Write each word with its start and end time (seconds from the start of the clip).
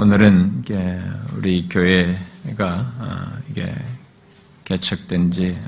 오늘은 0.00 0.62
우리 1.34 1.68
교회가 1.68 2.94
어, 2.98 3.36
이게 3.50 3.74
개척된 4.64 5.32
지 5.32 5.58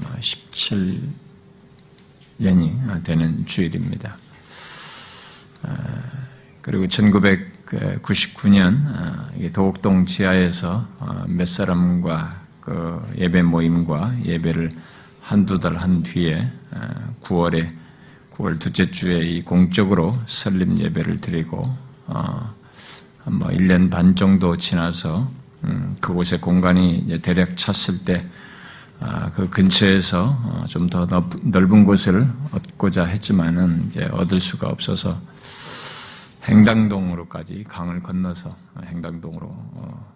17년이 0.00 1.14
뭐 2.40 3.00
되는 3.04 3.46
주일입니다. 3.46 4.16
어, 5.62 5.76
그리고 6.60 6.86
1999년 6.86 8.74
어, 8.86 9.28
도곡동 9.52 10.06
지하에서 10.06 10.88
몇 11.28 11.46
사람과 11.46 12.42
그 12.60 13.00
예배 13.18 13.42
모임과 13.42 14.16
예배를 14.24 14.74
한두 15.20 15.60
달 15.60 15.76
한 15.76 16.02
뒤에 16.02 16.50
9월에 17.20 17.72
9월 18.32 18.58
둘째 18.58 18.90
주에 18.90 19.20
이 19.20 19.42
공적으로 19.42 20.18
설립 20.26 20.76
예배를 20.76 21.20
드리고 21.20 21.72
뭐 23.30 23.48
1년 23.48 23.90
반 23.90 24.14
정도 24.14 24.56
지나서 24.56 25.28
음, 25.64 25.96
그곳에 26.00 26.38
공간이 26.38 26.98
이제 26.98 27.18
대략 27.18 27.56
찼을 27.56 28.04
때그 28.04 28.28
아, 29.00 29.30
근처에서 29.50 30.24
어, 30.44 30.64
좀더 30.68 31.08
넓은 31.42 31.84
곳을 31.84 32.26
얻고자 32.52 33.04
했지만은 33.04 33.86
이제 33.88 34.04
얻을 34.06 34.40
수가 34.40 34.68
없어서 34.68 35.16
행당동으로까지 36.44 37.64
강을 37.64 38.02
건너서 38.02 38.56
행당동으로 38.84 39.46
어, 39.48 40.14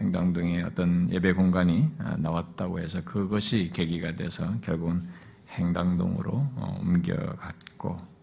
행당동에 0.00 0.62
어떤 0.62 1.10
예배 1.12 1.34
공간이 1.34 1.90
아, 1.98 2.16
나왔다고 2.16 2.80
해서 2.80 3.02
그것이 3.04 3.70
계기가 3.74 4.12
돼서 4.12 4.50
결국은 4.62 5.02
행당동으로 5.50 6.32
어, 6.32 6.80
옮겨갔고 6.82 8.15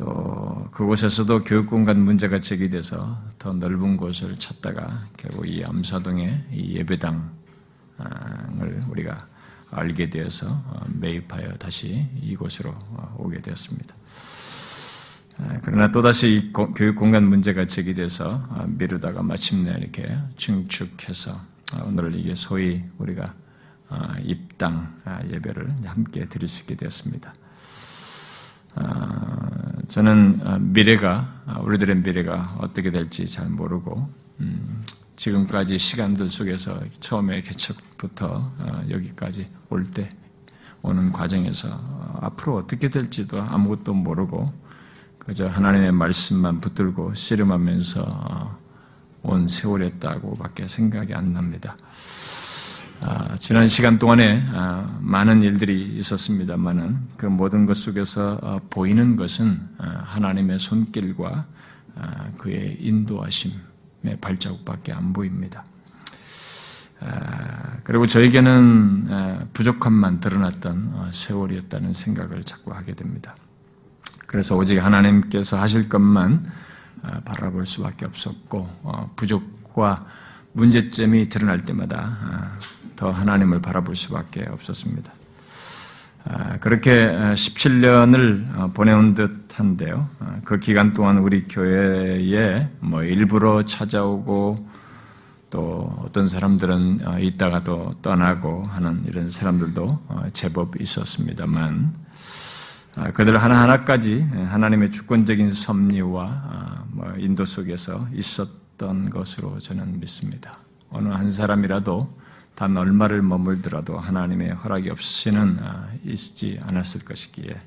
또 0.00 0.66
그곳에서도 0.72 1.44
교육 1.44 1.66
공간 1.66 2.00
문제가 2.00 2.40
제기돼서 2.40 3.22
더 3.38 3.52
넓은 3.52 3.98
곳을 3.98 4.34
찾다가 4.38 5.04
결국 5.18 5.46
이 5.46 5.62
암사동의 5.62 6.46
이 6.52 6.76
예배당을 6.76 7.20
우리가 8.88 9.26
알게 9.72 10.08
되어서 10.08 10.48
어, 10.48 10.86
매입하여 10.88 11.52
다시 11.58 12.06
이곳으로 12.22 12.70
어, 12.70 13.14
오게 13.18 13.42
되었습니다. 13.42 13.94
아, 15.36 15.58
그러나 15.62 15.92
또다시 15.92 16.34
이 16.34 16.52
교육 16.52 16.96
공간 16.96 17.28
문제가 17.28 17.66
제기돼서 17.66 18.42
어, 18.48 18.64
미루다가 18.68 19.22
마침내 19.22 19.76
이렇게 19.78 20.16
증축해서 20.38 21.38
오늘 21.84 22.18
이게 22.18 22.34
소위 22.34 22.82
우리가 22.96 23.34
입당 24.22 24.96
아, 25.04 25.20
예배를 25.30 25.68
함께 25.84 26.24
드릴 26.24 26.48
수 26.48 26.62
있게 26.62 26.74
되었습니다. 26.74 27.34
아, 28.76 29.72
저는 29.88 30.40
어, 30.44 30.58
미래가 30.60 31.42
어, 31.46 31.62
우리들의 31.64 31.96
미래가 31.96 32.56
어떻게 32.58 32.90
될지 32.90 33.26
잘 33.26 33.48
모르고 33.48 34.08
음, 34.40 34.84
지금까지 35.16 35.76
시간들 35.78 36.28
속에서 36.30 36.80
처음에 37.00 37.40
개척부터 37.42 38.52
어, 38.58 38.82
여기까지 38.90 39.48
올 39.68 39.84
때 39.84 40.08
오는 40.82 41.12
과정에서 41.12 41.68
앞으로 42.20 42.56
어떻게 42.56 42.88
될지도 42.88 43.42
아무것도 43.42 43.92
모르고 43.92 44.52
그저 45.18 45.46
하나님의 45.46 45.92
말씀만 45.92 46.60
붙들고 46.60 47.14
씨름하면서 47.14 48.58
온 49.22 49.48
세월이었다고밖에 49.48 50.66
생각이 50.66 51.14
안 51.14 51.34
납니다. 51.34 51.76
아, 53.02 53.34
지난 53.38 53.66
시간 53.66 53.98
동안에 53.98 54.42
아, 54.52 54.98
많은 55.00 55.40
일들이 55.42 55.96
있었습니다만은 55.96 56.98
그 57.16 57.24
모든 57.24 57.64
것 57.64 57.78
속에서 57.78 58.38
어, 58.42 58.60
보이는 58.68 59.16
것은 59.16 59.58
아, 59.78 60.02
하나님의 60.04 60.58
손길과 60.58 61.46
그의 62.38 62.76
인도하심의 62.80 64.18
발자국밖에 64.20 64.92
안 64.92 65.12
보입니다. 65.12 65.64
그리고 67.84 68.06
저에게는 68.06 69.48
부족함만 69.52 70.20
드러났던 70.20 70.90
어, 70.94 71.08
세월이었다는 71.10 71.92
생각을 71.92 72.44
자꾸 72.44 72.72
하게 72.72 72.94
됩니다. 72.94 73.34
그래서 74.26 74.56
오직 74.56 74.78
하나님께서 74.78 75.60
하실 75.60 75.88
것만 75.88 76.50
바라볼 77.24 77.66
수밖에 77.66 78.04
없었고 78.06 78.68
어, 78.82 79.12
부족과 79.16 80.06
문제점이 80.52 81.28
드러날 81.28 81.64
때마다 81.64 82.58
더 83.00 83.10
하나님을 83.10 83.62
바라볼 83.62 83.96
수밖에 83.96 84.44
없었습니다. 84.50 85.10
아, 86.24 86.58
그렇게 86.58 87.00
17년을 87.00 88.58
어, 88.58 88.70
보내온 88.74 89.14
듯한데요. 89.14 90.06
아, 90.18 90.36
그 90.44 90.60
기간 90.60 90.92
동안 90.92 91.16
우리 91.16 91.44
교회에 91.44 92.68
뭐 92.80 93.02
일부러 93.02 93.64
찾아오고 93.64 94.68
또 95.48 95.94
어떤 96.04 96.28
사람들은 96.28 97.00
어, 97.06 97.18
있다가 97.18 97.64
또 97.64 97.90
떠나고 98.02 98.64
하는 98.68 99.02
이런 99.06 99.30
사람들도 99.30 100.00
어, 100.08 100.24
제법 100.34 100.78
있었습니다만 100.78 101.94
아, 102.96 103.12
그들 103.12 103.42
하나하나까지 103.42 104.20
하나님의 104.50 104.90
주권적인 104.90 105.54
섭리와 105.54 106.84
뭐 106.88 107.14
인도 107.16 107.46
속에서 107.46 108.06
있었던 108.12 109.08
것으로 109.08 109.58
저는 109.58 110.00
믿습니다. 110.00 110.58
어느 110.90 111.08
한 111.08 111.32
사람이라도 111.32 112.20
단 112.54 112.76
얼마를 112.76 113.22
머물더라도 113.22 113.98
하나님의 113.98 114.50
허락이 114.50 114.90
없이는 114.90 115.58
아, 115.62 115.88
있지 116.04 116.58
않았을 116.62 117.04
것이기에 117.04 117.60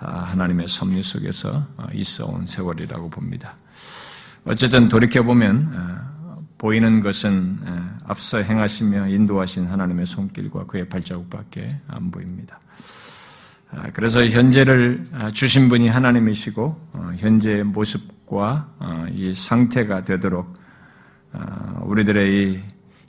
다 0.00 0.24
하나님의 0.28 0.66
섭리 0.66 1.02
속에서 1.02 1.66
어, 1.76 1.86
있어 1.92 2.26
온 2.26 2.46
세월이라고 2.46 3.10
봅니다. 3.10 3.56
어쨌든 4.44 4.88
돌이켜보면 4.88 5.72
아, 5.76 6.38
보이는 6.56 7.00
것은 7.00 7.58
아, 7.66 7.98
앞서 8.04 8.38
행하시며 8.38 9.08
인도하신 9.08 9.66
하나님의 9.66 10.06
손길과 10.06 10.66
그의 10.66 10.88
발자국밖에 10.88 11.76
안 11.86 12.10
보입니다. 12.10 12.58
그래서 13.92 14.26
현재를 14.26 15.04
주신 15.32 15.68
분이 15.68 15.88
하나님이시고 15.88 16.88
어, 16.92 17.12
현재의 17.16 17.62
모습과 17.62 18.74
어, 18.78 19.06
이 19.12 19.32
상태가 19.34 20.02
되도록 20.02 20.58
우리들의 21.82 22.34
이 22.34 22.60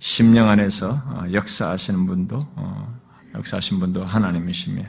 심령 0.02 0.50
안에서 0.50 0.94
어, 1.06 1.26
역사하시는 1.32 2.08
분도 2.08 2.48
어, 2.56 3.00
역사하신 3.36 3.80
분도 3.80 4.04
하나님이시며 4.04 4.84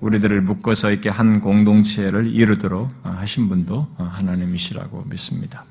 우리들을 0.00 0.40
묶어서 0.40 0.90
이렇게 0.90 1.10
한 1.10 1.40
공동체를 1.40 2.28
이루도록 2.28 2.88
어, 3.02 3.10
하신 3.10 3.50
분도 3.50 3.86
하나님이시라고 3.98 5.04
믿습니다. 5.10 5.66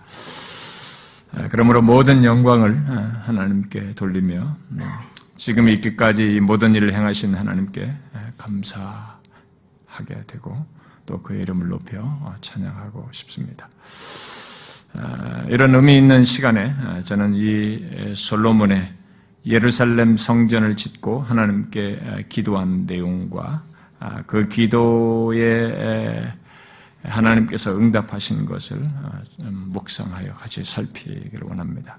그러므로 1.50 1.82
모든 1.82 2.24
영광을 2.24 2.88
하나님께 3.24 3.96
돌리며 3.96 4.56
음, 4.72 4.80
지금 5.36 5.70
이기까지 5.70 6.40
모든 6.40 6.76
일을 6.76 6.94
행하신 6.94 7.34
하나님께 7.34 7.94
감사하게 8.38 10.22
되고 10.28 10.66
또 11.08 11.22
그의 11.24 11.42
이름을 11.42 11.68
높여 11.68 12.36
찬양하고 12.42 13.10
싶습니다. 13.12 13.70
아, 15.00 15.46
이런 15.48 15.76
의미 15.76 15.98
있는 15.98 16.24
시간에 16.24 16.74
아, 16.80 17.02
저는 17.04 17.36
이 17.36 18.14
솔로몬의 18.16 18.94
예루살렘 19.46 20.18
성전을 20.18 20.76
짓고 20.76 21.22
하나님께 21.22 22.00
아, 22.04 22.22
기도한 22.28 22.86
내용과 22.88 23.64
그 24.28 24.48
기도에 24.48 26.32
하나님께서 27.04 27.76
응답하신 27.76 28.46
것을 28.46 28.88
묵상하여 29.40 30.34
같이 30.34 30.64
살피기를 30.64 31.48
원합니다. 31.48 31.98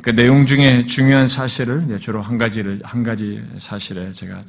그 0.00 0.14
내용 0.14 0.46
중에 0.46 0.86
중요한 0.86 1.28
사실을 1.28 1.98
주로 1.98 2.22
한 2.22 2.38
가지를 2.38 2.80
한 2.82 3.02
가지 3.02 3.44
사실에 3.58 4.10
제가 4.12 4.40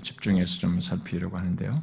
집중해서 0.00 0.58
좀 0.58 0.80
살피려고 0.80 1.36
하는데요. 1.36 1.82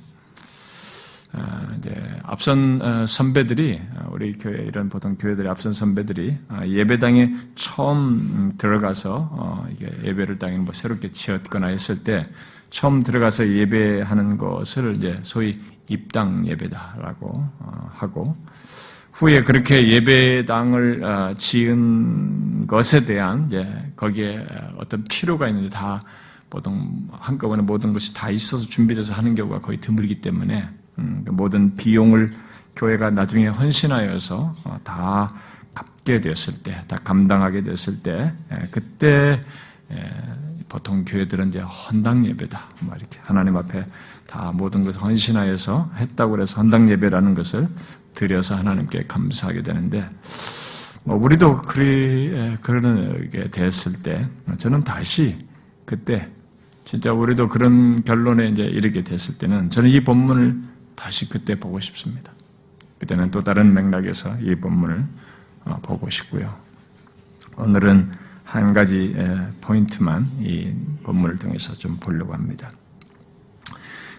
아, 1.34 1.74
이제 1.78 1.96
앞선 2.24 2.82
어, 2.82 3.06
선배들이 3.06 3.80
어, 3.96 4.10
우리 4.12 4.34
교회 4.34 4.64
이런 4.64 4.90
보통 4.90 5.16
교회들의 5.16 5.50
앞선 5.50 5.72
선배들이 5.72 6.38
어, 6.50 6.62
예배당에 6.68 7.34
처음 7.56 8.52
들어가서 8.58 9.68
이게 9.72 9.90
예배를 10.04 10.40
당에 10.40 10.58
뭐 10.58 10.74
새롭게 10.74 11.12
지었거나 11.14 11.68
했을 11.68 12.04
때 12.04 12.26
처음 12.70 13.04
들어가서 13.04 13.48
예배하는 13.48 14.38
것을 14.38 14.96
이제 14.98 15.20
소위 15.24 15.60
입당 15.88 16.46
예배다라고 16.48 17.50
하고 17.90 18.36
후에 19.14 19.42
그렇게 19.44 19.90
예배당을 19.90 21.36
지은 21.38 22.66
것에 22.68 23.06
대한 23.06 23.94
거기에 23.98 24.46
어떤 24.78 25.04
필요가 25.04 25.50
있는데 25.50 25.70
다 25.70 26.02
보통 26.50 27.10
한꺼번에 27.12 27.62
모든 27.62 27.92
것이 27.92 28.14
다 28.14 28.30
있어서 28.30 28.66
준비돼서 28.68 29.14
하는 29.14 29.36
경우가 29.36 29.60
거의 29.60 29.80
드물기 29.80 30.22
때문에 30.22 30.62
음, 30.64 30.78
그 30.78 30.81
모든 30.96 31.76
비용을 31.76 32.32
교회가 32.76 33.12
나중에 33.12 33.48
헌신하여서 33.48 34.56
어, 34.64 34.80
다 34.84 35.34
갚게 35.74 36.22
됐을 36.22 36.64
때, 36.64 36.76
다 36.88 36.98
감당하게 37.04 37.64
됐을 37.64 38.02
때, 38.04 38.34
예, 38.52 38.68
그때 38.72 39.42
예, 39.92 40.12
보통 40.70 41.04
교회들은 41.06 41.50
이제 41.50 41.60
헌당 41.60 42.26
예배다. 42.26 42.62
이렇게 42.98 43.20
하나님 43.24 43.58
앞에 43.58 43.86
다 44.26 44.52
모든 44.54 44.86
것을 44.86 45.02
헌신하여서 45.02 45.92
했다고 45.98 46.40
해서 46.40 46.62
헌당 46.62 46.90
예배라는 46.90 47.34
것을 47.34 47.68
드려서 48.16 48.56
하나님께 48.56 49.06
감사하게 49.08 49.64
되는데 49.64 50.10
뭐 51.04 51.18
우리도 51.18 51.58
그리 51.58 52.56
그러게 52.62 53.50
됐을 53.52 54.02
때 54.02 54.28
저는 54.58 54.84
다시 54.84 55.46
그때 55.86 56.30
진짜 56.86 57.12
우리도 57.12 57.50
그런 57.50 58.04
결론에 58.04 58.48
이제 58.48 58.64
이르게 58.64 59.04
됐을 59.04 59.38
때는 59.38 59.70
저는 59.70 59.90
이 59.90 60.02
본문을 60.02 60.71
다시 61.02 61.28
그때 61.28 61.56
보고 61.56 61.80
싶습니다. 61.80 62.32
그때는 63.00 63.32
또 63.32 63.42
다른 63.42 63.74
맥락에서 63.74 64.38
이 64.40 64.54
본문을 64.54 65.04
어, 65.66 65.80
보고 65.82 66.08
싶고요. 66.12 66.56
오늘은 67.58 68.12
한 68.44 68.74
가지 68.74 69.16
포인트만 69.62 70.30
이 70.42 70.72
본문을 71.02 71.40
통해서 71.40 71.74
좀 71.74 71.98
보려고 71.98 72.36
합니다. 72.36 72.72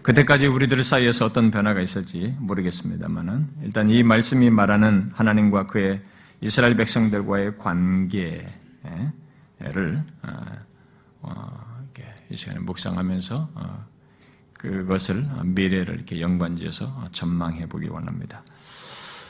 그때까지 0.02 0.48
우리들 0.48 0.82
사이에서 0.82 1.26
어떤 1.26 1.52
변화가 1.52 1.80
있을지 1.80 2.34
모르겠습니다만은 2.40 3.46
일단 3.62 3.88
이 3.88 4.02
말씀이 4.02 4.50
말하는 4.50 5.08
하나님과 5.12 5.68
그의 5.68 6.02
이스라엘 6.40 6.74
백성들과의 6.74 7.58
관계를 7.58 8.44
어, 10.22 10.28
어, 11.20 11.86
이 12.28 12.36
시간에 12.36 12.58
묵상하면서 12.58 13.50
어, 13.54 13.91
그것을 14.62 15.24
미래를 15.44 15.96
이렇게 15.96 16.20
연관지어서 16.20 17.08
전망해 17.10 17.66
보기 17.68 17.88
원합니다. 17.88 18.42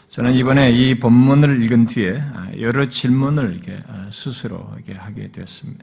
저는 0.09 0.35
이번에 0.35 0.71
이 0.71 1.01
본문을 1.01 1.63
읽은 1.63 1.87
뒤에 1.87 2.23
여러 2.61 2.87
질문을 2.87 3.55
이렇게 3.55 3.83
스스로 4.11 4.71
이렇게 4.77 4.93
하게 4.93 5.33
되었습니다. 5.33 5.83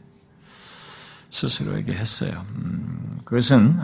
스스로에게 1.31 1.93
했어요. 1.93 2.45
음, 2.57 3.01
그것은 3.25 3.79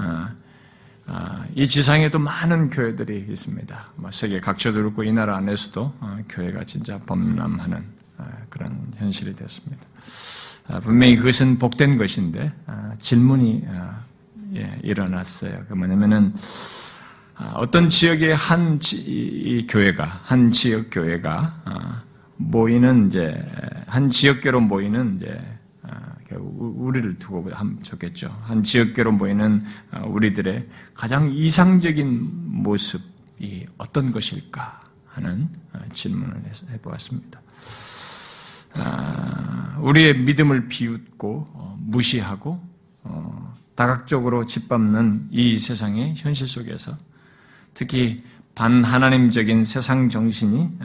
아, 1.07 1.45
이 1.55 1.67
지상에도 1.67 2.19
많은 2.19 2.69
교회들이 2.69 3.27
있습니다. 3.29 3.87
뭐 3.95 4.11
세계 4.11 4.39
각처도 4.39 4.77
그렇고 4.77 5.03
이 5.03 5.11
나라 5.11 5.37
안에서도 5.37 5.93
어, 5.99 6.19
교회가 6.29 6.63
진짜 6.65 6.99
범람하는 6.99 7.83
아, 8.17 8.27
그런 8.49 8.91
현실이 8.97 9.35
됐습니다. 9.35 9.83
아, 10.67 10.79
분명히 10.79 11.15
그것은 11.15 11.59
복된 11.59 11.97
것인데 11.97 12.51
질문이 12.99 13.65
예, 14.55 14.79
일어났어요. 14.83 15.65
그 15.67 15.73
뭐냐면은 15.73 16.33
어떤 17.55 17.89
지역의 17.89 18.35
한 18.35 18.79
지, 18.79 19.67
교회가 19.69 20.03
한 20.03 20.51
지역 20.51 20.87
교회가 20.91 22.03
모이는 22.37 23.07
이제 23.07 23.45
한 23.87 24.09
지역교로 24.09 24.61
모이는 24.61 25.17
이제 25.17 25.41
우리를 26.37 27.17
두고 27.19 27.49
하면 27.51 27.83
좋겠죠. 27.83 28.35
한 28.43 28.63
지역계로 28.63 29.11
모이는 29.11 29.63
어, 29.91 30.05
우리들의 30.07 30.67
가장 30.93 31.31
이상적인 31.31 32.63
모습이 32.63 33.67
어떤 33.77 34.11
것일까 34.11 34.81
하는 35.05 35.49
어, 35.73 35.79
질문을 35.93 36.43
해보았습니다. 36.71 37.41
아, 38.77 39.77
우리의 39.81 40.19
믿음을 40.19 40.67
비웃고 40.67 41.47
어, 41.53 41.77
무시하고 41.79 42.75
다각적으로 43.75 44.45
짓밟는 44.45 45.27
이 45.31 45.59
세상의 45.59 46.15
현실 46.15 46.47
속에서 46.47 46.95
특히 47.73 48.23
반하나님적인 48.55 49.63
세상 49.63 50.07
정신이 50.07 50.77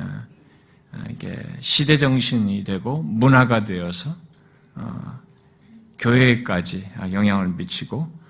이게 1.11 1.41
시대 1.61 1.97
정신이 1.97 2.65
되고 2.65 3.01
문화가 3.03 3.63
되어서 3.63 4.11
교회까지 6.01 6.89
영향을 7.13 7.49
미치고 7.49 8.21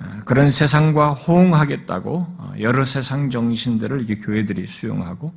어, 0.00 0.20
그런 0.24 0.50
세상과 0.50 1.14
호응하겠다고 1.14 2.16
어, 2.38 2.52
여러 2.60 2.84
세상 2.84 3.30
정신들을 3.30 4.02
이게 4.02 4.14
교회들이 4.14 4.66
수용하고 4.66 5.32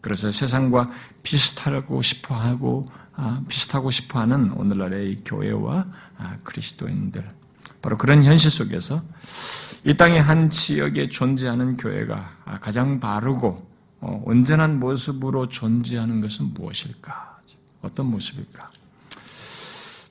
그래서 0.00 0.30
세상과 0.30 0.90
비슷하고 1.22 2.00
싶어 2.00 2.34
하고 2.34 2.84
아, 3.14 3.42
비슷하고 3.48 3.90
싶어 3.90 4.20
하는 4.20 4.52
오늘날의 4.52 5.22
교회와 5.24 5.86
아, 6.16 6.36
그리스도인들 6.44 7.28
바로 7.82 7.96
그런 7.98 8.24
현실 8.24 8.50
속에서 8.50 9.02
이 9.84 9.94
땅의 9.96 10.20
한 10.20 10.50
지역에 10.50 11.08
존재하는 11.08 11.76
교회가 11.76 12.36
아, 12.44 12.58
가장 12.58 12.98
바르고 12.98 13.66
어, 14.00 14.22
온전한 14.24 14.80
모습으로 14.80 15.48
존재하는 15.48 16.20
것은 16.20 16.52
무엇일까? 16.54 17.36
어떤 17.82 18.10
모습일까? 18.10 18.70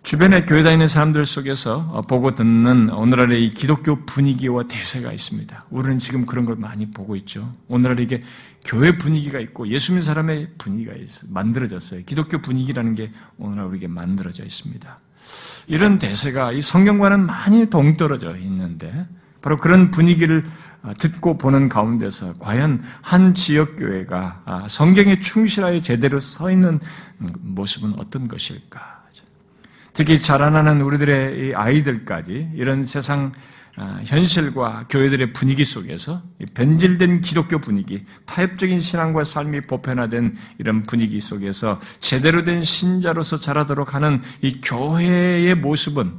주변에 0.05 0.45
교회 0.45 0.61
다니는 0.61 0.87
사람들 0.87 1.25
속에서 1.25 1.89
어, 1.91 2.01
보고 2.03 2.35
듣는 2.35 2.91
오늘날의 2.91 3.43
이 3.43 3.53
기독교 3.55 4.05
분위기와 4.05 4.61
대세가 4.63 5.11
있습니다. 5.11 5.65
우리는 5.71 5.97
지금 5.97 6.27
그런 6.27 6.45
걸 6.45 6.55
많이 6.55 6.91
보고 6.91 7.15
있죠. 7.15 7.51
오늘날 7.67 7.99
이게 7.99 8.23
교회 8.63 8.97
분위기가 8.97 9.39
있고 9.39 9.67
예수 9.67 9.93
믿는 9.93 10.03
사람의 10.03 10.49
분위기가 10.59 10.93
있어 10.95 11.25
만들어졌어요. 11.31 12.03
기독교 12.05 12.39
분위기라는 12.39 12.93
게 12.93 13.11
오늘날 13.39 13.65
우리에게 13.65 13.87
만들어져 13.87 14.43
있습니다. 14.43 14.95
이런 15.67 15.99
대세가 15.99 16.51
이 16.51 16.61
성경과는 16.61 17.25
많이 17.25 17.69
동떨어져 17.69 18.37
있는데 18.37 19.07
바로 19.41 19.57
그런 19.57 19.91
분위기를 19.91 20.43
어, 20.83 20.93
듣고 20.97 21.37
보는 21.37 21.69
가운데서 21.69 22.37
과연 22.37 22.83
한 23.01 23.33
지역 23.33 23.75
교회가 23.75 24.41
아, 24.45 24.67
성경에 24.69 25.19
충실하여 25.19 25.81
제대로 25.81 26.19
서 26.19 26.51
있는 26.51 26.79
모습은 27.17 27.95
어떤 27.97 28.27
것일까? 28.27 28.95
특히 29.95 30.21
자라나는 30.21 30.81
우리들의 30.81 31.55
아이들까지 31.55 32.51
이런 32.53 32.83
세상 32.83 33.31
아, 33.31 33.31
현실과 34.05 34.85
교회들의 34.89 35.33
분위기 35.33 35.65
속에서 35.65 36.21
변질된 36.53 37.21
기독교 37.21 37.59
분위기, 37.59 38.05
타협적인 38.25 38.79
신앙과 38.79 39.23
삶이 39.25 39.61
보편화된 39.61 40.37
이런 40.59 40.83
분위기 40.83 41.19
속에서 41.19 41.79
제대로 41.99 42.43
된 42.43 42.63
신자로서 42.63 43.39
자라도록 43.39 43.93
하는 43.93 44.21
이 44.41 44.61
교회의 44.61 45.55
모습은 45.55 46.13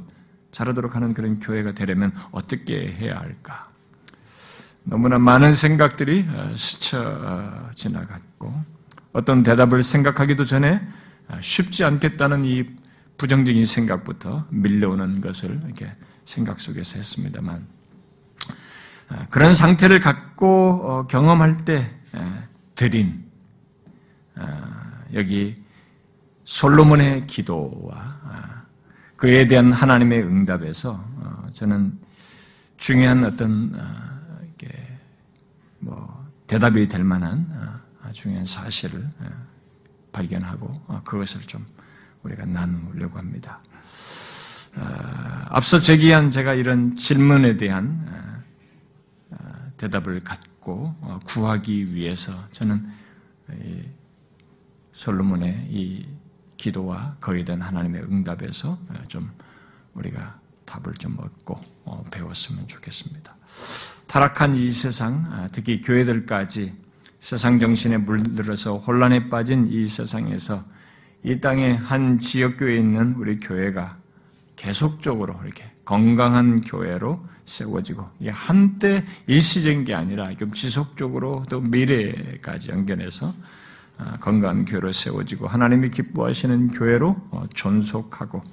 자라도록 0.51 0.95
하는 0.95 1.13
그런 1.13 1.39
교회가 1.39 1.73
되려면 1.73 2.11
어떻게 2.31 2.95
해야 2.99 3.17
할까? 3.19 3.69
너무나 4.83 5.19
많은 5.19 5.51
생각들이 5.51 6.25
어, 6.29 6.53
스쳐 6.55 6.99
어, 6.99 7.69
지나갔고 7.75 8.53
어떤 9.11 9.43
대답을 9.43 9.83
생각하기도 9.83 10.43
전에 10.45 10.81
아, 11.27 11.41
쉽지 11.41 11.83
않겠다는 11.83 12.45
이 12.45 12.65
부정적인 13.17 13.65
생각부터 13.65 14.45
밀려오는 14.49 15.19
것을 15.19 15.59
이렇게 15.65 15.91
생각 16.27 16.59
속에서 16.59 16.97
했습니다만 16.97 17.65
아, 19.09 19.25
그런 19.29 19.53
상태를 19.53 19.99
갖고 19.99 20.81
어, 20.83 21.07
경험할 21.07 21.57
때 21.63 21.89
드린 22.75 23.25
아, 24.35 25.03
여기 25.13 25.63
솔로몬의 26.43 27.27
기도와 27.27 27.95
아, 27.95 28.63
그에 29.15 29.47
대한 29.47 29.71
하나님의 29.71 30.21
응답에서 30.23 30.91
어, 30.91 31.47
저는 31.53 31.97
중요한 32.75 33.23
어떤 33.23 34.07
뭐 35.79 36.27
대답이 36.47 36.87
될 36.87 37.03
만한 37.03 37.81
중요한 38.11 38.45
사실을 38.45 39.07
발견하고 40.11 40.67
어, 40.87 41.01
그것을 41.05 41.41
좀 41.41 41.65
우리가 42.23 42.45
나누려고 42.45 43.17
합니다. 43.17 43.61
어, 44.77 45.45
앞서 45.49 45.79
제기한 45.79 46.29
제가 46.29 46.53
이런 46.53 46.95
질문에 46.95 47.57
대한 47.57 48.05
어, 49.31 49.35
어, 49.35 49.71
대답을 49.77 50.23
갖고 50.23 50.95
구하기 51.25 51.95
위해서 51.95 52.33
저는 52.51 52.85
솔로몬의 54.91 55.67
이 55.69 56.05
기도와 56.57 57.15
거기에 57.21 57.45
대한 57.45 57.61
하나님의 57.61 58.03
응답에서 58.03 58.77
좀 59.07 59.31
우리가 59.93 60.39
답을 60.65 60.95
좀 60.95 61.17
얻고 61.17 61.61
배웠으면 62.11 62.67
좋겠습니다. 62.67 63.35
타락한 64.07 64.57
이 64.57 64.71
세상, 64.71 65.49
특히 65.53 65.79
교회들까지 65.79 66.75
세상 67.21 67.59
정신에 67.59 67.97
물들어서 67.97 68.77
혼란에 68.77 69.29
빠진 69.29 69.71
이 69.71 69.87
세상에서 69.87 70.65
이 71.23 71.39
땅의 71.39 71.77
한 71.77 72.19
지역교회에 72.19 72.77
있는 72.77 73.13
우리 73.13 73.39
교회가 73.39 73.97
계속적으로 74.57 75.39
이렇게 75.45 75.63
건강한 75.85 76.61
교회로 76.61 77.25
세워지고 77.45 78.09
이게 78.19 78.29
한때 78.29 79.05
일시적인 79.27 79.85
게 79.85 79.93
아니라 79.93 80.35
좀 80.35 80.51
지속적으로 80.53 81.45
또 81.47 81.61
미래까지 81.61 82.71
연결해서 82.71 83.33
아, 83.97 84.17
건강한 84.19 84.65
교회로 84.65 84.91
세워지고 84.91 85.47
하나님이 85.47 85.89
기뻐하시는 85.89 86.69
교회로 86.69 87.15
어, 87.31 87.45
존속하고 87.53 88.43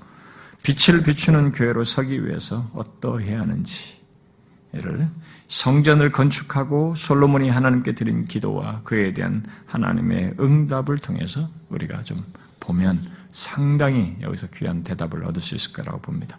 빛을 0.63 1.03
비추는 1.03 1.53
교회로 1.53 1.85
서기 1.85 2.25
위해서 2.25 2.65
어떠해야 2.75 3.41
하는지를 3.41 5.09
성전을 5.49 6.13
건축하고 6.13 6.95
솔로몬이 6.95 7.51
하나님께 7.51 7.95
드린 7.95 8.27
기도와 8.27 8.81
그에 8.85 9.13
대한 9.13 9.45
하나님의 9.67 10.35
응답을 10.41 10.99
통해서 10.99 11.51
우리가 11.69 12.03
좀 12.03 12.25
보면 12.61 13.14
상당히 13.35 14.17
여기서 14.23 14.47
귀한 14.55 14.85
대답을 14.85 15.25
얻을 15.25 15.43
수 15.43 15.57
있을 15.57 15.73
거라고 15.73 16.01
봅니다. 16.01 16.39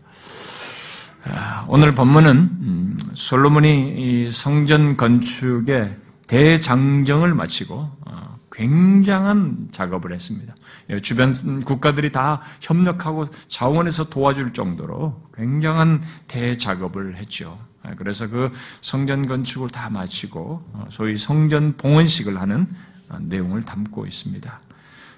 아, 1.25 1.65
오늘 1.67 1.93
본문은 1.93 2.31
음, 2.31 2.99
솔로몬이 3.13 4.31
성전 4.31 4.95
건축의 4.95 5.97
대장정을 6.27 7.33
마치고 7.33 7.75
어, 7.75 8.39
굉장한 8.49 9.67
작업을 9.71 10.13
했습니다. 10.13 10.55
예, 10.89 11.01
주변 11.01 11.33
국가들이 11.65 12.13
다 12.13 12.41
협력하고 12.61 13.27
자원에서 13.49 14.05
도와줄 14.09 14.53
정도로 14.53 15.21
굉장한 15.35 16.01
대작업을 16.29 17.17
했죠. 17.17 17.59
예, 17.89 17.93
그래서 17.97 18.29
그 18.29 18.49
성전 18.79 19.27
건축을 19.27 19.69
다 19.69 19.89
마치고 19.89 20.69
어, 20.71 20.87
소위 20.89 21.17
성전 21.17 21.75
봉헌식을 21.75 22.39
하는 22.39 22.67
어, 23.09 23.17
내용을 23.19 23.63
담고 23.63 24.05
있습니다. 24.05 24.61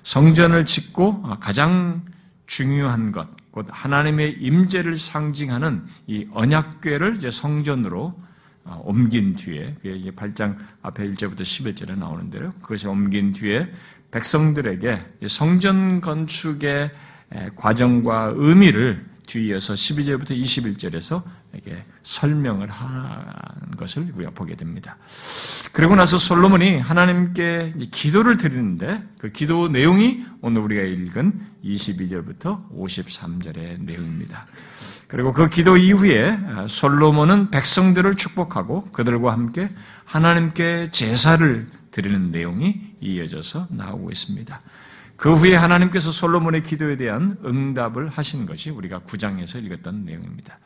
성전을 0.07 0.63
짓고 0.63 1.21
어, 1.25 1.37
가장 1.37 2.05
중요한 2.45 3.11
것, 3.11 3.27
곧 3.51 3.67
하나님의 3.69 4.37
임재를 4.39 4.95
상징하는 4.95 5.85
이 6.07 6.25
언약궤를 6.31 7.17
이제 7.17 7.29
성전으로 7.29 8.17
어, 8.63 8.81
옮긴 8.85 9.35
뒤에 9.35 9.75
이게 9.83 10.11
8장 10.11 10.55
앞에 10.81 11.11
1절부터 11.11 11.41
11절에 11.41 11.97
나오는데요. 11.97 12.51
그것이 12.61 12.87
옮긴 12.87 13.33
뒤에 13.33 13.69
백성들에게 14.11 15.27
성전 15.27 15.99
건축의 15.99 16.91
과정과 17.57 18.31
의미를 18.37 19.03
뒤이어서 19.25 19.73
12절부터 19.73 20.29
21절에서 20.29 21.21
이렇게 21.51 21.83
설명을 22.07 22.69
한 22.69 23.71
것을 23.75 24.11
우리가 24.15 24.31
보게 24.31 24.55
됩니다. 24.55 24.97
그리고 25.73 25.93
나서 25.95 26.17
솔로몬이 26.17 26.79
하나님께 26.79 27.73
기도를 27.91 28.37
드리는데 28.37 29.03
그 29.19 29.31
기도 29.33 29.67
내용이 29.67 30.23
오늘 30.41 30.61
우리가 30.61 30.83
읽은 30.83 31.37
22절부터 31.65 32.71
53절의 32.71 33.81
내용입니다. 33.81 34.47
그리고 35.09 35.33
그 35.33 35.49
기도 35.49 35.75
이후에 35.75 36.37
솔로몬은 36.69 37.51
백성들을 37.51 38.15
축복하고 38.15 38.85
그들과 38.93 39.33
함께 39.33 39.69
하나님께 40.05 40.91
제사를 40.91 41.67
드리는 41.91 42.31
내용이 42.31 42.93
이어져서 43.01 43.67
나오고 43.71 44.11
있습니다. 44.11 44.61
그 45.17 45.33
후에 45.33 45.55
하나님께서 45.55 46.13
솔로몬의 46.13 46.63
기도에 46.63 46.95
대한 46.95 47.37
응답을 47.43 48.07
하신 48.07 48.45
것이 48.45 48.69
우리가 48.69 48.99
9장에서 48.99 49.61
읽었던 49.63 50.05
내용입니다. 50.05 50.57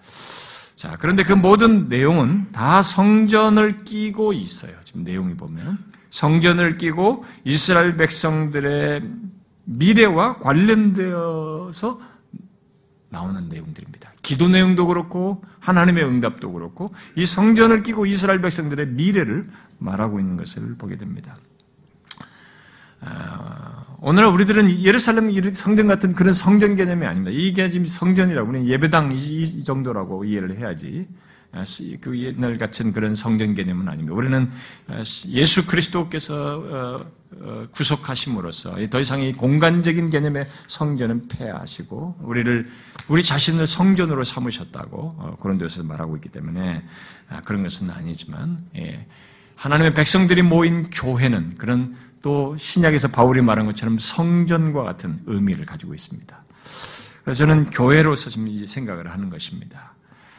자, 0.82 0.98
그런데 1.00 1.22
그 1.22 1.34
모든 1.34 1.90
내용은 1.90 2.52
다 2.52 2.82
성전을 2.82 3.84
끼고 3.84 4.34
있어요. 4.34 4.74
지금 4.84 5.04
내용이 5.04 5.36
보면. 5.36 5.78
성전을 6.10 6.80
끼고 6.80 7.24
이스라엘 7.44 7.98
백성들의 7.98 9.08
미래와 9.66 10.40
관련되어서 10.40 12.02
나오는 13.10 13.48
내용들입니다. 13.48 14.14
기도 14.24 14.48
내용도 14.48 14.88
그렇고 14.88 15.44
하나님의 15.60 16.04
응답도 16.04 16.52
그렇고 16.52 16.96
이 17.16 17.28
성전을 17.28 17.84
끼고 17.84 18.08
이스라엘 18.08 18.42
백성들의 18.42 18.88
미래를 18.88 19.44
말하고 19.78 20.20
있는 20.20 20.36
것을 20.36 20.78
보게 20.80 20.98
됩니다. 20.98 21.36
아, 23.02 23.86
오늘 24.04 24.26
우리들은 24.26 24.82
예루살렘 24.82 25.32
성전 25.54 25.86
같은 25.86 26.14
그런 26.14 26.34
성전 26.34 26.76
개념이 26.76 27.06
아닙니다. 27.06 27.32
이게 27.32 27.70
지금 27.70 27.86
성전이라고 27.86 28.50
우리는 28.50 28.68
예배당 28.68 29.12
이 29.14 29.64
정도라고 29.64 30.26
이해를 30.26 30.58
해야지. 30.58 31.08
아, 31.52 31.64
그 32.00 32.18
옛날 32.20 32.58
같은 32.58 32.94
그런 32.94 33.14
성전 33.14 33.54
개념은 33.54 33.88
아닙니다. 33.88 34.16
우리는 34.16 34.50
아, 34.88 35.04
예수 35.28 35.68
그리스도께서 35.68 36.58
어, 36.58 37.06
어, 37.42 37.68
구속하심으로써 37.70 38.76
더 38.90 39.00
이상 39.00 39.22
이 39.22 39.34
공간적인 39.34 40.10
개념의 40.10 40.48
성전은 40.66 41.28
폐하시고 41.28 42.22
우리를 42.22 42.70
우리 43.08 43.22
자신을 43.22 43.68
성전으로 43.68 44.24
삼으셨다고 44.24 44.98
어, 44.98 45.38
그런 45.40 45.60
데서 45.60 45.84
말하고 45.84 46.16
있기 46.16 46.30
때문에 46.30 46.84
그런 47.46 47.62
것은 47.62 47.92
아니지만 47.92 48.66
예, 48.78 49.06
하나님의 49.58 49.94
백성들이 49.94 50.42
모인 50.42 50.90
교회는 50.90 51.56
그런 51.60 51.96
또 52.22 52.56
신약에서 52.58 53.10
바울이 53.10 53.42
말한 53.42 53.66
것처럼 53.66 53.98
성전과 54.00 54.84
같은 54.84 55.22
의미를 55.26 55.66
가지고 55.66 55.94
있습니다. 55.94 56.44
그래서 57.24 57.38
저는 57.40 57.70
교회로서 57.72 58.30
지금 58.30 58.66
생각을 58.66 59.12
하는 59.12 59.30
것입니다. 59.30 59.94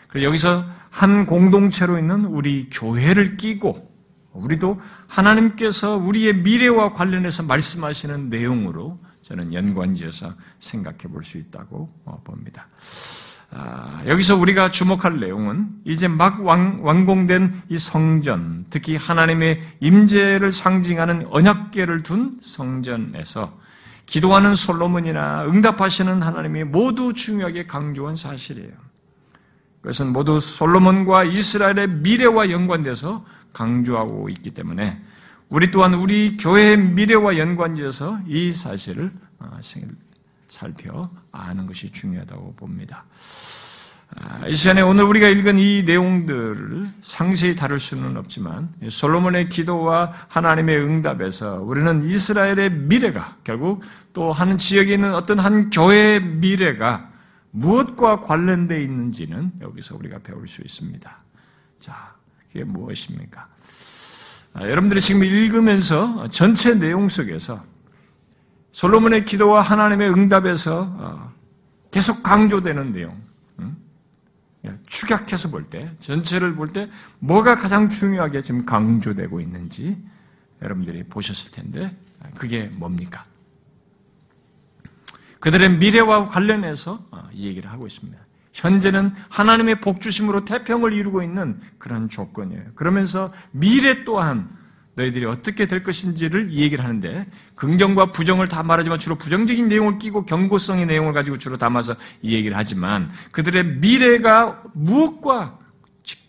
그래서 0.09 0.27
여기서 0.27 0.65
한 0.91 1.27
공동체로 1.27 1.99
있는 1.99 2.25
우리 2.25 2.69
교회를 2.71 3.37
끼고 3.37 3.85
우리도 4.33 4.81
하나님께서 5.09 5.97
우리의 5.97 6.37
미래와 6.37 6.93
관련해서 6.93 7.43
말씀하시는 7.45 8.29
내용으로 8.31 8.99
저는 9.23 9.55
연관지어서 9.55 10.35
생각해 10.61 10.99
볼 11.11 11.23
수 11.23 11.39
있다고 11.39 11.89
어, 12.05 12.21
봅니다. 12.25 12.69
아, 13.55 14.03
여기서 14.07 14.37
우리가 14.37 14.71
주목할 14.71 15.21
내용은 15.21 15.69
이제 15.85 16.09
막 16.09 16.45
완, 16.45 16.79
완공된 16.81 17.63
이 17.69 17.77
성전, 17.77 18.65
특히 18.71 18.97
하나님의 18.97 19.61
임재를 19.81 20.51
상징하는 20.51 21.27
언약계를 21.31 22.03
둔 22.03 22.39
성전에서 22.41 23.61
기도하는 24.07 24.55
솔로몬이나 24.55 25.45
응답하시는 25.45 26.23
하나님이 26.23 26.65
모두 26.65 27.13
중요하게 27.13 27.65
강조한 27.65 28.17
사실이에요. 28.17 28.73
그것은 29.83 30.13
모두 30.13 30.39
솔로몬과 30.39 31.25
이스라엘의 31.25 31.89
미래와 31.89 32.51
연관돼서 32.51 33.25
강조하고 33.53 34.31
있기 34.31 34.53
때문에 34.53 34.99
우리 35.51 35.71
또한 35.71 35.93
우리 35.93 36.39
교회의 36.39 36.79
미래와 36.79 37.37
연관지어서 37.37 38.21
이 38.27 38.53
사실을 38.53 39.13
어, 39.39 39.59
살펴 40.53 41.09
아는 41.33 41.67
것이 41.67 41.91
중요하다고 41.91 42.55
봅니다. 42.57 43.07
아, 44.15 44.47
이 44.47 44.55
시간에 44.55 44.83
오늘 44.83 45.05
우리가 45.05 45.27
읽은 45.29 45.59
이 45.59 45.83
내용들을 45.85 46.91
상세히 47.01 47.57
다룰 47.57 47.81
수는 47.81 48.19
없지만 48.19 48.75
솔로몬의 48.87 49.49
기도와 49.49 50.13
하나님의 50.29 50.77
응답에서 50.77 51.63
우리는 51.63 52.03
이스라엘의 52.03 52.71
미래가 52.71 53.39
결국 53.43 53.83
또 54.13 54.33
한 54.33 54.59
지역에 54.59 54.93
있는 54.93 55.15
어떤 55.15 55.39
한 55.39 55.71
교회의 55.71 56.21
미래가 56.23 57.09
무엇과 57.53 58.21
관련되어 58.21 58.79
있는지는 58.79 59.53
여기서 59.63 59.97
우리가 59.97 60.19
배울 60.19 60.47
수 60.47 60.61
있습니다. 60.61 61.19
자, 61.81 62.15
그게 62.49 62.65
무엇입니까? 62.65 63.49
아, 64.53 64.63
여러분들이 64.69 65.01
지금 65.01 65.25
읽으면서 65.25 66.29
전체 66.29 66.75
내용 66.75 67.09
속에서 67.09 67.72
솔로몬의 68.73 69.25
기도와 69.25 69.61
하나님의 69.61 70.11
응답에서 70.11 70.89
어, 70.99 71.33
계속 71.91 72.23
강조되는 72.23 72.93
내용, 72.93 73.21
예, 74.65 74.73
축약해서 74.87 75.51
볼 75.51 75.65
때, 75.65 75.91
전체를 76.01 76.55
볼 76.55 76.69
때 76.69 76.89
뭐가 77.19 77.57
가장 77.57 77.89
중요하게 77.89 78.43
지금 78.43 78.65
강조되고 78.65 79.41
있는지 79.41 80.03
여러분들이 80.63 81.03
보셨을 81.05 81.51
텐데 81.51 81.97
그게 82.37 82.71
뭡니까? 82.75 83.25
그들의 85.41 85.79
미래와 85.79 86.29
관련해서 86.29 87.05
어, 87.11 87.29
이 87.33 87.47
얘기를 87.47 87.71
하고 87.71 87.87
있습니다. 87.87 88.19
현재는 88.53 89.15
하나님의 89.29 89.81
복주심으로 89.81 90.45
태평을 90.45 90.93
이루고 90.93 91.23
있는 91.23 91.59
그런 91.79 92.09
조건이에요. 92.09 92.75
그러면서 92.75 93.33
미래 93.51 94.05
또한 94.05 94.49
너희들이 94.95 95.25
어떻게 95.25 95.67
될 95.67 95.83
것인지를 95.83 96.51
이 96.51 96.61
얘기를 96.61 96.85
하는데 96.85 97.25
긍정과 97.55 98.13
부정을 98.13 98.49
다 98.49 98.63
말하지만 98.63 98.99
주로 98.99 99.17
부정적인 99.17 99.69
내용을 99.69 99.99
끼고 99.99 100.27
경고성의 100.27 100.87
내용을 100.87 101.13
가지고 101.13 101.39
주로 101.39 101.57
담아서 101.57 101.95
이 102.21 102.35
얘기를 102.35 102.57
하지만 102.57 103.11
그들의 103.31 103.79
미래가 103.79 104.63
무엇과 104.75 105.59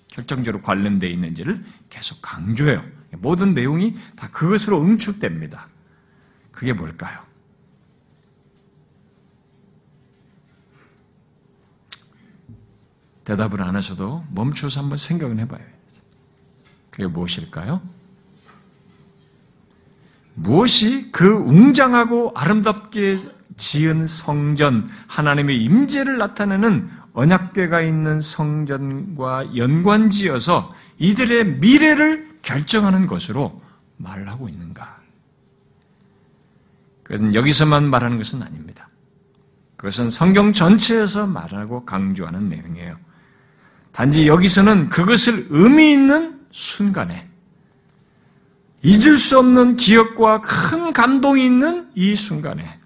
결정적으로 0.08 0.62
관련되어 0.62 1.10
있는지를 1.10 1.64
계속 1.90 2.22
강조해요. 2.22 2.84
모든 3.18 3.54
내용이 3.54 3.98
다 4.16 4.30
그것으로 4.30 4.82
응축됩니다. 4.82 5.68
그게 6.52 6.72
뭘까요? 6.72 7.20
대답을 13.26 13.62
안 13.62 13.76
하셔도 13.76 14.24
멈춰서 14.32 14.82
한번 14.82 14.98
생각을 14.98 15.40
해봐요. 15.40 15.66
그게 16.90 17.08
무엇일까요? 17.08 17.82
무엇이 20.36 21.12
그 21.12 21.28
웅장하고 21.28 22.32
아름답게 22.36 23.20
지은 23.58 24.08
성전, 24.08 24.90
하나님의 25.08 25.64
임재를 25.64 26.18
나타내는 26.18 26.90
언약궤가 27.14 27.82
있는 27.82 28.20
성전과 28.20 29.56
연관지어서 29.56 30.74
이들의 30.98 31.60
미래를 31.60 32.40
결정하는 32.42 33.06
것으로 33.06 33.62
말을 33.98 34.28
하고 34.30 34.50
있는가? 34.50 35.02
그것은 37.04 37.36
여기서만 37.36 37.90
말하는 37.90 38.18
것은 38.18 38.42
아닙니다. 38.42 38.90
그것은 39.76 40.10
성경 40.10 40.54
전체에서 40.54 41.28
말하고 41.28 41.86
강조하는 41.86 42.50
내용이에요. 42.50 42.98
단지 43.92 44.28
여기서는 44.28 44.90
그것을 44.90 45.48
의미 45.50 45.92
있는 45.92 46.40
순간에 46.52 47.30
잊을 48.84 49.18
수 49.18 49.40
없는 49.40 49.78
기억과 49.78 50.42
큰 50.42 50.92
감동이 50.92 51.46
있는 51.46 51.90
이 51.96 52.16
순간에 52.16 52.80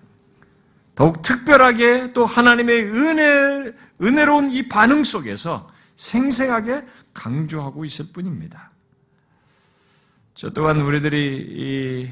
더욱 0.95 1.21
특별하게 1.21 2.13
또 2.13 2.25
하나님의 2.25 2.83
은혜, 2.85 3.73
은혜로운 4.01 4.51
이 4.51 4.67
반응 4.67 5.03
속에서 5.03 5.67
생생하게 5.95 6.83
강조하고 7.13 7.83
있을 7.85 8.05
뿐입니다. 8.13 8.71
저 10.35 10.51
또한 10.51 10.81
우리들이 10.81 11.47
이 11.49 12.11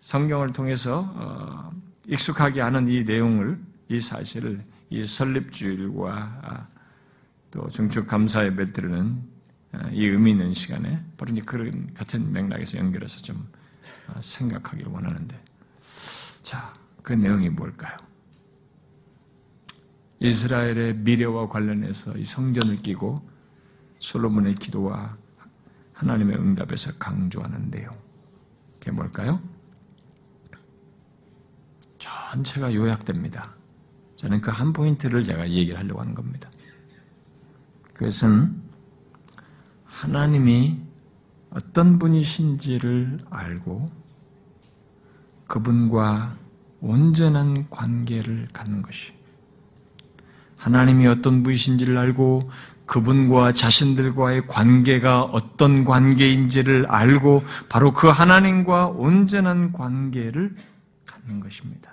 성경을 0.00 0.52
통해서 0.52 1.12
어, 1.14 1.70
익숙하게 2.06 2.60
하는 2.60 2.88
이 2.88 3.04
내용을 3.04 3.58
이 3.88 4.00
사실을 4.00 4.64
이 4.90 5.04
설립주일과 5.04 6.40
아, 6.42 6.66
또 7.50 7.68
중축 7.68 8.06
감사 8.08 8.44
예배 8.44 8.72
드리는 8.72 9.22
아, 9.22 9.37
이 9.92 10.06
의미 10.06 10.30
있는 10.30 10.52
시간에 10.52 11.04
바로 11.16 11.32
이제 11.32 11.42
그런 11.42 11.92
같은 11.94 12.32
맥락에서 12.32 12.78
연결해서 12.78 13.20
좀 13.22 13.46
아, 14.08 14.20
생각하기를 14.20 14.90
원하는데 14.90 15.38
자, 16.42 16.74
그 17.02 17.12
내용이 17.12 17.50
뭘까요? 17.50 17.96
이스라엘의 20.20 20.96
미래와 20.96 21.48
관련해서 21.48 22.16
이 22.16 22.24
성전을 22.24 22.82
끼고 22.82 23.28
솔로몬의 24.00 24.56
기도와 24.56 25.16
하나님의 25.92 26.36
응답에서 26.36 26.98
강조하는 26.98 27.70
내용. 27.70 27.92
그게 28.78 28.90
뭘까요? 28.90 29.40
전체가 31.98 32.74
요약됩니다. 32.74 33.54
저는 34.16 34.40
그 34.40 34.50
한 34.50 34.72
포인트를 34.72 35.22
제가 35.22 35.48
얘기를 35.50 35.78
하려고 35.78 36.00
하는 36.00 36.14
겁니다. 36.14 36.50
그것은 37.92 38.60
하나님이 40.00 40.78
어떤 41.50 41.98
분이신지를 41.98 43.18
알고 43.30 43.88
그분과 45.48 46.30
온전한 46.80 47.68
관계를 47.68 48.46
갖는 48.52 48.82
것이 48.82 49.12
하나님이 50.56 51.08
어떤 51.08 51.42
분이신지를 51.42 51.98
알고 51.98 52.48
그분과 52.86 53.52
자신들과의 53.52 54.46
관계가 54.46 55.24
어떤 55.24 55.84
관계인지를 55.84 56.86
알고 56.88 57.42
바로 57.68 57.92
그 57.92 58.06
하나님과 58.06 58.86
온전한 58.88 59.72
관계를 59.72 60.54
갖는 61.06 61.40
것입니다. 61.40 61.90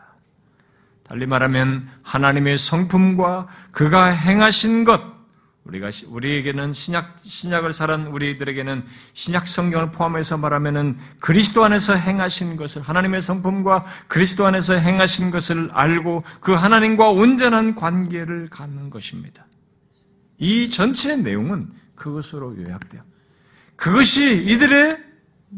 달리 1.03 1.25
말하면 1.25 1.87
하나님의 2.03 2.57
성품과 2.59 3.47
그가 3.71 4.05
행하신 4.05 4.83
것, 4.83 5.14
우리가 5.65 5.89
우리에게는 6.07 6.73
신약 6.73 7.17
신약을 7.23 7.73
살은 7.73 8.07
우리들에게는 8.07 8.85
신약 9.13 9.47
성경을 9.47 9.91
포함해서 9.91 10.37
말하면은 10.37 10.95
그리스도 11.19 11.63
안에서 11.63 11.95
행하신 11.95 12.55
것을 12.55 12.83
하나님의 12.83 13.21
성품과 13.21 13.85
그리스도 14.07 14.45
안에서 14.45 14.75
행하신 14.75 15.31
것을 15.31 15.71
알고 15.73 16.23
그 16.39 16.53
하나님과 16.53 17.09
온전한 17.09 17.73
관계를 17.73 18.49
갖는 18.49 18.91
것입니다. 18.91 19.47
이 20.37 20.69
전체 20.69 21.15
내용은 21.15 21.71
그것으로 21.95 22.57
요약돼요. 22.61 23.01
그것이 23.75 24.43
이들의 24.45 25.03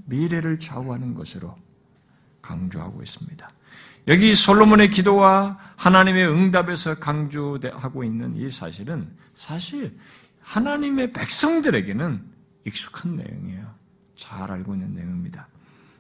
미래를 0.06 0.60
좌우하는 0.60 1.14
것으로 1.14 1.54
강조하고 2.42 3.04
있습니다. 3.04 3.50
여기 4.08 4.34
솔로몬의 4.34 4.90
기도와 4.90 5.58
하나님의 5.76 6.28
응답에서 6.28 6.96
강조하고 6.96 8.04
있는 8.04 8.36
이 8.38 8.50
사실은 8.50 9.10
사실 9.34 9.98
하나님의 10.42 11.12
백성들에게는 11.12 12.22
익숙한 12.66 13.18
내용이에요. 13.18 13.76
잘 14.16 14.50
알고 14.52 14.76
있는 14.76 14.94
내용입니다. 14.94 15.48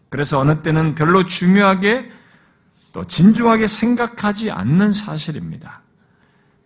그래서 0.09 0.39
어느 0.39 0.61
때는 0.61 0.95
별로 0.95 1.25
중요하게 1.25 2.11
또 2.93 3.03
진중하게 3.05 3.67
생각하지 3.67 4.51
않는 4.51 4.93
사실입니다. 4.93 5.81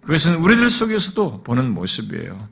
그것은 0.02 0.36
우리들 0.36 0.70
속에서도 0.70 1.44
보는 1.44 1.74
모습이에요. 1.74 2.48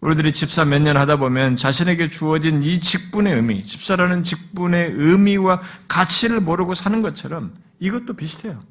우리들이 0.00 0.32
집사 0.32 0.64
몇 0.64 0.80
년 0.82 0.96
하다 0.96 1.16
보면 1.16 1.56
자신에게 1.56 2.08
주어진 2.10 2.62
이 2.62 2.78
직분의 2.78 3.34
의미, 3.34 3.62
집사라는 3.62 4.22
직분의 4.22 4.92
의미와 4.94 5.60
가치를 5.88 6.40
모르고 6.40 6.74
사는 6.74 7.00
것처럼 7.02 7.54
이것도 7.80 8.14
비슷해요. 8.14 8.62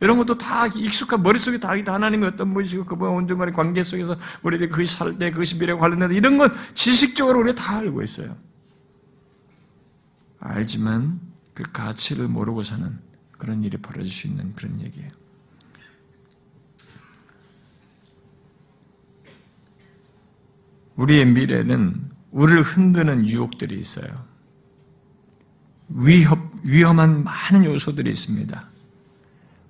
이런 0.00 0.18
것도 0.18 0.36
다 0.36 0.66
익숙한 0.66 1.22
머릿속에 1.22 1.58
다 1.60 1.70
하나님이 1.70 2.26
어떤 2.26 2.52
분이시고 2.52 2.84
그분과 2.84 3.12
온전간의 3.14 3.54
관계 3.54 3.84
속에서 3.84 4.16
우리들이 4.42 4.68
그것이 4.70 4.92
살 4.96 5.16
때 5.16 5.30
그것이 5.30 5.56
미래와 5.58 5.78
관련된 5.78 6.10
이런 6.12 6.38
건 6.38 6.50
지식적으로 6.74 7.38
우리가 7.40 7.62
다 7.62 7.76
알고 7.78 8.02
있어요. 8.02 8.36
알지만 10.40 11.20
그 11.54 11.62
가치를 11.72 12.26
모르고 12.26 12.64
사는 12.64 12.98
그런 13.38 13.62
일이 13.62 13.76
벌어질 13.76 14.10
수 14.10 14.26
있는 14.26 14.52
그런 14.56 14.80
얘기예요. 14.80 15.10
우리의 20.96 21.26
미래는 21.26 22.10
우리를 22.30 22.62
흔드는 22.62 23.28
유혹들이 23.28 23.78
있어요. 23.78 24.06
위협, 25.88 26.38
위험한 26.62 27.24
많은 27.24 27.64
요소들이 27.64 28.10
있습니다. 28.10 28.68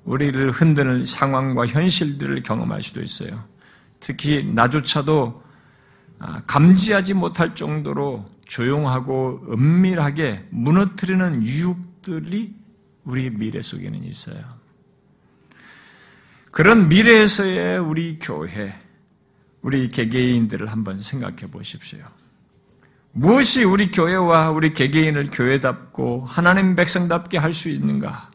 우리를 0.05 0.51
흔드는 0.51 1.05
상황과 1.05 1.67
현실들을 1.67 2.43
경험할 2.43 2.83
수도 2.83 3.03
있어요. 3.03 3.45
특히 4.01 4.45
나조차도 4.45 5.43
아, 6.19 6.43
감지하지 6.47 7.15
못할 7.15 7.55
정도로 7.55 8.25
조용하고 8.47 9.45
은밀하게 9.51 10.47
무너뜨리는 10.51 11.43
유혹들이 11.43 12.55
우리 13.05 13.31
미래 13.31 13.61
속에는 13.61 14.05
있어요. 14.05 14.41
그런 16.53 16.89
미래에서의 16.89 17.79
우리 17.79 18.19
교회, 18.21 18.73
우리 19.63 19.91
개개인들을 19.91 20.67
한번 20.67 20.99
생각해 20.99 21.51
보십시오. 21.51 22.05
무엇이 23.13 23.63
우리 23.65 23.91
교회와 23.91 24.51
우리 24.51 24.73
개개인을 24.73 25.31
교회답고 25.31 26.25
하나님 26.25 26.75
백성답게 26.75 27.39
할 27.39 27.53
수 27.53 27.69
있는가? 27.69 28.31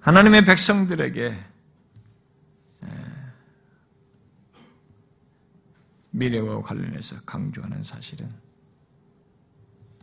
하나님의 0.00 0.44
백성들에게 0.44 1.44
미래와 6.10 6.62
관련해서 6.62 7.20
강조하는 7.24 7.82
사실은 7.82 8.28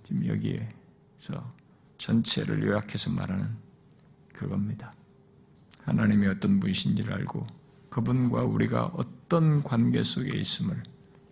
지금 0.03 0.27
여기에서 0.27 1.53
전체를 1.97 2.63
요약해서 2.63 3.09
말하는 3.11 3.47
그겁니다. 4.33 4.93
하나님이 5.83 6.27
어떤 6.27 6.59
분이신지를 6.59 7.13
알고 7.13 7.47
그분과 7.89 8.43
우리가 8.43 8.91
어떤 8.93 9.63
관계 9.63 10.03
속에 10.03 10.37
있음을 10.37 10.83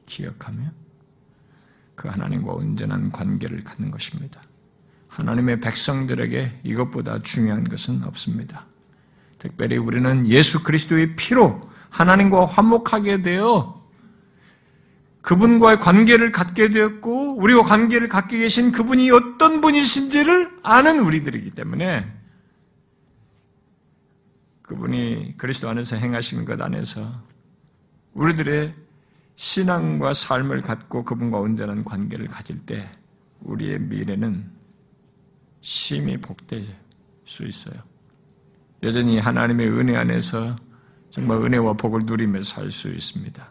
기억하며 0.05 0.71
그 1.95 2.07
하나님과 2.07 2.53
온전한 2.53 3.11
관계를 3.11 3.63
갖는 3.63 3.91
것입니다. 3.91 4.41
하나님의 5.07 5.59
백성들에게 5.59 6.61
이것보다 6.63 7.21
중요한 7.21 7.63
것은 7.63 8.03
없습니다. 8.03 8.65
특별히 9.37 9.77
우리는 9.77 10.27
예수 10.27 10.63
그리스도의 10.63 11.15
피로 11.15 11.61
하나님과 11.89 12.45
화목하게 12.45 13.21
되어 13.21 13.83
그분과의 15.21 15.79
관계를 15.79 16.31
갖게 16.31 16.69
되었고 16.69 17.37
우리와 17.37 17.63
관계를 17.63 18.09
갖게 18.09 18.39
계신 18.39 18.71
그분이 18.71 19.09
어떤 19.11 19.61
분이신지를 19.61 20.59
아는 20.63 20.99
우리들이기 20.99 21.51
때문에 21.51 22.22
그분이 24.63 25.35
그리스도 25.37 25.69
안에서 25.69 25.95
행하시는 25.97 26.45
것 26.45 26.59
안에서 26.59 27.21
우리들의 28.13 28.73
신앙과 29.35 30.13
삶을 30.13 30.61
갖고 30.61 31.03
그분과 31.03 31.39
온전한 31.39 31.83
관계를 31.83 32.27
가질 32.27 32.65
때 32.65 32.89
우리의 33.41 33.79
미래는 33.79 34.49
심히 35.61 36.17
복될 36.17 36.65
수 37.25 37.45
있어요. 37.45 37.75
여전히 38.83 39.19
하나님의 39.19 39.69
은혜 39.69 39.95
안에서 39.95 40.55
정말 41.09 41.37
은혜와 41.37 41.73
복을 41.73 42.01
누리며 42.05 42.41
살 42.41 42.71
수 42.71 42.89
있습니다. 42.89 43.49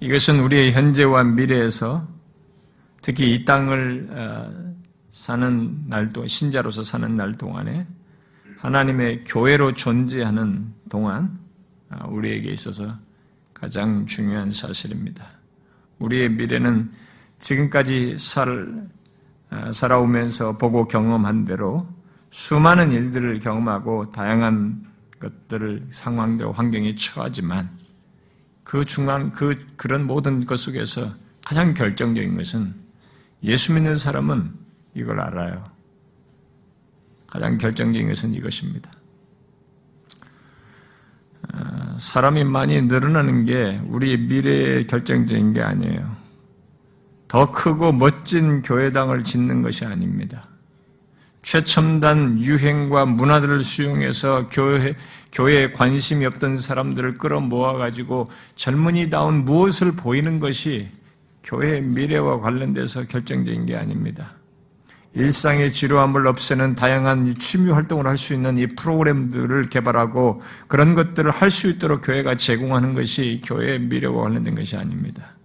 이것은 0.00 0.40
우리의 0.40 0.72
현재와 0.72 1.24
미래에서 1.24 2.06
특히 3.00 3.34
이 3.34 3.44
땅을 3.44 4.08
어, 4.10 4.74
사는 5.10 5.88
날동 5.88 6.26
신자로서 6.26 6.82
사는 6.82 7.16
날 7.16 7.32
동안에 7.32 7.86
하나님의 8.58 9.24
교회로 9.24 9.74
존재하는 9.74 10.72
동안 10.88 11.38
아, 11.88 12.06
우리에게 12.06 12.50
있어서 12.50 12.96
가장 13.54 14.06
중요한 14.06 14.50
사실입니다. 14.50 15.24
우리의 15.98 16.30
미래는 16.30 16.90
지금까지 17.38 18.16
살, 18.18 18.88
아, 19.50 19.72
살아오면서 19.72 20.58
보고 20.58 20.86
경험한 20.86 21.44
대로 21.44 21.86
수많은 22.30 22.92
일들을 22.92 23.38
경험하고 23.40 24.12
다양한 24.12 24.84
것들을 25.20 25.86
상황대로 25.90 26.52
환경에 26.52 26.94
처하지만 26.94 27.70
그 28.62 28.84
중앙, 28.84 29.30
그, 29.30 29.66
그런 29.76 30.06
모든 30.06 30.44
것 30.44 30.58
속에서 30.58 31.08
가장 31.44 31.72
결정적인 31.72 32.36
것은 32.36 32.74
예수 33.44 33.72
믿는 33.72 33.94
사람은 33.94 34.52
이걸 34.94 35.20
알아요. 35.20 35.75
가장 37.36 37.58
결정적인 37.58 38.08
것은 38.08 38.32
이것입니다. 38.32 38.90
아, 41.52 41.96
사람이 42.00 42.44
많이 42.44 42.80
늘어나는 42.80 43.44
게 43.44 43.78
우리 43.88 44.16
미래에 44.16 44.84
결정적인 44.84 45.52
게 45.52 45.60
아니에요. 45.60 46.16
더 47.28 47.52
크고 47.52 47.92
멋진 47.92 48.62
교회당을 48.62 49.22
짓는 49.22 49.60
것이 49.60 49.84
아닙니다. 49.84 50.48
최첨단 51.42 52.40
유행과 52.40 53.04
문화들을 53.04 53.62
수용해서 53.62 54.48
교회, 54.48 54.96
교회에 55.32 55.72
관심이 55.72 56.24
없던 56.24 56.56
사람들을 56.56 57.18
끌어모아가지고 57.18 58.30
젊은이다운 58.56 59.44
무엇을 59.44 59.92
보이는 59.92 60.40
것이 60.40 60.88
교회의 61.44 61.82
미래와 61.82 62.40
관련돼서 62.40 63.04
결정적인 63.04 63.66
게 63.66 63.76
아닙니다. 63.76 64.36
일상의 65.16 65.72
지루함을 65.72 66.26
없애는 66.26 66.74
다양한 66.74 67.26
취미 67.38 67.70
활동을 67.70 68.06
할 68.06 68.18
수 68.18 68.34
있는 68.34 68.58
이 68.58 68.66
프로그램들을 68.66 69.70
개발하고 69.70 70.42
그런 70.68 70.94
것들을 70.94 71.30
할 71.30 71.50
수 71.50 71.68
있도록 71.68 72.02
교회가 72.02 72.36
제공하는 72.36 72.92
것이 72.94 73.40
교회의 73.44 73.80
미래와 73.80 74.24
관련된 74.24 74.54
것이 74.54 74.76
아닙니다. 74.76 75.36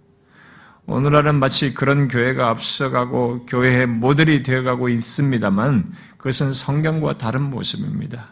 오늘날은 0.86 1.36
마치 1.36 1.72
그런 1.72 2.08
교회가 2.08 2.50
앞서가고 2.50 3.46
교회의 3.46 3.86
모델이 3.86 4.42
되어가고 4.42 4.88
있습니다만 4.90 5.92
그것은 6.18 6.52
성경과 6.52 7.16
다른 7.16 7.42
모습입니다. 7.42 8.26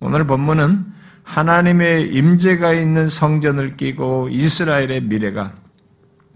오늘 0.00 0.26
본문은 0.26 0.86
하나님의 1.24 2.14
임재가 2.14 2.72
있는 2.72 3.08
성전을 3.08 3.76
끼고 3.76 4.28
이스라엘의 4.30 5.02
미래가 5.02 5.52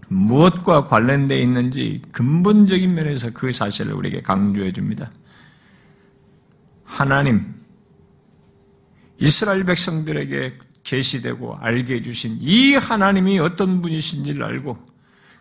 무엇과 0.07 0.85
관련되어 0.85 1.37
있는지 1.37 2.01
근본적인 2.13 2.93
면에서 2.93 3.31
그 3.31 3.51
사실을 3.51 3.93
우리에게 3.93 4.21
강조해 4.21 4.71
줍니다. 4.71 5.11
하나님, 6.83 7.53
이스라엘 9.19 9.65
백성들에게 9.65 10.57
계시되고 10.83 11.57
알게 11.57 11.95
해주신 11.95 12.37
이 12.39 12.75
하나님이 12.75 13.39
어떤 13.39 13.81
분이신지를 13.81 14.43
알고 14.43 14.77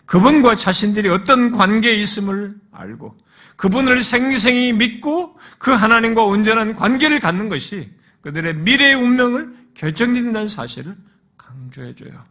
그분과 0.07 0.57
자신들이 0.57 1.09
어떤 1.09 1.51
관계에 1.51 1.95
있음을 1.95 2.57
알고 2.73 3.17
그분을 3.57 4.03
생생히 4.03 4.73
믿고 4.73 5.39
그 5.59 5.71
하나님과 5.71 6.25
온전한 6.25 6.75
관계를 6.75 7.21
갖는 7.21 7.49
것이 7.49 7.91
그들의 8.23 8.57
미래의 8.57 8.95
운명을 8.97 9.55
결정짓는다는 9.75 10.49
사실을 10.49 10.97
강조해줘요. 11.37 12.25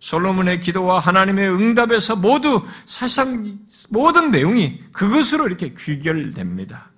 솔로몬의 0.00 0.60
기도와 0.60 0.98
하나님의 0.98 1.50
응답에서 1.50 2.16
모두 2.16 2.62
사실상 2.86 3.58
모든 3.90 4.30
내용이 4.30 4.80
그것으로 4.92 5.46
이렇게 5.46 5.74
귀결됩니다. 5.74 6.90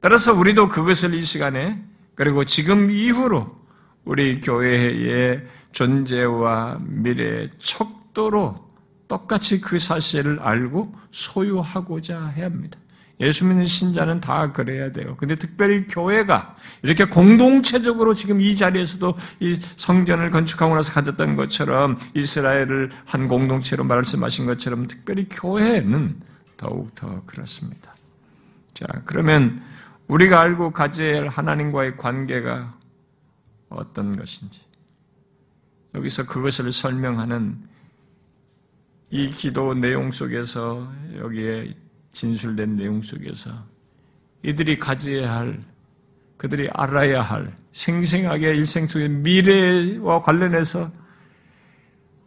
따라서 0.00 0.34
우리도 0.34 0.68
그것을 0.68 1.14
이 1.14 1.22
시간에 1.22 1.82
그리고 2.14 2.44
지금 2.44 2.90
이후로 2.90 3.64
우리 4.04 4.40
교회의 4.40 5.46
존재와 5.72 6.78
미래의 6.82 7.50
척도로 7.58 8.68
똑같이 9.08 9.60
그 9.60 9.78
사실을 9.78 10.40
알고 10.40 10.92
소유하고자 11.10 12.26
해야 12.28 12.46
합니다. 12.46 12.78
예수 13.20 13.46
믿는 13.46 13.64
신자는 13.64 14.20
다 14.20 14.52
그래야 14.52 14.90
돼요. 14.90 15.16
근데 15.18 15.36
특별히 15.36 15.86
교회가 15.86 16.56
이렇게 16.82 17.04
공동체적으로 17.04 18.12
지금 18.12 18.40
이 18.40 18.56
자리에서도 18.56 19.16
이 19.40 19.58
성전을 19.76 20.30
건축하고 20.30 20.74
나서 20.74 20.92
가졌던 20.92 21.36
것처럼 21.36 21.96
이스라엘을 22.14 22.90
한 23.04 23.28
공동체로 23.28 23.84
말씀하신 23.84 24.46
것처럼 24.46 24.86
특별히 24.86 25.28
교회는 25.28 26.20
더욱 26.56 26.94
더 26.94 27.22
그렇습니다. 27.26 27.94
자, 28.74 28.86
그러면 29.04 29.62
우리가 30.08 30.40
알고 30.40 30.72
가져야 30.72 31.20
할 31.20 31.28
하나님과의 31.28 31.96
관계가 31.96 32.76
어떤 33.68 34.16
것인지 34.16 34.62
여기서 35.94 36.26
그것을 36.26 36.72
설명하는 36.72 37.56
이 39.10 39.30
기도 39.30 39.74
내용 39.74 40.10
속에서 40.10 40.92
여기에 41.16 41.72
진술된 42.14 42.76
내용 42.76 43.02
속에서 43.02 43.50
이들이 44.42 44.78
가져야 44.78 45.34
할 45.34 45.60
그들이 46.38 46.68
알아야 46.72 47.20
할 47.22 47.54
생생하게 47.72 48.56
일생 48.56 48.86
속의 48.86 49.08
미래와 49.08 50.20
관련해서 50.22 50.90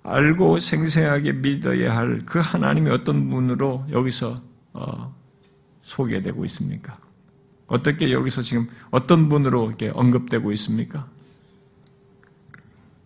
알고 0.04 0.60
생생하게 0.60 1.34
믿어야 1.34 1.96
할 1.96 2.24
그 2.26 2.40
하나님이 2.40 2.90
어떤 2.92 3.30
분으로 3.30 3.86
여기서 3.92 4.36
어, 4.74 5.16
소개되고 5.82 6.46
있습니까? 6.46 6.98
어떻게 7.68 8.12
여기서 8.12 8.42
지금 8.42 8.70
어떤 8.92 9.28
분으로 9.28 9.68
이렇게 9.68 9.90
언급되고 9.90 10.52
있습니까? 10.54 11.08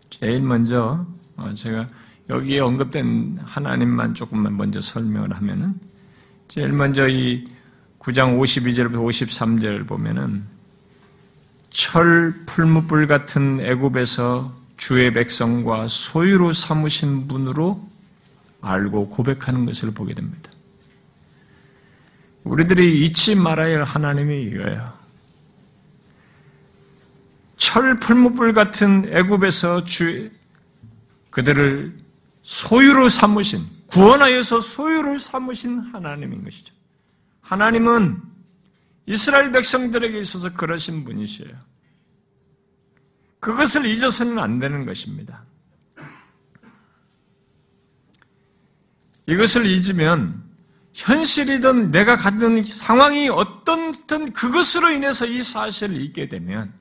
제일 0.09 0.41
먼저 0.41 1.05
어, 1.37 1.53
제가 1.53 1.89
여기에 2.29 2.59
언급된 2.59 3.39
하나님만 3.43 4.13
조금만 4.13 4.55
먼저 4.55 4.79
설명을 4.79 5.33
하면은 5.33 5.79
제일 6.51 6.73
먼저 6.73 7.07
이 7.07 7.47
9장 7.97 8.37
52절부터 8.37 8.95
53절 8.95 9.87
보면은 9.87 10.43
철 11.69 12.33
풀무불 12.45 13.07
같은 13.07 13.61
애굽에서 13.61 14.53
주의 14.75 15.13
백성과 15.13 15.87
소유로 15.87 16.51
삼으신 16.51 17.29
분으로 17.29 17.81
알고 18.59 19.07
고백하는 19.07 19.65
것을 19.65 19.91
보게 19.91 20.13
됩니다. 20.13 20.51
우리들이 22.43 23.01
잊지 23.01 23.35
말아야 23.35 23.77
할 23.77 23.83
하나님이 23.85 24.43
이거예요. 24.47 24.91
철 27.55 27.97
풀무불 27.97 28.53
같은 28.53 29.07
애굽에서 29.09 29.85
주 29.85 30.29
그들을 31.29 31.97
소유로 32.43 33.07
삼으신, 33.07 33.61
구원하여서 33.91 34.61
소유로 34.61 35.17
삼으신 35.17 35.79
하나님인 35.93 36.43
것이죠. 36.43 36.73
하나님은 37.41 38.21
이스라엘 39.05 39.51
백성들에게 39.51 40.17
있어서 40.19 40.53
그러신 40.53 41.03
분이시에요. 41.03 41.53
그것을 43.39 43.85
잊어서는 43.85 44.39
안 44.39 44.59
되는 44.59 44.85
것입니다. 44.85 45.43
이것을 49.27 49.65
잊으면 49.65 50.41
현실이든 50.93 51.91
내가 51.91 52.15
갖는 52.15 52.63
상황이 52.63 53.29
어떤든 53.29 54.33
그것으로 54.33 54.91
인해서 54.91 55.25
이 55.25 55.41
사실을 55.41 56.01
잊게 56.01 56.29
되면 56.29 56.73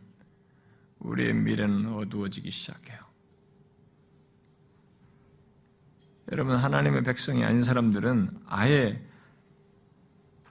우리의 0.98 1.34
미래는 1.34 1.94
어두워지기 1.94 2.50
시작해요. 2.50 2.99
여러분 6.32 6.56
하나님의 6.56 7.02
백성이 7.02 7.44
아닌 7.44 7.62
사람들은 7.62 8.30
아예 8.48 9.00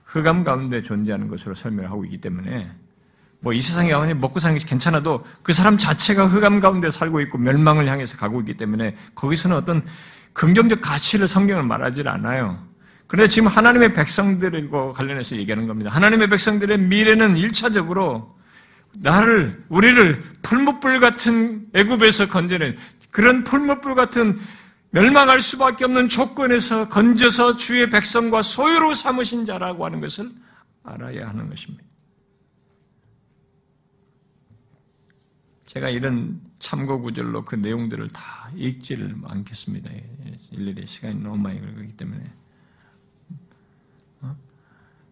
흑암 0.06 0.44
가운데 0.44 0.82
존재하는 0.82 1.28
것으로 1.28 1.56
설명하고 1.56 2.06
있기 2.06 2.20
때문에 2.20 2.72
뭐 3.42 3.54
이 3.54 3.62
세상에 3.62 3.94
아무리 3.94 4.14
먹고 4.14 4.40
사는 4.40 4.58
게 4.58 4.66
괜찮아도 4.66 5.24
그 5.44 5.54
사람 5.54 5.78
자체가 5.78 6.28
흑암 6.28 6.60
가운데 6.60 6.90
살고 6.90 7.22
있고 7.22 7.38
멸망을 7.38 7.88
향해서 7.88 8.18
가고 8.18 8.42
있기 8.42 8.58
때문에 8.58 8.96
거기서는 9.16 9.56
어떤 9.56 9.86
긍정적 10.34 10.82
가치를 10.82 11.28
성경을 11.28 11.64
말하지 11.64 12.04
않아요. 12.06 12.68
그런데 13.08 13.28
지금 13.28 13.48
하나님의 13.48 13.94
백성들과 13.94 14.92
관련해서 14.92 15.36
얘기하는 15.38 15.68
겁니다. 15.68 15.90
하나님의 15.90 16.30
백성들의 16.30 16.78
미래는 16.80 17.38
일차적으로 17.38 18.38
나를 18.94 19.64
우리를 19.70 20.22
풀무불 20.42 21.00
같은 21.00 21.66
애굽에서 21.74 22.28
건져낸 22.28 22.76
그런 23.10 23.44
풀무불 23.44 23.96
같은 23.96 24.38
멸망할 24.92 25.40
수밖에 25.40 25.86
없는 25.86 26.10
조건에서 26.10 26.90
건져서 26.90 27.58
주의 27.58 27.90
백성과 27.90 28.42
소유로 28.42 28.94
삼으신 28.94 29.46
자라고 29.46 29.86
하는 29.86 30.02
것을 30.02 30.32
알아야 30.84 31.30
하는 31.30 31.50
것입니다. 31.50 31.84
제가 35.68 35.90
이런 35.90 36.42
참고 36.58 37.00
구절로 37.00 37.46
그 37.46 37.54
내용들을 37.54 38.10
다 38.10 38.50
읽지를 38.56 39.16
않겠습니다. 39.24 39.92
일일이 40.52 40.88
시간이 40.88 41.22
너무 41.22 41.38
많이 41.38 41.62
걸리기 41.62 41.96
때문에. 41.96 42.24
어? 44.22 44.36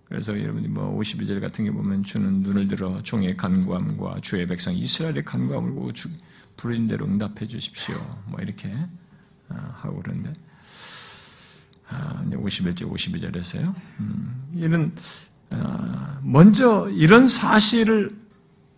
그래서 0.05 0.39
여러분이 0.39 0.67
뭐 0.67 0.99
52절 0.99 1.39
같은 1.39 1.63
게 1.63 1.69
보면 1.69 2.01
주는 2.01 2.41
눈을 2.41 2.67
들어 2.67 3.03
종의 3.03 3.37
간구함과 3.37 4.21
주의 4.21 4.47
백성 4.47 4.73
이스라엘의 4.73 5.23
간구함을 5.25 5.93
부르신 6.57 6.87
대로 6.87 7.05
응답해 7.05 7.45
주십시오. 7.45 7.95
뭐 8.25 8.39
이렇게 8.41 8.73
아, 8.73 8.89
하고 9.49 10.01
그러는데 10.01 10.33
51절, 11.89 12.85
아, 12.85 12.93
52절에서요. 12.93 13.73
음, 13.99 14.51
이런 14.55 14.93
아, 15.49 16.19
먼저 16.21 16.89
이런 16.89 17.27
사실을 17.27 18.15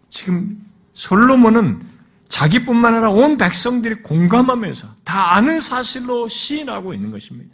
지금 0.10 0.64
솔로몬은 0.94 1.82
자기뿐만 2.30 2.94
아니라 2.94 3.10
온 3.10 3.38
백성들이 3.38 4.04
공감하면서 4.04 4.96
다 5.04 5.36
아는 5.36 5.60
사실로 5.60 6.28
시인하고 6.28 6.94
있는 6.94 7.12
것입니다. 7.12 7.54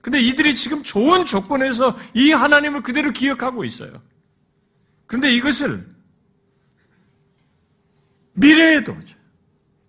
근데 0.00 0.20
이들이 0.20 0.54
지금 0.54 0.82
좋은 0.82 1.24
조건에서 1.24 1.96
이 2.14 2.30
하나님을 2.30 2.82
그대로 2.82 3.10
기억하고 3.10 3.64
있어요. 3.64 4.02
그런데 5.06 5.34
이것을 5.34 5.86
미래에도 8.34 8.96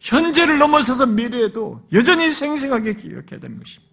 현재를 0.05 0.59
넘어서서 0.59 1.07
미래에도 1.07 1.83
여전히 1.91 2.31
생생하게 2.31 2.93
기억해야 2.93 3.39
되는 3.39 3.57
것입니다. 3.57 3.91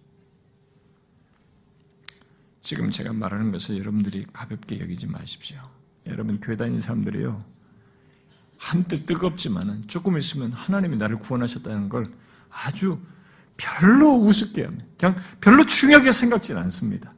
지금 2.61 2.91
제가 2.91 3.11
말하는 3.11 3.51
것을 3.51 3.79
여러분들이 3.79 4.27
가볍게 4.31 4.79
여기지 4.79 5.07
마십시오. 5.07 5.57
여러분 6.05 6.39
교회 6.39 6.55
다니는 6.55 6.79
사람들이요. 6.79 7.43
한때 8.57 9.05
뜨겁지만은 9.05 9.87
조금 9.87 10.17
있으면 10.17 10.53
하나님이 10.53 10.97
나를 10.97 11.17
구원하셨다는 11.17 11.89
걸 11.89 12.05
아주 12.49 12.99
별로 13.57 14.13
우습게 14.13 14.65
합니다. 14.65 14.85
그냥 14.97 15.15
별로 15.41 15.65
중요하게 15.65 16.11
생각지는 16.11 16.61
않습니다. 16.61 17.11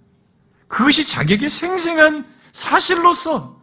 그것이 0.67 1.07
자기에게 1.07 1.49
생생한 1.49 2.25
사실로서 2.53 3.61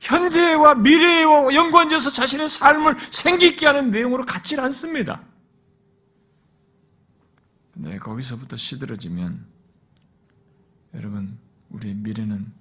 현재와 0.00 0.76
미래와 0.76 1.54
연관지어서 1.54 2.10
자신의 2.10 2.48
삶을 2.48 2.96
생기게 3.10 3.66
하는 3.66 3.90
내용으로 3.90 4.24
같지 4.24 4.58
않습니다. 4.58 5.22
근데 7.72 7.98
거기서부터 7.98 8.56
시들어지면 8.56 9.46
여러분 10.94 11.38
우리 11.68 11.94
미래는 11.94 12.52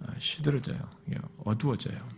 아, 0.00 0.14
시들어져요. 0.18 0.80
어두워져요. 1.44 2.08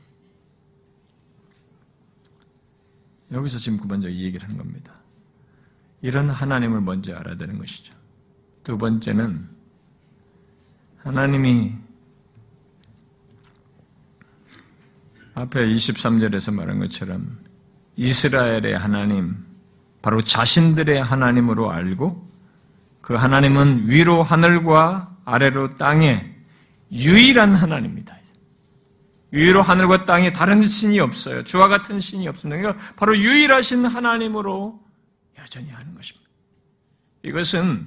여기서 3.32 3.58
지금 3.58 3.80
먼저 3.88 4.08
이 4.08 4.22
얘기를 4.24 4.46
하는 4.46 4.56
겁니다. 4.56 4.94
이런 6.02 6.28
하나님을 6.30 6.80
먼저 6.82 7.14
알아야 7.16 7.36
되는 7.36 7.58
것이죠. 7.58 7.94
두 8.62 8.78
번째는 8.78 9.48
하나님이 10.98 11.83
앞에 15.34 15.66
23절에서 15.66 16.54
말한 16.54 16.78
것처럼 16.80 17.38
이스라엘의 17.96 18.78
하나님, 18.78 19.36
바로 20.02 20.22
자신들의 20.22 21.02
하나님으로 21.02 21.70
알고 21.70 22.28
그 23.00 23.14
하나님은 23.14 23.88
위로 23.88 24.22
하늘과 24.22 25.16
아래로 25.24 25.76
땅에 25.76 26.34
유일한 26.92 27.52
하나님입니다. 27.52 28.14
위로 29.34 29.62
하늘과 29.62 30.04
땅에 30.04 30.32
다른 30.32 30.62
신이 30.62 31.00
없어요. 31.00 31.42
주와 31.42 31.66
같은 31.66 31.98
신이 31.98 32.28
없습니다. 32.28 32.56
그러니까 32.56 32.94
바로 32.94 33.18
유일하신 33.18 33.84
하나님으로 33.84 34.80
여전히 35.40 35.70
하는 35.70 35.92
것입니다. 35.92 36.30
이것은 37.24 37.84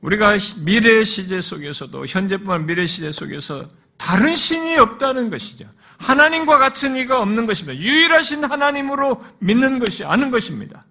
우리가 0.00 0.38
미래 0.64 1.04
시제 1.04 1.42
속에서도 1.42 2.06
현재뿐만 2.06 2.64
미래 2.64 2.86
시제 2.86 3.12
속에서 3.12 3.68
다른 3.98 4.34
신이 4.34 4.78
없다는 4.78 5.28
것이죠. 5.28 5.68
하나님과 6.00 6.58
같은 6.58 6.96
이가 6.96 7.20
없는 7.20 7.46
것입니다. 7.46 7.78
유일하신 7.78 8.44
하나님으로 8.44 9.22
믿는 9.38 9.78
것이 9.78 10.04
아는 10.04 10.30
것입니다. 10.30 10.84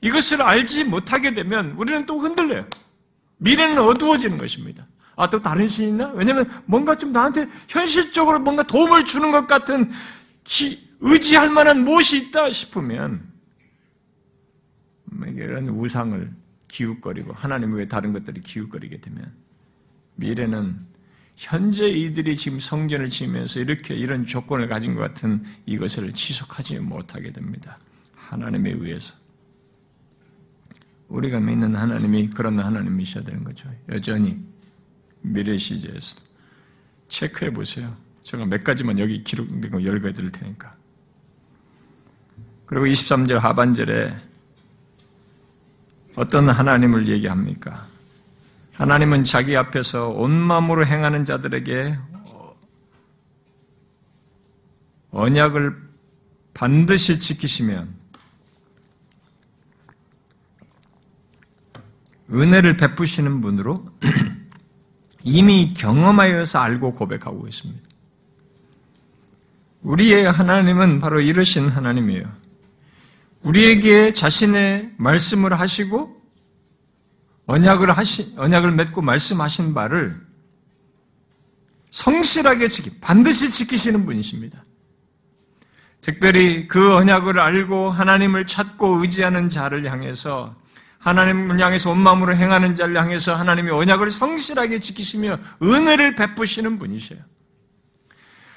이것을 0.00 0.40
알지 0.40 0.84
못하게 0.84 1.34
되면 1.34 1.72
우리는 1.72 2.06
또 2.06 2.20
흔들려요. 2.20 2.66
미래는 3.38 3.78
어두워지는 3.78 4.38
것입니다. 4.38 4.86
아, 5.16 5.28
또 5.28 5.42
다른 5.42 5.66
신이 5.66 5.88
있나? 5.88 6.10
왜냐면 6.14 6.48
뭔가 6.64 6.94
좀 6.96 7.12
나한테 7.12 7.46
현실적으로 7.68 8.38
뭔가 8.38 8.62
도움을 8.62 9.04
주는 9.04 9.30
것 9.32 9.46
같은 9.46 9.90
기, 10.44 10.88
의지할 11.00 11.50
만한 11.50 11.84
무엇이 11.84 12.18
있다 12.18 12.52
싶으면 12.52 13.20
이런 15.26 15.68
우상을 15.68 16.32
기웃거리고 16.68 17.32
하나님 17.32 17.74
외 17.74 17.86
다른 17.86 18.12
것들이 18.12 18.40
기웃거리게 18.40 19.00
되면 19.00 19.32
미래는 20.14 20.91
현재 21.36 21.88
이들이 21.88 22.36
지금 22.36 22.60
성전을 22.60 23.08
지으면서 23.08 23.60
이렇게 23.60 23.94
이런 23.94 24.26
조건을 24.26 24.68
가진 24.68 24.94
것 24.94 25.00
같은 25.00 25.42
이것을 25.66 26.12
지속하지 26.12 26.78
못하게 26.78 27.32
됩니다. 27.32 27.76
하나님에 28.16 28.72
의해서. 28.72 29.14
우리가 31.08 31.40
믿는 31.40 31.74
하나님이 31.74 32.30
그런 32.30 32.58
하나님이셔야 32.58 33.24
되는 33.24 33.44
거죠. 33.44 33.68
여전히 33.90 34.42
미래 35.20 35.58
시제에서 35.58 36.20
체크해 37.08 37.52
보세요. 37.52 37.90
제가 38.22 38.46
몇 38.46 38.64
가지만 38.64 38.98
여기 38.98 39.22
기록된 39.22 39.70
거 39.70 39.84
열거해 39.84 40.12
드릴 40.14 40.30
테니까. 40.30 40.72
그리고 42.64 42.86
23절 42.86 43.38
하반절에 43.38 44.16
어떤 46.14 46.48
하나님을 46.48 47.08
얘기합니까? 47.08 47.86
하나님은 48.74 49.24
자기 49.24 49.56
앞에서 49.56 50.08
온 50.10 50.32
마음으로 50.32 50.86
행하는 50.86 51.24
자들에게 51.24 51.98
언약을 55.10 55.76
반드시 56.54 57.20
지키시면 57.20 57.94
은혜를 62.30 62.78
베푸시는 62.78 63.42
분으로 63.42 63.86
이미 65.22 65.74
경험하여서 65.74 66.58
알고 66.58 66.94
고백하고 66.94 67.46
있습니다. 67.46 67.82
우리의 69.82 70.30
하나님은 70.30 71.00
바로 71.00 71.20
이러신 71.20 71.68
하나님이에요. 71.68 72.24
우리에게 73.42 74.12
자신의 74.12 74.94
말씀을 74.96 75.58
하시고 75.58 76.21
언약을 77.46 77.90
하시 77.90 78.34
언약을 78.38 78.72
맺고 78.72 79.02
말씀하신 79.02 79.74
바를 79.74 80.20
성실하게 81.90 82.68
지키 82.68 82.90
반드시 83.00 83.50
지키시는 83.50 84.06
분이십니다. 84.06 84.62
특별히 86.00 86.66
그 86.66 86.94
언약을 86.96 87.38
알고 87.38 87.90
하나님을 87.90 88.46
찾고 88.46 89.02
의지하는 89.02 89.48
자를 89.48 89.90
향해서 89.90 90.56
하나님을 90.98 91.60
향해서 91.60 91.90
온 91.90 91.98
마음으로 91.98 92.34
행하는 92.34 92.74
자를 92.74 92.96
향해서 92.96 93.34
하나님이 93.34 93.70
언약을 93.70 94.10
성실하게 94.10 94.78
지키시며 94.80 95.38
은혜를 95.62 96.16
베푸시는 96.16 96.78
분이셔요. 96.78 97.18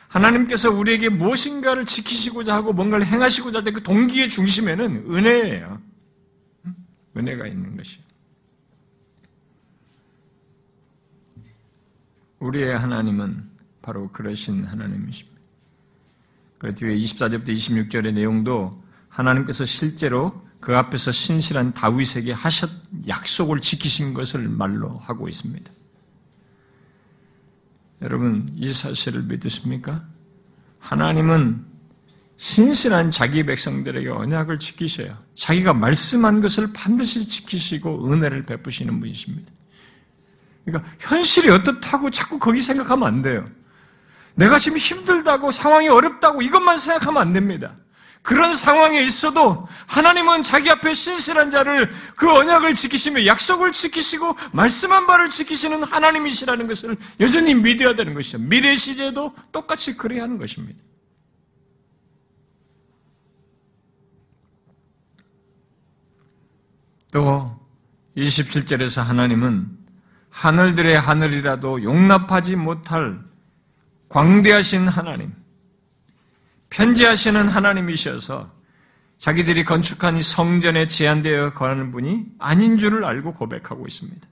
하나님께서 0.07 0.71
우리에게 0.71 1.09
무엇인가를 1.09 1.85
지키시고자 1.85 2.53
하고 2.55 2.71
뭔가를 2.71 3.05
행하시고자 3.05 3.59
할 3.59 3.63
때 3.65 3.71
그 3.71 3.83
동기의 3.83 4.29
중심에는 4.29 5.05
은혜예요. 5.13 5.81
은혜가 7.17 7.47
있는 7.47 7.75
것이에요. 7.75 8.04
우리의 12.39 12.77
하나님은 12.77 13.49
바로 13.81 14.11
그러신 14.11 14.65
하나님이십니다. 14.65 15.39
그 16.57 16.73
뒤에 16.73 16.95
24절부터 16.95 17.49
26절의 17.49 18.13
내용도 18.13 18.83
하나님께서 19.09 19.65
실제로 19.65 20.45
그 20.59 20.75
앞에서 20.75 21.11
신실한 21.11 21.73
다윗에게 21.73 22.31
하셨 22.31 22.69
약속을 23.07 23.59
지키신 23.59 24.13
것을 24.13 24.49
말로 24.49 24.97
하고 24.97 25.29
있습니다. 25.29 25.71
여러분 28.01 28.49
이 28.55 28.71
사실을 28.73 29.23
믿으십니까? 29.23 29.95
하나님은 30.79 31.65
신실한 32.37 33.11
자기 33.11 33.45
백성들에게 33.45 34.09
언약을 34.09 34.59
지키셔요. 34.59 35.17
자기가 35.35 35.73
말씀한 35.73 36.41
것을 36.41 36.73
반드시 36.73 37.27
지키시고 37.27 38.11
은혜를 38.11 38.45
베푸시는 38.45 38.99
분이십니다. 38.99 39.51
그러니까 40.65 40.91
현실이 40.99 41.49
어떻다고 41.49 42.09
자꾸 42.09 42.39
거기 42.39 42.59
생각하면 42.61 43.07
안 43.07 43.21
돼요. 43.21 43.45
내가 44.33 44.57
지금 44.57 44.77
힘들다고 44.77 45.51
상황이 45.51 45.87
어렵다고 45.87 46.41
이것만 46.41 46.77
생각하면 46.77 47.21
안 47.21 47.33
됩니다. 47.33 47.75
그런 48.21 48.53
상황에 48.53 49.03
있어도 49.03 49.67
하나님은 49.87 50.41
자기 50.41 50.69
앞에 50.71 50.93
신실한 50.93 51.51
자를 51.51 51.91
그 52.15 52.29
언약을 52.31 52.73
지키시며 52.73 53.27
약속을 53.27 53.71
지키시고 53.71 54.35
말씀한 54.51 55.05
바를 55.05 55.29
지키시는 55.29 55.83
하나님이시라는 55.83 56.65
것을 56.65 56.97
여전히 57.19 57.53
믿어야 57.53 57.95
되는 57.95 58.15
것이죠. 58.15 58.39
미래 58.39 58.75
시제도 58.75 59.35
똑같이 59.51 59.95
그래야 59.95 60.23
하는 60.23 60.39
것입니다. 60.39 60.83
또 67.11 67.59
27절에서 68.17 69.03
하나님은 69.03 69.74
하늘들의 70.35 70.99
하늘이라도 70.99 71.83
용납하지 71.83 72.57
못할 72.57 73.19
광대하신 74.09 74.89
하나님, 74.89 75.33
편지하시는 76.69 77.47
하나님이셔서 77.47 78.51
자기들이 79.17 79.63
건축한 79.63 80.21
성전에 80.21 80.87
제한되어 80.87 81.53
거하는 81.53 81.89
분이 81.91 82.25
아닌 82.37 82.77
줄을 82.77 83.05
알고 83.05 83.33
고백하고 83.33 83.87
있습니다. 83.87 84.27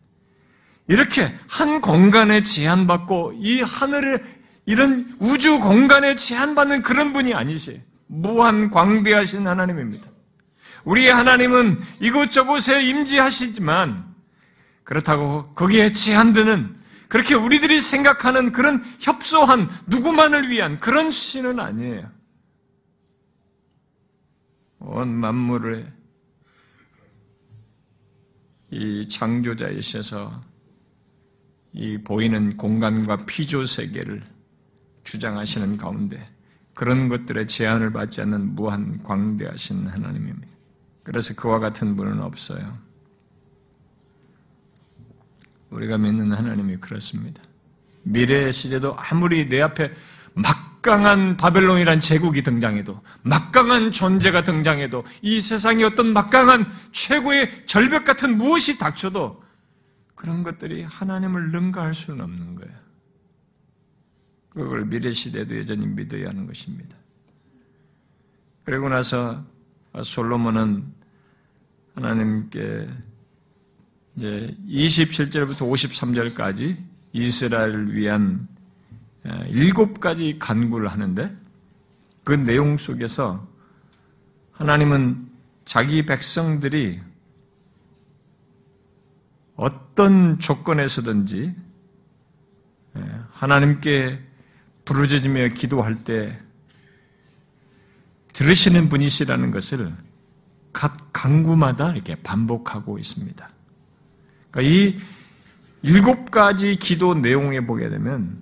이렇게 0.89 1.33
한 1.49 1.79
공간에 1.79 2.43
제한받고 2.43 3.35
이 3.37 3.61
하늘에 3.61 4.21
이런 4.65 5.07
우주 5.19 5.59
공간에 5.61 6.15
제한받는 6.15 6.81
그런 6.81 7.13
분이 7.13 7.33
아니세요. 7.33 7.79
무한 8.07 8.69
광대하신 8.69 9.47
하나님입니다. 9.47 10.05
우리의 10.83 11.13
하나님은 11.13 11.79
이곳저곳에 12.01 12.83
임지하시지만 12.83 14.12
그렇다고 14.83 15.53
거기에 15.53 15.93
제한 15.93 16.33
되는 16.33 16.75
그렇게 17.07 17.35
우리들이 17.35 17.79
생각하는 17.79 18.51
그런 18.51 18.83
협소한 18.99 19.69
누구만을 19.87 20.49
위한 20.49 20.79
그런 20.79 21.11
신은 21.11 21.59
아니에요. 21.59 22.09
온 24.79 25.09
만물을 25.09 25.93
이 28.71 29.07
창조자이셔서 29.07 30.41
이 31.73 31.97
보이는 31.99 32.57
공간과 32.57 33.25
피조 33.25 33.65
세계를 33.65 34.23
주장하시는 35.03 35.77
가운데 35.77 36.19
그런 36.73 37.07
것들의 37.07 37.47
제한을 37.47 37.91
받지 37.91 38.21
않는 38.21 38.55
무한 38.55 39.01
광대하신 39.03 39.87
하나님입니다. 39.87 40.51
그래서 41.03 41.35
그와 41.35 41.59
같은 41.59 41.95
분은 41.95 42.21
없어요. 42.21 42.77
우리가 45.73 45.97
믿는 45.97 46.31
하나님이 46.31 46.77
그렇습니다. 46.77 47.41
미래 48.03 48.51
시대도 48.51 48.95
아무리 48.97 49.47
내 49.49 49.61
앞에 49.61 49.93
막강한 50.33 51.37
바벨론이란 51.37 51.99
제국이 51.99 52.43
등장해도, 52.43 53.01
막강한 53.23 53.91
존재가 53.91 54.43
등장해도, 54.43 55.03
이 55.21 55.41
세상에 55.41 55.83
어떤 55.83 56.13
막강한 56.13 56.65
최고의 56.91 57.65
절벽 57.65 58.03
같은 58.03 58.37
무엇이 58.37 58.77
닥쳐도 58.77 59.41
그런 60.15 60.43
것들이 60.43 60.83
하나님을 60.83 61.51
능가할 61.51 61.95
수는 61.95 62.21
없는 62.21 62.55
거예요. 62.55 62.73
그걸 64.49 64.85
미래 64.85 65.11
시대도 65.11 65.57
여전히 65.57 65.87
믿어야 65.87 66.29
하는 66.29 66.45
것입니다. 66.45 66.95
그리고 68.63 68.87
나서 68.89 69.43
솔로몬은 70.01 70.85
하나님께 71.95 72.87
이제 74.15 74.55
27절부터 74.67 75.69
53절까지 75.69 76.77
이스라엘을 77.13 77.95
위한 77.95 78.47
일곱 79.49 79.99
가지 79.99 80.37
간구를 80.39 80.87
하는데 80.87 81.35
그 82.23 82.33
내용 82.33 82.77
속에서 82.77 83.47
하나님은 84.51 85.29
자기 85.65 86.05
백성들이 86.05 86.99
어떤 89.55 90.39
조건에서든지 90.39 91.55
하나님께 93.31 94.19
부르짖으며 94.85 95.49
기도할 95.49 96.03
때 96.03 96.39
들으시는 98.33 98.89
분이시라는 98.89 99.51
것을 99.51 99.93
각 100.71 101.09
강구마다 101.13 101.91
이렇게 101.91 102.15
반복하고 102.15 102.97
있습니다. 102.97 103.49
그러니까 104.53 104.61
이 104.61 104.99
일곱 105.81 106.29
가지 106.31 106.75
기도 106.75 107.15
내용에 107.15 107.65
보게 107.65 107.89
되면 107.89 108.41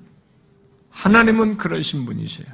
하나님은 0.89 1.57
그러신 1.57 2.05
분이세요. 2.05 2.47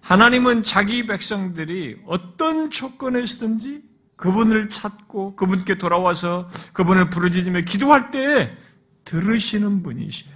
하나님은 0.00 0.62
자기 0.62 1.06
백성들이 1.06 2.00
어떤 2.06 2.70
조건에서든지 2.70 3.82
그분을 4.16 4.70
찾고 4.70 5.36
그분께 5.36 5.76
돌아와서 5.76 6.48
그분을 6.72 7.10
부르짖으며 7.10 7.60
기도할 7.60 8.10
때 8.10 8.56
들으시는 9.04 9.82
분이시에요. 9.82 10.34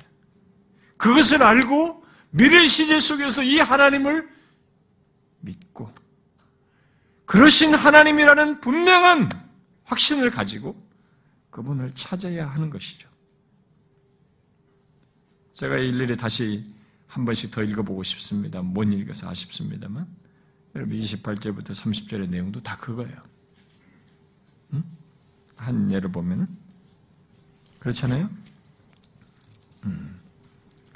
그것을 0.98 1.42
알고 1.42 2.04
미래 2.30 2.66
시제 2.66 3.00
속에서 3.00 3.42
이 3.42 3.58
하나님을 3.58 4.28
믿고 5.40 5.90
그러신 7.24 7.74
하나님이라는 7.74 8.60
분명한 8.60 9.30
확신을 9.84 10.30
가지고 10.30 10.87
그분을 11.58 11.90
찾아야 11.96 12.48
하는 12.48 12.70
것이죠. 12.70 13.08
제가 15.54 15.76
일일이 15.76 16.16
다시 16.16 16.64
한 17.08 17.24
번씩 17.24 17.50
더 17.50 17.64
읽어보고 17.64 18.04
싶습니다. 18.04 18.62
못 18.62 18.84
읽어서 18.84 19.28
아쉽습니다만. 19.28 20.06
여러분 20.76 20.96
28절부터 20.96 21.70
30절의 21.70 22.28
내용도 22.28 22.62
다 22.62 22.76
그거예요. 22.76 23.16
응? 24.74 24.84
한 25.56 25.90
예를 25.90 26.12
보면 26.12 26.46
그렇잖아요? 27.80 28.30
음. 29.84 30.20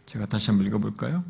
제가 0.07 0.27
다시 0.27 0.51
한번 0.51 0.68
읽어볼까요? 0.68 1.25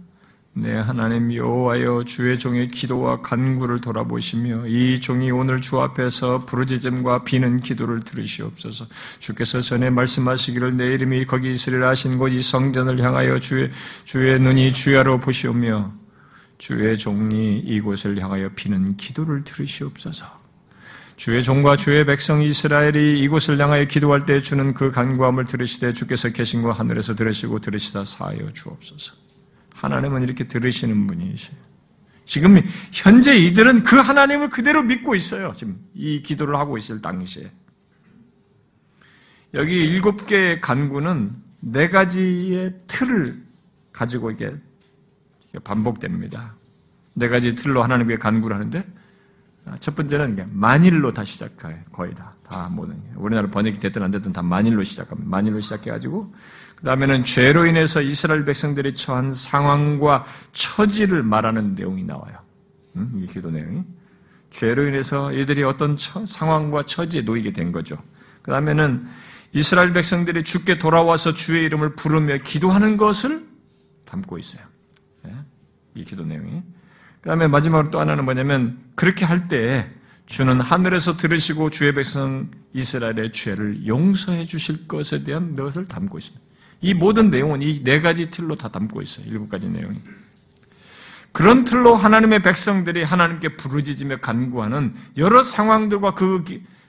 네, 0.55 0.75
하나님 0.75 1.33
여호와여 1.33 2.05
주의 2.05 2.39
종의 2.39 2.69
기도와 2.69 3.23
간구를 3.23 3.81
돌아보시며 3.81 4.67
이 4.67 5.01
종이 5.01 5.31
오늘 5.31 5.63
주 5.63 5.81
앞에서 5.81 6.45
부르짖음과 6.45 7.25
비는 7.25 7.61
기도를 7.61 8.03
들으시옵소서. 8.03 8.85
주께서 9.19 9.63
전에 9.63 9.89
말씀하시기를 9.89 10.77
내 10.77 10.93
이름이 10.93 11.25
거기 11.25 11.51
있으리라 11.51 11.89
하신 11.89 12.19
곳 12.19 12.33
이 12.33 12.43
성전을 12.43 13.03
향하여 13.03 13.39
주의 13.41 13.71
주의 14.05 14.39
눈이 14.39 14.73
주야로 14.73 15.21
보시오며 15.21 15.93
주의 16.59 16.99
종이 16.99 17.59
이곳을 17.61 18.21
향하여 18.21 18.51
비는 18.55 18.99
기도를 18.99 19.45
들으시옵소서. 19.45 20.27
주의 21.17 21.43
종과 21.43 21.77
주의 21.77 22.05
백성 22.05 22.43
이스라엘이 22.43 23.21
이곳을 23.21 23.59
향하여 23.59 23.87
기도할 23.87 24.27
때 24.27 24.41
주는 24.41 24.75
그 24.75 24.91
간구함을 24.91 25.47
들으시되 25.47 25.95
주께서 25.95 26.29
계신 26.29 26.61
곳 26.61 26.73
하늘에서 26.73 27.15
들으시고 27.15 27.61
들으시다 27.61 28.05
사하여 28.05 28.53
주옵소서. 28.53 29.22
하나님은 29.75 30.23
이렇게 30.23 30.47
들으시는 30.47 31.07
분이세요. 31.07 31.61
지금 32.25 32.61
현재 32.93 33.37
이들은 33.37 33.83
그 33.83 33.97
하나님을 33.97 34.49
그대로 34.49 34.83
믿고 34.83 35.15
있어요. 35.15 35.53
지금 35.53 35.79
이 35.95 36.23
기도를 36.23 36.57
하고 36.57 36.79
있을 36.79 37.03
당시에. 37.03 37.51
여기 39.55 39.75
일곱 39.75 40.27
개의 40.27 40.61
간구는 40.61 41.35
네 41.61 41.89
가지의 41.89 42.75
틀을 42.87 43.43
가지고 43.93 44.31
이게 44.31 44.55
반복됩니다. 45.65 46.55
네 47.15 47.29
가지 47.29 47.55
틀로 47.55 47.83
하나님께 47.83 48.17
간구를 48.17 48.57
하는데 48.57 48.87
첫 49.81 49.95
번째는 49.95 50.51
만일로 50.53 51.13
다 51.13 51.25
시작해요. 51.25 51.77
거의 51.93 52.15
다. 52.15 52.35
다 52.43 52.69
모든. 52.69 52.97
우리나라 53.15 53.49
번역이 53.49 53.79
됐든 53.79 54.03
안 54.03 54.11
됐든 54.11 54.33
다 54.33 54.43
만일로 54.43 54.83
시작합니다. 54.85 55.29
만일로 55.29 55.61
시작해가지고 55.61 56.33
그 56.83 56.87
다음에는 56.87 57.23
죄로 57.23 57.65
인해서 57.65 58.03
이스라엘 58.03 58.45
백성들이 58.45 58.93
처한 58.95 59.33
상황과 59.33 60.25
처지를 60.51 61.23
말하는 61.23 61.77
내용이 61.77 62.03
나와요. 62.03 62.35
음, 62.97 63.23
이 63.23 63.27
기도 63.27 63.53
내용이. 63.53 63.85
죄로 64.51 64.89
인해서 64.89 65.33
이들이 65.33 65.63
어떤 65.63 65.97
처, 65.97 66.27
상황과 66.27 66.83
처지에 66.83 67.23
놓이게 67.23 67.53
된 67.53 67.71
거죠. 67.71 67.97
그 68.43 68.51
다음에는 68.51 69.07
이스라엘 69.53 69.93
백성들이 69.93 70.43
주께 70.43 70.81
돌아와서 70.81 71.33
주의 71.33 71.63
이름을 71.65 71.95
부르며 71.95 72.39
기도하는 72.39 72.97
것을 72.97 73.47
담고 74.05 74.39
있어요. 74.39 74.65
네? 75.23 75.33
이 75.95 76.03
기도 76.03 76.25
내용이. 76.25 76.63
그 77.21 77.29
다음에 77.29 77.47
마지막으로 77.47 77.91
또 77.93 78.01
하나는 78.01 78.25
뭐냐면, 78.25 78.81
그렇게 78.97 79.25
할 79.25 79.47
때 79.47 79.89
주는 80.27 80.61
하늘에서 80.61 81.17
들으시고 81.17 81.71
주의 81.71 81.93
백성 81.93 82.51
이스라엘의 82.73 83.33
죄를 83.33 83.87
용서해 83.87 84.47
주실 84.47 84.89
것에 84.89 85.23
대한 85.25 85.55
것을 85.55 85.85
담고 85.85 86.19
있습니다. 86.19 86.52
이 86.83 86.95
모든 86.95 87.31
내용은 87.31 87.63
이 87.63 87.83
네 87.83 88.01
가지 88.01 88.31
틀로 88.31 88.55
다 88.57 88.69
담고 88.69 89.01
있어요. 89.03 89.27
일곱 89.27 89.49
가지 89.49 89.69
내용이. 89.69 89.99
그런 91.33 91.65
틀로 91.65 91.95
하나님의 91.97 92.43
백성들이 92.43 93.03
하나님께 93.05 93.57
부르짖으며 93.57 94.19
간구하는 94.19 94.95
여러 95.17 95.43
상황들과 95.43 96.15
그 96.15 96.45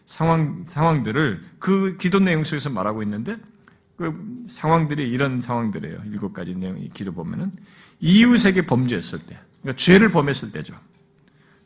상황, 0.06 0.64
상황들을 0.68 1.42
그 1.60 1.96
기도 1.98 2.20
내용 2.20 2.44
속에서 2.44 2.70
말하고 2.70 3.04
있는데 3.04 3.38
그 3.96 4.14
상황들이 4.48 5.08
이런 5.10 5.40
상황들이에요. 5.40 6.02
일곱 6.12 6.34
가지 6.34 6.54
내용이 6.56 6.90
기도 6.94 7.14
보면은 7.14 7.52
이웃에게 8.02 8.66
범죄했을 8.66 9.20
때, 9.20 9.38
그러니까 9.62 9.78
죄를 9.82 10.10
범했을 10.10 10.52
때죠. 10.52 10.74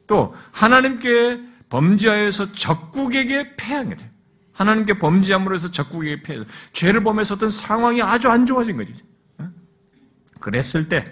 또 0.05 0.35
하나님께 0.51 1.41
범죄하여서 1.69 2.53
적국에게 2.53 3.55
패한 3.55 3.89
게 3.89 3.95
돼요. 3.95 4.09
하나님께 4.57 4.97
범죄함으로 4.97 5.53
해서 5.53 5.69
적국에게 5.69 6.23
피해서 6.23 6.43
죄를 6.73 7.03
범해서 7.03 7.35
어떤 7.35 7.51
상황이 7.51 8.01
아주 8.01 8.27
안 8.27 8.45
좋아진 8.45 8.75
거지. 8.75 8.93
그랬을 10.39 10.89
때, 10.89 11.05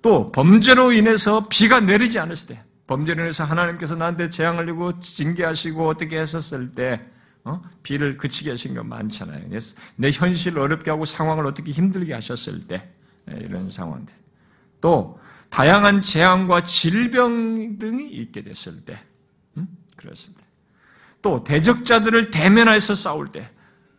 또 0.00 0.32
범죄로 0.32 0.92
인해서 0.92 1.48
비가 1.48 1.80
내리지 1.80 2.18
않았을 2.18 2.48
때, 2.48 2.64
범죄로 2.86 3.22
인해서 3.22 3.44
하나님께서 3.44 3.94
나한테 3.94 4.30
재앙을 4.30 4.66
주고 4.66 4.98
징계하시고 5.00 5.86
어떻게 5.86 6.18
했었을 6.18 6.72
때, 6.72 7.04
어? 7.44 7.62
비를 7.82 8.16
그치게 8.16 8.50
하신 8.50 8.74
거 8.74 8.82
많잖아요. 8.82 9.50
내 9.96 10.10
현실을 10.10 10.58
어렵게 10.58 10.90
하고 10.90 11.04
상황을 11.04 11.46
어떻게 11.46 11.72
힘들게 11.72 12.14
하셨을 12.14 12.66
때, 12.66 12.88
예, 13.30 13.36
이런 13.36 13.68
상황들. 13.68 14.16
또, 14.80 15.18
다양한 15.50 16.00
재앙과 16.00 16.62
질병 16.62 17.78
등이 17.78 18.08
있게 18.08 18.42
됐을 18.42 18.84
때, 18.86 18.96
음? 19.58 19.68
그랬을 19.96 20.32
때. 20.34 20.51
또 21.22 21.42
대적자들을 21.44 22.30
대면해서 22.30 22.94
싸울 22.94 23.28
때 23.28 23.48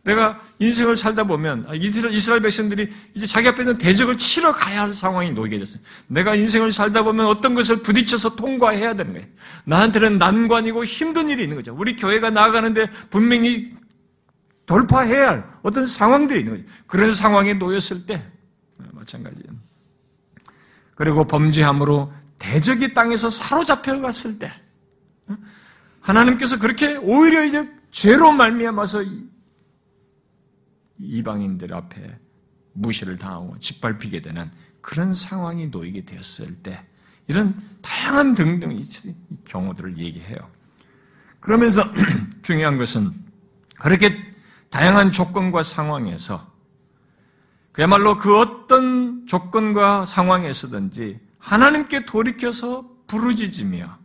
내가 0.04 0.38
인생을 0.58 0.96
살다 0.96 1.24
보면 1.24 1.64
아, 1.66 1.74
이스라엘 1.74 2.42
백성들이 2.42 2.92
이제 3.14 3.26
자기 3.26 3.48
앞에 3.48 3.62
있는 3.62 3.78
대적을 3.78 4.18
치러 4.18 4.52
가야 4.52 4.82
할 4.82 4.92
상황이 4.92 5.30
놓이게 5.32 5.58
됐어요. 5.58 5.82
내가 6.06 6.34
인생을 6.34 6.70
살다 6.70 7.02
보면 7.02 7.26
어떤 7.26 7.54
것을 7.54 7.76
부딪혀서 7.82 8.36
통과해야 8.36 8.94
되는 8.94 9.14
거예요. 9.14 9.26
나한테는 9.64 10.18
난관이고 10.18 10.84
힘든 10.84 11.30
일이 11.30 11.44
있는 11.44 11.56
거죠. 11.56 11.74
우리 11.74 11.96
교회가 11.96 12.30
나아가는데 12.30 12.90
분명히 13.08 13.72
돌파해야 14.66 15.28
할 15.28 15.50
어떤 15.62 15.86
상황들이 15.86 16.40
있는 16.40 16.56
거죠. 16.58 16.68
그런 16.86 17.10
상황에 17.10 17.54
놓였을 17.54 18.04
때 18.04 18.22
어, 18.78 18.84
마찬가지예요. 18.92 19.54
그리고 20.94 21.26
범죄함으로 21.26 22.12
대적이 22.38 22.92
땅에서 22.92 23.30
사로잡혀 23.30 23.98
갔을 24.00 24.38
때 24.38 24.48
어? 24.48 24.63
하나님께서 26.04 26.58
그렇게 26.58 26.96
오히려 26.96 27.44
이제 27.44 27.68
죄로 27.90 28.32
말미암아서 28.32 29.04
이방인들 30.98 31.72
앞에 31.72 32.18
무시를 32.74 33.18
당하고 33.18 33.58
짓밟히게 33.58 34.20
되는 34.20 34.50
그런 34.80 35.14
상황이 35.14 35.68
놓이게 35.68 36.04
되었을 36.04 36.56
때 36.56 36.84
이런 37.26 37.54
다양한 37.80 38.34
등등 38.34 38.76
경우들을 39.46 39.96
얘기해요. 39.98 40.36
그러면서 41.40 41.82
중요한 42.42 42.76
것은 42.76 43.10
그렇게 43.80 44.22
다양한 44.68 45.10
조건과 45.10 45.62
상황에서 45.62 46.52
그야말로 47.72 48.18
그 48.18 48.38
어떤 48.38 49.26
조건과 49.26 50.04
상황에서든지 50.04 51.18
하나님께 51.38 52.04
돌이켜서 52.04 52.88
부르짖으며 53.06 53.98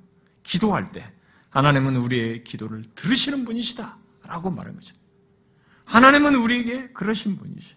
기도할 0.44 0.92
때 0.92 1.12
하나님은 1.50 1.96
우리의 1.96 2.44
기도를 2.44 2.84
들으시는 2.96 3.46
분이시다 3.46 3.98
라고 4.28 4.52
말한 4.52 4.76
거죠. 4.76 4.96
하나님은 5.86 6.36
우리에게 6.36 6.90
그러신 6.94 7.38
분이시. 7.38 7.76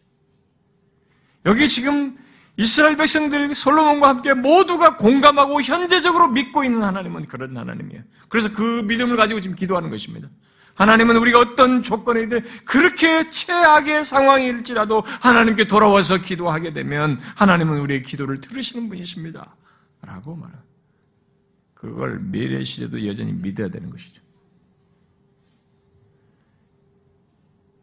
여기 1.47 1.69
지금 1.69 2.19
이스라엘 2.57 2.97
백성들 2.97 3.55
솔로몬과 3.55 4.09
함께 4.09 4.35
모두가 4.35 4.97
공감하고 4.97 5.63
현재적으로 5.63 6.29
믿고 6.29 6.65
있는 6.65 6.83
하나님은 6.83 7.27
그런 7.27 7.57
하나님이에요. 7.57 8.03
그래서 8.29 8.53
그 8.53 8.83
믿음을 8.87 9.17
가지고 9.17 9.41
지금 9.41 9.57
기도하는 9.57 9.91
것입니다. 9.91 10.29
하나님은 10.75 11.17
우리가 11.17 11.39
어떤 11.39 11.83
조건이든 11.83 12.45
그렇게 12.65 13.29
최악의 13.29 14.05
상황일지라도 14.05 15.03
하나님께 15.21 15.67
돌아와서 15.67 16.19
기도하게 16.19 16.73
되면 16.73 17.19
하나님은 17.37 17.79
우리의 17.81 18.03
기도를 18.03 18.41
들으시는 18.41 18.89
분이십니다. 18.89 19.55
라고 20.03 20.35
말합 20.37 20.72
그걸 21.83 22.21
미래 22.21 22.63
시대도 22.63 23.05
여전히 23.09 23.33
믿어야 23.33 23.69
되는 23.69 23.91
것이죠. 23.91 24.23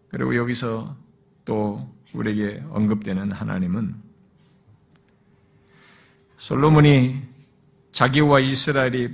그리고 0.07 0.37
여기서 0.37 0.95
또 1.43 1.93
우리에게 2.13 2.63
언급되는 2.69 3.33
하나님은 3.33 4.01
솔로몬이 6.37 7.21
자기와 7.91 8.39
이스라엘이 8.39 9.09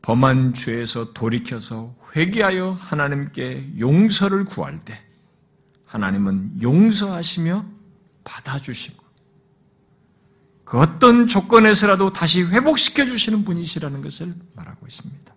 범한 0.00 0.54
죄에서 0.54 1.12
돌이켜서 1.12 1.94
회개하여 2.16 2.70
하나님께 2.70 3.78
용서를 3.78 4.46
구할 4.46 4.80
때 4.80 4.94
하나님은 5.84 6.62
용서하시며 6.62 7.66
받아주시고 8.24 8.99
그 10.70 10.78
어떤 10.78 11.26
조건에서라도 11.26 12.12
다시 12.12 12.44
회복시켜 12.44 13.04
주시는 13.04 13.44
분이시라는 13.44 14.02
것을 14.02 14.32
말하고 14.54 14.86
있습니다. 14.86 15.34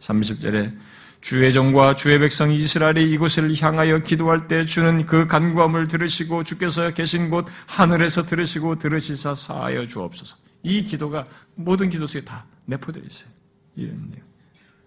30절에 0.00 0.74
주의 1.20 1.52
종과 1.52 1.96
주의 1.96 2.18
백성 2.18 2.50
이스라엘이 2.50 3.12
이곳을 3.12 3.54
향하여 3.62 3.98
기도할 3.98 4.48
때 4.48 4.64
주는 4.64 5.04
그 5.04 5.26
간구함을 5.26 5.86
들으시고 5.86 6.44
주께서 6.44 6.94
계신 6.94 7.28
곳 7.28 7.46
하늘에서 7.66 8.24
들으시고 8.24 8.78
들으시사 8.78 9.34
사하여 9.34 9.86
주옵소서. 9.86 10.38
이 10.62 10.82
기도가 10.82 11.26
모든 11.54 11.90
기도 11.90 12.06
속에 12.06 12.24
다 12.24 12.46
내포되어 12.64 13.02
있어요. 13.06 13.28
이런 13.76 13.98
내용. 14.08 14.26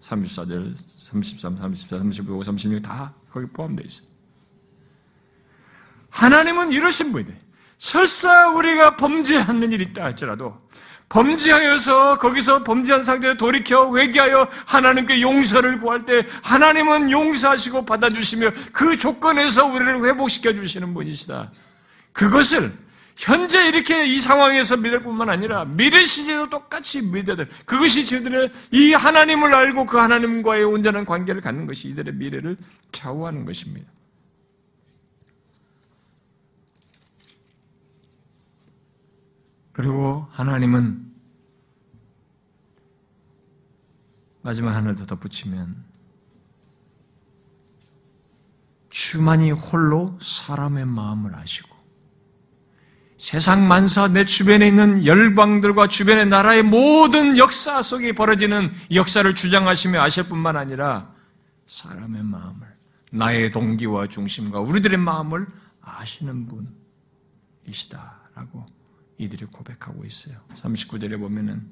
34절, 0.00 0.74
33, 0.96 1.56
34, 1.56 1.98
35, 1.98 2.42
36 2.42 2.82
다 2.82 3.14
거기 3.30 3.46
포함되어 3.46 3.86
있어요. 3.86 4.08
하나님은 6.10 6.72
이러신 6.72 7.12
분이돼. 7.12 7.45
설사 7.78 8.48
우리가 8.48 8.96
범죄하는 8.96 9.70
일이 9.72 9.84
있다 9.84 10.04
할지라도 10.04 10.56
범죄하여서 11.08 12.18
거기서 12.18 12.64
범죄한 12.64 13.02
상태에 13.02 13.36
돌이켜 13.36 13.96
회개하여 13.96 14.48
하나님께 14.66 15.20
용서를 15.20 15.78
구할 15.78 16.04
때 16.04 16.26
하나님은 16.42 17.10
용서하시고 17.10 17.86
받아주시며 17.86 18.50
그 18.72 18.96
조건에서 18.96 19.66
우리를 19.66 20.04
회복시켜 20.04 20.52
주시는 20.52 20.94
분이시다. 20.94 21.52
그것을 22.12 22.72
현재 23.16 23.68
이렇게 23.68 24.04
이 24.04 24.20
상황에서 24.20 24.76
믿을 24.76 25.00
뿐만 25.00 25.30
아니라 25.30 25.64
미래 25.64 26.04
시제도 26.04 26.50
똑같이 26.50 27.00
믿어야 27.00 27.36
돼. 27.36 27.46
그것이 27.64 28.04
저들의 28.04 28.50
이 28.72 28.92
하나님을 28.92 29.54
알고 29.54 29.86
그 29.86 29.96
하나님과의 29.96 30.64
온전한 30.64 31.06
관계를 31.06 31.40
갖는 31.40 31.66
것이 31.66 31.88
이들의 31.88 32.14
미래를 32.14 32.56
좌우하는 32.92 33.46
것입니다. 33.46 33.88
그리고 39.76 40.26
하나님은 40.30 41.04
마지막 44.40 44.74
하나를 44.74 44.96
더 44.96 45.04
덧붙이면 45.04 45.84
주만이 48.88 49.50
홀로 49.50 50.18
사람의 50.22 50.86
마음을 50.86 51.34
아시고 51.34 51.76
세상 53.18 53.68
만사 53.68 54.08
내 54.08 54.24
주변에 54.24 54.66
있는 54.66 55.04
열방들과 55.04 55.88
주변의 55.88 56.28
나라의 56.28 56.62
모든 56.62 57.36
역사 57.36 57.82
속에 57.82 58.12
벌어지는 58.12 58.72
역사를 58.94 59.34
주장하시며 59.34 60.00
아실 60.00 60.26
뿐만 60.26 60.56
아니라 60.56 61.12
사람의 61.66 62.22
마음을 62.22 62.66
나의 63.12 63.50
동기와 63.50 64.06
중심과 64.06 64.58
우리들의 64.58 64.96
마음을 64.96 65.46
아시는 65.82 66.48
분이시다라고 67.66 68.76
이들이 69.18 69.46
고백하고 69.46 70.04
있어요. 70.04 70.36
39절에 70.62 71.18
보면은 71.18 71.62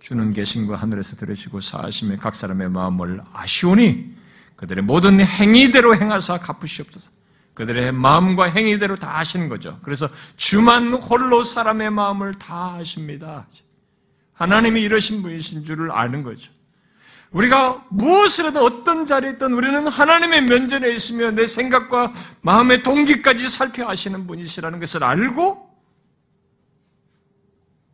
주는 0.00 0.32
계신과 0.32 0.76
하늘에서 0.76 1.16
들으시고 1.16 1.60
사하심에 1.60 2.16
각 2.16 2.34
사람의 2.34 2.70
마음을 2.70 3.22
아시오니 3.32 4.14
그들의 4.56 4.84
모든 4.84 5.20
행위대로 5.20 5.96
행하사 5.96 6.38
갚으시옵소서. 6.38 7.10
그들의 7.54 7.92
마음과 7.92 8.46
행위대로 8.50 8.96
다 8.96 9.18
하시는 9.18 9.48
거죠. 9.48 9.78
그래서 9.82 10.08
주만 10.36 10.92
홀로 10.92 11.42
사람의 11.42 11.90
마음을 11.90 12.34
다 12.34 12.74
아십니다. 12.74 13.46
하나님이 14.32 14.82
이러신 14.82 15.22
분이신 15.22 15.64
줄을 15.64 15.92
아는 15.92 16.22
거죠. 16.22 16.52
우리가 17.30 17.84
하든 17.90 18.56
어떤 18.58 19.06
자리에 19.06 19.32
있든 19.32 19.52
우리는 19.54 19.86
하나님의 19.88 20.42
면전에 20.42 20.90
있으며 20.92 21.30
내 21.32 21.46
생각과 21.46 22.12
마음의 22.42 22.82
동기까지 22.82 23.48
살펴 23.48 23.88
하시는 23.88 24.26
분이시라는 24.26 24.78
것을 24.80 25.02
알고 25.02 25.63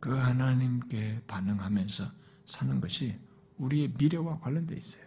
그 0.01 0.17
하나님께 0.17 1.21
반응하면서 1.27 2.03
사는 2.45 2.81
것이 2.81 3.15
우리의 3.59 3.93
미래와 3.97 4.39
관련되어 4.39 4.75
있어요. 4.75 5.03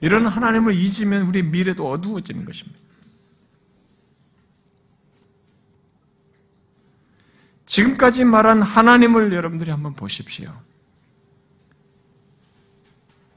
이런 0.00 0.26
하나님을 0.26 0.74
잊으면 0.74 1.22
우리의 1.22 1.44
미래도 1.46 1.90
어두워지는 1.90 2.44
것입니다. 2.44 2.78
지금까지 7.64 8.24
말한 8.24 8.62
하나님을 8.62 9.32
여러분들이 9.32 9.70
한번 9.70 9.94
보십시오. 9.94 10.54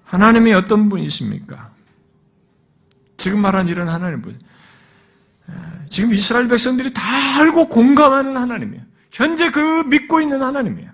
하나님이 0.03 0.53
어떤 0.53 0.89
분이십니까? 0.89 1.71
지금 3.15 3.39
말한 3.39 3.69
이런 3.69 3.87
하나님 3.87 4.21
분. 4.21 4.37
지금 5.87 6.13
이스라엘 6.13 6.49
백성들이 6.49 6.91
다 6.93 7.01
알고 7.39 7.69
공감하는 7.69 8.35
하나님이에요. 8.35 8.88
현재 9.11 9.49
그 9.49 9.83
믿고 9.83 10.21
있는 10.21 10.41
하나님이에요. 10.41 10.91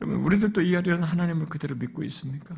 여러분, 0.00 0.22
우리들도 0.22 0.62
이런 0.62 1.02
하나님을 1.02 1.46
그대로 1.46 1.76
믿고 1.76 2.02
있습니까? 2.04 2.54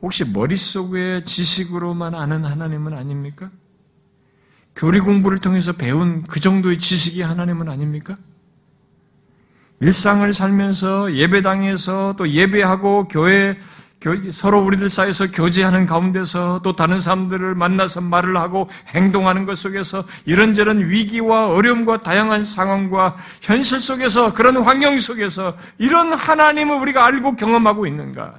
혹시 0.00 0.24
머릿속에 0.24 1.22
지식으로만 1.24 2.14
아는 2.14 2.44
하나님은 2.44 2.92
아닙니까? 2.92 3.50
교리 4.74 5.00
공부를 5.00 5.38
통해서 5.38 5.72
배운 5.72 6.22
그 6.22 6.40
정도의 6.40 6.78
지식이 6.78 7.22
하나님은 7.22 7.68
아닙니까? 7.68 8.16
일상을 9.80 10.32
살면서 10.32 11.14
예배당에서 11.14 12.14
또 12.16 12.28
예배하고 12.28 13.08
교회 13.08 13.58
서로 14.32 14.64
우리들 14.64 14.90
사이에서 14.90 15.30
교제하는 15.30 15.86
가운데서 15.86 16.60
또 16.62 16.74
다른 16.74 16.98
사람들을 16.98 17.54
만나서 17.54 18.00
말을 18.00 18.36
하고 18.36 18.68
행동하는 18.88 19.44
것 19.44 19.56
속에서 19.56 20.04
이런저런 20.24 20.88
위기와 20.88 21.48
어려움과 21.48 22.00
다양한 22.00 22.42
상황과 22.42 23.16
현실 23.40 23.78
속에서 23.78 24.32
그런 24.32 24.56
환경 24.56 24.98
속에서 24.98 25.56
이런 25.78 26.12
하나님을 26.12 26.76
우리가 26.80 27.04
알고 27.06 27.36
경험하고 27.36 27.86
있는가? 27.86 28.34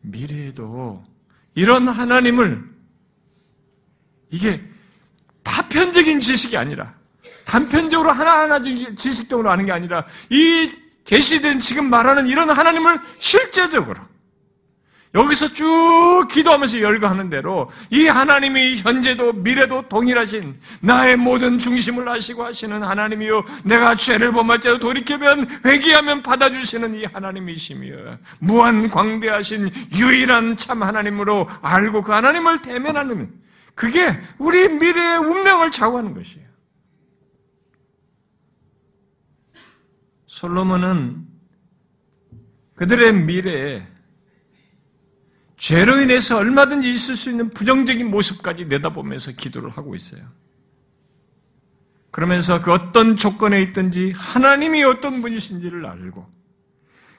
미래에도 0.00 1.04
이런 1.54 1.86
하나님을 1.86 2.64
이게 4.30 4.62
파편적인 5.44 6.18
지식이 6.18 6.56
아니라 6.56 6.94
단편적으로 7.44 8.10
하나하나 8.10 8.60
지식적으로 8.96 9.50
아는 9.50 9.66
게 9.66 9.72
아니라 9.72 10.04
이 10.30 10.70
계시된 11.04 11.58
지금 11.58 11.88
말하는 11.90 12.26
이런 12.26 12.50
하나님을 12.50 13.00
실제적으로 13.18 14.00
여기서 15.14 15.48
쭉 15.48 16.26
기도하면서 16.30 16.80
열거하는 16.80 17.28
대로 17.28 17.70
이 17.90 18.06
하나님이 18.06 18.76
현재도 18.78 19.34
미래도 19.34 19.86
동일하신 19.88 20.58
나의 20.80 21.16
모든 21.16 21.58
중심을 21.58 22.08
아시고 22.08 22.44
하시는 22.44 22.82
하나님이요. 22.82 23.44
내가 23.64 23.94
죄를 23.94 24.32
범할 24.32 24.60
때도 24.60 24.78
돌이켜면 24.78 25.60
회개하면 25.66 26.22
받아주시는 26.22 26.94
이 26.94 27.04
하나님이시며 27.04 28.18
무한 28.38 28.88
광대하신 28.88 29.70
유일한 29.96 30.56
참 30.56 30.82
하나님으로 30.82 31.46
알고 31.60 32.02
그 32.02 32.12
하나님을 32.12 32.62
대면하는 32.62 33.30
그게 33.74 34.18
우리 34.38 34.68
미래의 34.68 35.18
운명을 35.18 35.70
좌우하는 35.70 36.14
것이에요. 36.14 36.52
솔로몬은 40.42 41.24
그들의 42.74 43.12
미래에 43.12 43.86
죄로 45.56 46.00
인해서 46.00 46.38
얼마든지 46.38 46.90
있을 46.90 47.14
수 47.14 47.30
있는 47.30 47.50
부정적인 47.50 48.10
모습까지 48.10 48.64
내다보면서 48.64 49.32
기도를 49.32 49.70
하고 49.70 49.94
있어요. 49.94 50.24
그러면서 52.10 52.60
그 52.60 52.72
어떤 52.72 53.16
조건에 53.16 53.62
있든지 53.62 54.12
하나님이 54.16 54.82
어떤 54.82 55.22
분이신지를 55.22 55.86
알고 55.86 56.28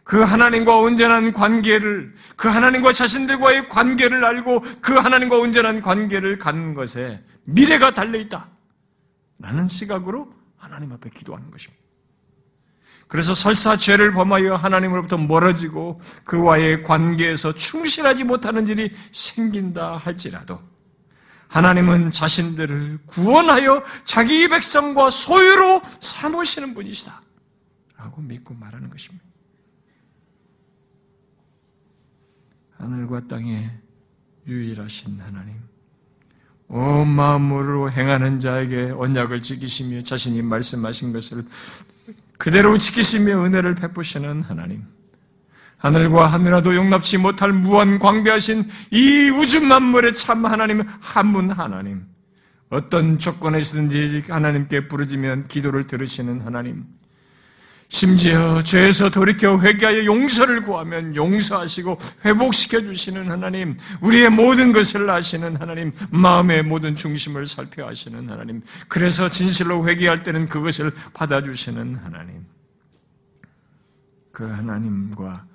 그 0.03 0.21
하나님과 0.21 0.75
온전한 0.79 1.31
관계를 1.31 2.13
그 2.35 2.49
하나님과 2.49 2.91
자신들과의 2.91 3.69
관계를 3.69 4.25
알고 4.25 4.59
그 4.81 4.95
하나님과 4.95 5.37
온전한 5.37 5.81
관계를 5.81 6.37
갖는 6.39 6.73
것에 6.73 7.23
미래가 7.45 7.91
달려 7.91 8.19
있다. 8.19 8.49
라는 9.39 9.65
시각으로 9.65 10.33
하나님 10.57 10.91
앞에 10.91 11.09
기도하는 11.09 11.49
것입니다. 11.51 11.82
그래서 13.13 13.35
설사 13.35 13.77
죄를 13.77 14.11
범하여 14.11 14.55
하나님으로부터 14.55 15.17
멀어지고 15.19 16.01
그와의 16.23 16.81
관계에서 16.81 17.53
충실하지 17.53 18.23
못하는 18.23 18.67
일이 18.67 18.91
생긴다 19.11 19.97
할지라도 19.97 20.59
하나님은 21.47 22.09
자신들을 22.09 23.01
구원하여 23.05 23.83
자기 24.03 24.49
백성과 24.49 25.11
소유로 25.11 25.83
삼으시는 25.99 26.73
분이시다. 26.73 27.21
라고 27.97 28.19
믿고 28.19 28.55
말하는 28.55 28.89
것입니다. 28.89 29.23
하늘과 32.79 33.27
땅에 33.27 33.69
유일하신 34.47 35.21
하나님, 35.21 35.61
온 36.67 37.09
마음으로 37.09 37.91
행하는 37.91 38.39
자에게 38.39 38.89
언약을 38.97 39.43
지키시며 39.43 40.01
자신이 40.01 40.41
말씀하신 40.41 41.13
것을 41.13 41.45
그대로 42.37 42.77
지키시며 42.77 43.45
은혜를 43.45 43.75
베푸시는 43.75 44.43
하나님. 44.43 44.83
하늘과 45.77 46.27
하늘라도 46.27 46.75
용납치 46.75 47.17
못할 47.17 47.51
무한 47.51 47.99
광대하신 47.99 48.69
이 48.91 49.29
우주 49.29 49.59
만물의 49.61 50.15
참 50.15 50.45
하나님 50.45 50.83
한 51.01 51.33
분 51.33 51.51
하나님. 51.51 52.05
어떤 52.69 53.19
조건에서든지 53.19 54.23
하나님께 54.29 54.87
부르지면 54.87 55.47
기도를 55.47 55.85
들으시는 55.85 56.41
하나님. 56.41 56.85
심지어 57.93 58.63
죄에서 58.63 59.11
돌이켜 59.11 59.59
회개하여 59.59 60.05
용서를 60.05 60.63
구하면 60.63 61.15
용서하시고 61.15 61.99
회복시켜 62.25 62.81
주시는 62.81 63.29
하나님, 63.29 63.77
우리의 64.01 64.31
모든 64.31 64.73
것을 64.73 65.07
아시는 65.07 65.57
하나님, 65.57 65.91
마음의 66.09 66.63
모든 66.63 66.95
중심을 66.95 67.45
살펴 67.45 67.85
하시는 67.85 68.27
하나님, 68.27 68.63
그래서 68.87 69.29
진실로 69.29 69.87
회개할 69.87 70.23
때는 70.23 70.49
그것을 70.49 70.91
받아주시는 71.13 71.97
하나님. 71.97 72.43
그 74.31 74.43
하나님과 74.43 75.45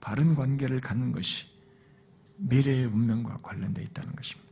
바른 0.00 0.34
관계를 0.34 0.80
갖는 0.80 1.12
것이 1.12 1.44
미래의 2.38 2.86
운명과 2.86 3.40
관련되어 3.42 3.84
있다는 3.84 4.16
것입니다. 4.16 4.50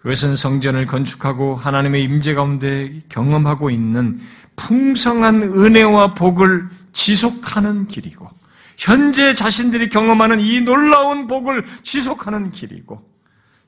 그것은 0.00 0.36
성전을 0.36 0.86
건축하고 0.86 1.56
하나님의 1.56 2.04
임재 2.04 2.34
가운데 2.34 3.00
경험하고 3.08 3.70
있는 3.70 4.20
풍성한 4.58 5.42
은혜와 5.42 6.14
복을 6.14 6.68
지속하는 6.92 7.86
길이고 7.86 8.28
현재 8.76 9.32
자신들이 9.32 9.88
경험하는 9.88 10.40
이 10.40 10.60
놀라운 10.60 11.26
복을 11.26 11.64
지속하는 11.82 12.50
길이고 12.50 13.08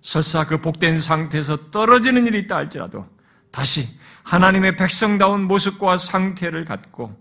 설사 0.00 0.46
그 0.46 0.60
복된 0.60 0.98
상태에서 0.98 1.70
떨어지는 1.70 2.26
일이 2.26 2.40
있다 2.40 2.56
할지라도 2.56 3.06
다시 3.50 3.88
하나님의 4.24 4.76
백성다운 4.76 5.44
모습과 5.44 5.96
상태를 5.96 6.64
갖고 6.64 7.16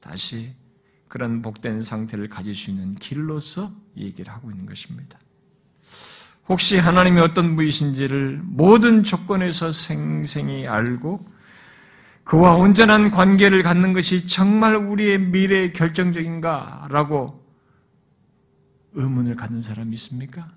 다시 0.00 0.54
그런 1.08 1.42
복된 1.42 1.82
상태를 1.82 2.28
가질 2.28 2.54
수 2.54 2.70
있는 2.70 2.94
길로서 2.94 3.72
얘기를 3.96 4.32
하고 4.32 4.50
있는 4.50 4.66
것입니다. 4.66 5.18
혹시 6.48 6.78
하나님이 6.78 7.20
어떤 7.20 7.54
분이신지를 7.54 8.40
모든 8.42 9.02
조건에서 9.02 9.70
생생히 9.70 10.66
알고 10.66 11.24
그와 12.32 12.54
온전한 12.54 13.10
관계를 13.10 13.62
갖는 13.62 13.92
것이 13.92 14.26
정말 14.26 14.74
우리의 14.74 15.18
미래의 15.18 15.74
결정적인가라고 15.74 17.44
의문을 18.94 19.36
갖는 19.36 19.60
사람이 19.60 19.92
있습니까? 19.96 20.50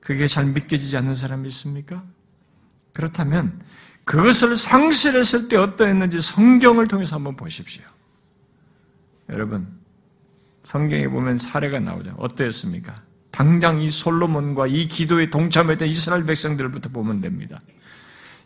그게 0.00 0.26
잘 0.26 0.46
믿겨지지 0.46 0.96
않는 0.96 1.14
사람이 1.14 1.46
있습니까? 1.46 2.02
그렇다면 2.92 3.60
그것을 4.02 4.56
상실했을 4.56 5.46
때 5.46 5.56
어떠했는지 5.56 6.20
성경을 6.20 6.88
통해서 6.88 7.14
한번 7.14 7.36
보십시오. 7.36 7.84
여러분, 9.28 9.68
성경에 10.62 11.06
보면 11.06 11.38
사례가 11.38 11.78
나오죠. 11.78 12.12
어떠했습니까? 12.18 13.04
당장 13.30 13.80
이 13.80 13.88
솔로몬과 13.88 14.66
이 14.66 14.88
기도에 14.88 15.30
동참했던 15.30 15.86
이스라엘 15.86 16.26
백성들부터 16.26 16.88
보면 16.88 17.20
됩니다. 17.20 17.60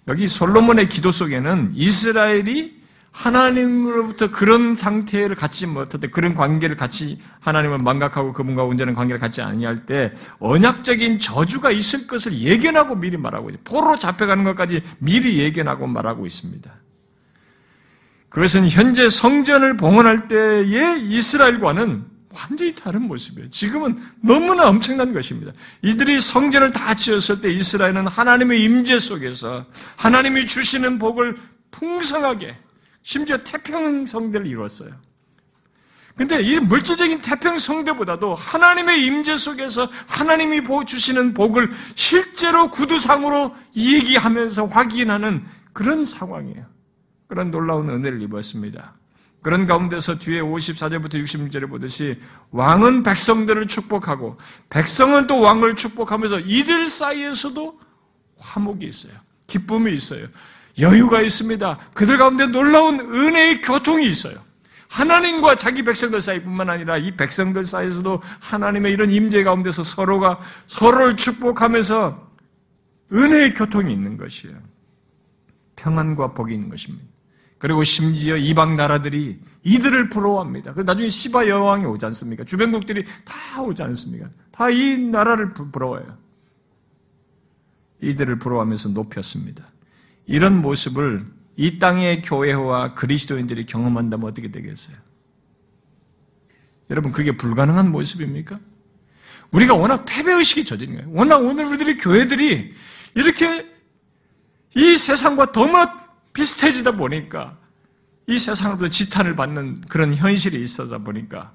여기 0.09 0.29
솔로몬의 0.29 0.89
기도 0.89 1.11
속에는 1.11 1.73
이스라엘이 1.75 2.85
하나님으로부터 3.11 4.31
그런 4.33 4.75
상태를 4.75 5.37
갖지 5.37 5.67
못할 5.67 6.01
때, 6.01 6.11
그런 6.11 6.35
관계를 6.35 6.77
같이 6.77 7.21
하나님을 7.41 7.79
망각하고 7.79 8.33
그분과 8.33 8.65
온전한 8.65 8.95
관계를 8.95 9.21
갖지 9.21 9.41
아니할 9.41 9.87
때, 9.87 10.13
언약적인 10.41 11.21
저주가 11.21 11.71
있을 11.71 12.09
것을 12.09 12.37
예견하고 12.37 12.97
미리 12.97 13.17
말하고. 13.17 13.53
포로 13.63 13.97
잡혀가는 13.97 14.43
것까지 14.43 14.83
미리 14.99 15.39
예견하고 15.39 15.87
말하고 15.87 16.27
있습니다. 16.27 16.71
그것은 18.31 18.69
현재 18.69 19.09
성전을 19.09 19.77
봉헌할 19.77 20.27
때의 20.27 21.03
이스라엘과는 21.09 22.14
완전히 22.35 22.75
다른 22.75 23.03
모습이에요. 23.03 23.51
지금은 23.51 23.97
너무나 24.21 24.69
엄청난 24.69 25.13
것입니다. 25.13 25.53
이들이 25.83 26.21
성전을 26.21 26.73
다 26.73 26.95
지었을 26.95 27.41
때 27.41 27.53
이스라엘은 27.53 28.07
하나님의 28.07 28.63
임재 28.63 28.99
속에서 28.99 29.65
하나님이 29.97 30.47
주시는 30.47 30.99
복을 30.99 31.37
풍성하게 31.71 32.57
심지어 33.03 33.39
태평 33.45 34.07
성대를 34.07 34.47
이뤘어요. 34.47 34.91
근데 36.17 36.41
이 36.43 36.61
물질적인 36.61 37.23
태평 37.23 37.59
성대보다도 37.59 38.37
하나님의 38.37 39.05
임재 39.05 39.37
속에서 39.37 39.89
하나님이 40.07 40.63
주시는 40.87 41.35
복을 41.35 41.71
실제로 41.97 42.71
구두상으로 42.71 43.55
얘기하면서 43.75 44.67
확인하는 44.67 45.45
그런 45.73 46.05
상황이에요. 46.05 46.67
그런 47.27 47.51
놀라운 47.51 47.91
은혜를 47.91 48.23
입었습니다. 48.23 48.95
그런 49.45 49.67
가운데서 49.67 50.19
뒤에 50.21 50.41
54절부터 50.41 51.23
66절에 51.23 51.69
보듯이 51.69 52.19
왕은 52.51 53.03
백성들을 53.03 53.69
축복하고 53.69 54.39
백성은 54.71 55.27
또 55.27 55.39
왕을 55.39 55.77
축복하면서 55.77 56.41
이들 56.41 56.89
사이에서도 56.89 57.79
화목이 58.39 58.87
있어요. 58.87 59.13
기쁨이 59.47 59.93
있어요. 59.93 60.27
여유가 60.79 61.21
있습니다. 61.21 61.79
그들 61.93 62.17
가운데 62.17 62.47
놀라운 62.47 62.99
은혜의 63.01 63.61
교통이 63.61 64.07
있어요. 64.07 64.35
하나님과 64.89 65.57
자기 65.57 65.85
백성들 65.85 66.23
사이뿐만 66.23 66.71
아니라 66.71 66.97
이 66.97 67.15
백성들 67.15 67.65
사이에서도 67.65 68.23
하나님의 68.41 68.95
이런 68.95 69.11
임재 69.11 69.45
가운데서 69.45 69.83
서로가 69.83 70.41
서로를 70.67 71.19
축복하면서 71.19 72.33
은혜의 73.13 73.53
교통이 73.53 73.93
있는 73.93 74.17
것이에요. 74.17 74.57
평안과 75.77 76.33
복이 76.33 76.55
있는 76.55 76.71
것입니다. 76.71 77.14
그리고 77.59 77.83
심지어 77.83 78.37
이방 78.37 78.77
나라들이 78.77 79.41
이들을 79.63 80.09
부러워합니다. 80.11 80.75
그 80.75 80.83
나중에 80.83 81.09
시바 81.09 81.49
여왕이 81.49 81.87
오지 81.87 82.05
않습니까? 82.07 82.45
주변국들이 82.45 83.05
다 83.25 83.63
오지 83.63 83.83
않습니까? 83.83 84.27
다 84.51 84.71
이 84.71 84.99
나라를 84.99 85.55
부러워해요. 85.55 86.19
이들을 88.03 88.39
부러워하면서 88.39 88.91
높였습니다. 88.91 89.67
이런 90.27 90.61
모습을 90.61 91.25
이 91.57 91.79
땅의 91.79 92.23
교회와 92.23 92.95
그리스도인들이 92.95 93.65
경험한다면 93.67 94.29
어떻게 94.29 94.51
되겠어요? 94.51 94.97
여러분, 96.91 97.13
그게 97.13 97.37
불가능한 97.37 97.91
모습입니까? 97.91 98.59
우리가 99.53 99.75
워낙 99.75 100.05
패배의식이 100.05 100.65
젖은 100.65 100.97
거예요. 100.97 101.11
워낙 101.13 101.37
오늘 101.37 101.67
우리들이 101.67 101.97
교회들이 101.97 102.75
이렇게 103.15 103.67
이 104.75 104.97
세상과 104.97 105.53
더 105.53 105.67
비슷해지다 106.35 106.93
보니까 106.93 107.57
이 108.27 108.39
세상으로부터 108.39 108.89
지탄을 108.89 109.37
받는 109.37 109.83
그런 109.89 110.15
현실이 110.15 110.61
있어서 110.63 110.99
보니까 110.99 111.51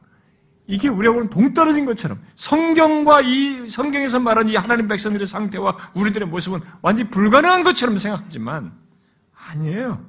이게 0.68 0.88
우리하고는 0.88 1.30
동떨어진 1.30 1.86
것처럼 1.86 2.20
성경과 2.36 3.22
이 3.22 3.68
성경에서 3.70 4.20
말하는 4.20 4.52
이 4.52 4.56
하나님 4.56 4.88
백성들의 4.88 5.26
상태와 5.26 5.76
우리들의 5.96 6.28
모습은 6.28 6.62
완전히 6.82 7.10
불가능한 7.10 7.64
것처럼 7.64 7.98
생각하지만 7.98 8.72
아니에요. 9.48 10.06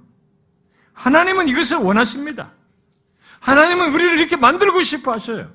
하나님은 0.92 1.48
이것을 1.48 1.78
원하십니다. 1.78 2.52
하나님은 3.40 3.94
우리를 3.94 4.18
이렇게 4.18 4.36
만들고 4.36 4.82
싶어 4.82 5.12
하셔요. 5.12 5.50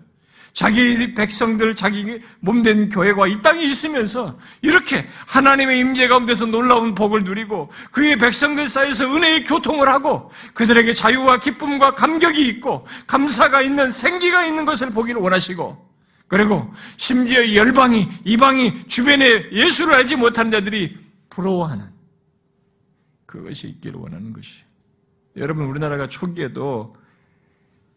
자기 0.55 1.13
백성들, 1.13 1.75
자기 1.75 2.21
몸된 2.39 2.87
교회가 2.87 3.27
이 3.27 3.35
땅에 3.41 3.61
있으면서 3.65 4.39
이렇게 4.61 5.05
하나님의 5.27 5.79
임재 5.79 6.07
가운데서 6.07 6.45
놀라운 6.45 6.95
복을 6.95 7.25
누리고 7.25 7.69
그의 7.91 8.17
백성들 8.17 8.69
사이에서 8.69 9.05
은혜의 9.13 9.43
교통을 9.43 9.89
하고 9.89 10.31
그들에게 10.53 10.93
자유와 10.93 11.41
기쁨과 11.41 11.95
감격이 11.95 12.47
있고 12.47 12.87
감사가 13.05 13.61
있는 13.61 13.91
생기가 13.91 14.45
있는 14.45 14.63
것을 14.63 14.91
보기를 14.91 15.19
원하시고 15.19 15.91
그리고 16.27 16.73
심지어 16.95 17.53
열방이 17.53 18.07
이방이 18.23 18.87
주변에 18.87 19.51
예수를 19.51 19.93
알지 19.93 20.15
못한 20.15 20.51
자들이 20.51 20.97
부러워하는 21.31 21.85
그것이 23.25 23.67
있기를 23.67 23.99
원하는 23.99 24.31
것이. 24.31 24.63
여러분 25.35 25.65
우리나라가 25.65 26.07
초기에도 26.07 26.95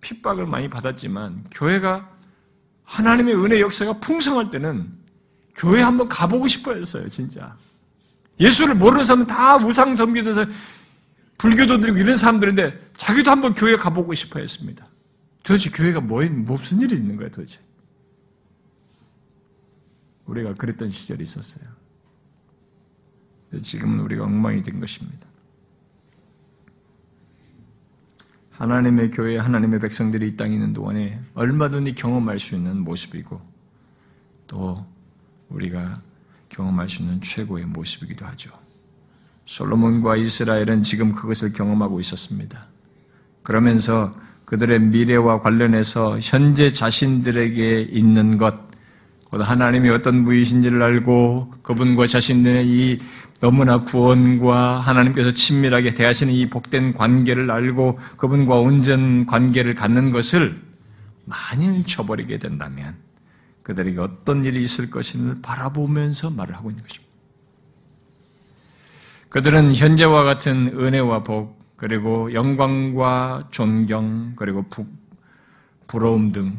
핍박을 0.01 0.45
많이 0.45 0.69
받았지만 0.69 1.45
교회가 1.53 2.18
하나님의 2.89 3.35
은혜 3.35 3.61
역사가 3.61 4.01
풍성할 4.01 4.51
때는 4.51 4.91
교회 5.55 5.83
한번 5.83 6.09
가보고 6.09 6.49
싶어 6.49 6.75
했어요, 6.75 7.07
진짜. 7.09 7.55
예수를 8.41 8.75
모르는 8.75 9.05
사람은 9.05 9.27
다 9.27 9.57
우상 9.57 9.95
섬기면서 9.95 10.47
불교도들이고 11.37 11.99
이런 11.99 12.17
사람들인데 12.17 12.93
자기도 12.97 13.31
한번 13.31 13.53
교회 13.53 13.77
가보고 13.77 14.15
싶어 14.15 14.41
했습니다. 14.41 14.87
도대체 15.43 15.71
교회가 15.71 16.01
뭐, 16.01 16.25
무슨 16.25 16.81
일이 16.81 16.97
있는 16.97 17.17
거야, 17.17 17.29
도대체. 17.29 17.61
우리가 20.25 20.55
그랬던 20.55 20.89
시절이 20.89 21.23
있었어요. 21.23 21.69
지금은 23.63 24.01
우리가 24.01 24.25
엉망이 24.25 24.63
된 24.63 24.81
것입니다. 24.81 25.28
하나님의 28.59 29.13
교회, 29.13 29.39
하나님의 29.39 29.79
백성들이 29.79 30.29
이 30.29 30.37
땅에 30.37 30.55
있는 30.55 30.73
동안에 30.73 31.21
얼마든지 31.35 31.95
경험할 31.95 32.41
수 32.41 32.57
있는 32.57 32.81
모습이고 32.81 33.41
또 34.49 34.85
우리가 35.49 36.01
경험할 36.49 36.89
수 36.89 37.03
있는 37.03 37.21
최고의 37.21 37.67
모습이기도 37.67 38.27
하죠. 38.27 38.51
솔로몬과 39.45 40.17
이스라엘은 40.17 40.83
지금 40.83 41.13
그것을 41.13 41.53
경험하고 41.53 42.01
있었습니다. 42.01 42.67
그러면서 43.45 44.15
그들의 44.45 44.81
미래와 44.81 45.41
관련해서 45.41 46.19
현재 46.21 46.71
자신들에게 46.73 47.83
있는 47.83 48.39
것, 48.39 48.55
하나님이 49.31 49.91
어떤 49.91 50.25
분이신지를 50.25 50.83
알고 50.83 51.55
그분과 51.63 52.07
자신의 52.09 52.67
이 52.67 53.01
너무나 53.41 53.81
구원과 53.81 54.81
하나님께서 54.81 55.31
친밀하게 55.31 55.95
대하시는 55.95 56.33
이 56.33 56.51
복된 56.51 56.95
관계를 56.95 57.51
알고 57.51 57.97
그분과 58.17 58.57
온전 58.57 59.27
관계를 59.27 59.75
갖는 59.75 60.11
것을 60.11 60.61
만일 61.25 61.85
쳐버리게 61.85 62.39
된다면 62.39 62.97
그들에게 63.63 64.01
어떤 64.01 64.45
일이 64.45 64.63
있을 64.63 64.91
것인을 64.91 65.41
바라보면서 65.43 66.31
말을 66.31 66.57
하고 66.57 66.71
있는 66.71 66.83
것입니다. 66.83 67.09
그들은 69.29 69.75
현재와 69.75 70.25
같은 70.25 70.69
은혜와 70.69 71.23
복, 71.23 71.59
그리고 71.77 72.33
영광과 72.33 73.49
존경, 73.51 74.33
그리고 74.37 74.65
부, 74.69 74.87
부러움 75.87 76.33
등 76.33 76.57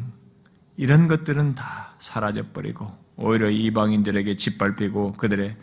이런 0.76 1.08
것들은 1.08 1.56
다 1.56 1.94
사라져버리고 1.98 2.90
오히려 3.16 3.50
이방인들에게 3.50 4.36
짓밟히고 4.36 5.12
그들의 5.12 5.54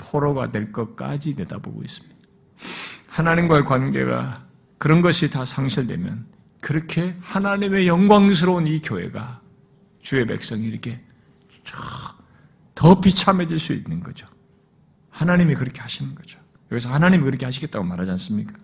포로가 0.00 0.50
될 0.50 0.72
것까지 0.72 1.34
내다보고 1.36 1.82
있습니다. 1.82 2.16
하나님과의 3.08 3.64
관계가 3.64 4.46
그런 4.78 5.02
것이 5.02 5.30
다 5.30 5.44
상실되면 5.44 6.26
그렇게 6.60 7.14
하나님의 7.20 7.86
영광스러운 7.86 8.66
이 8.66 8.80
교회가 8.80 9.40
주의 10.00 10.26
백성이 10.26 10.64
이렇게 10.64 11.00
더 12.74 13.00
비참해질 13.00 13.58
수 13.58 13.74
있는 13.74 14.00
거죠. 14.02 14.26
하나님이 15.10 15.54
그렇게 15.54 15.80
하시는 15.80 16.14
거죠. 16.14 16.38
여기서 16.72 16.90
하나님이 16.90 17.24
그렇게 17.24 17.44
하시겠다고 17.44 17.84
말하지 17.84 18.10
않습니까? 18.12 18.54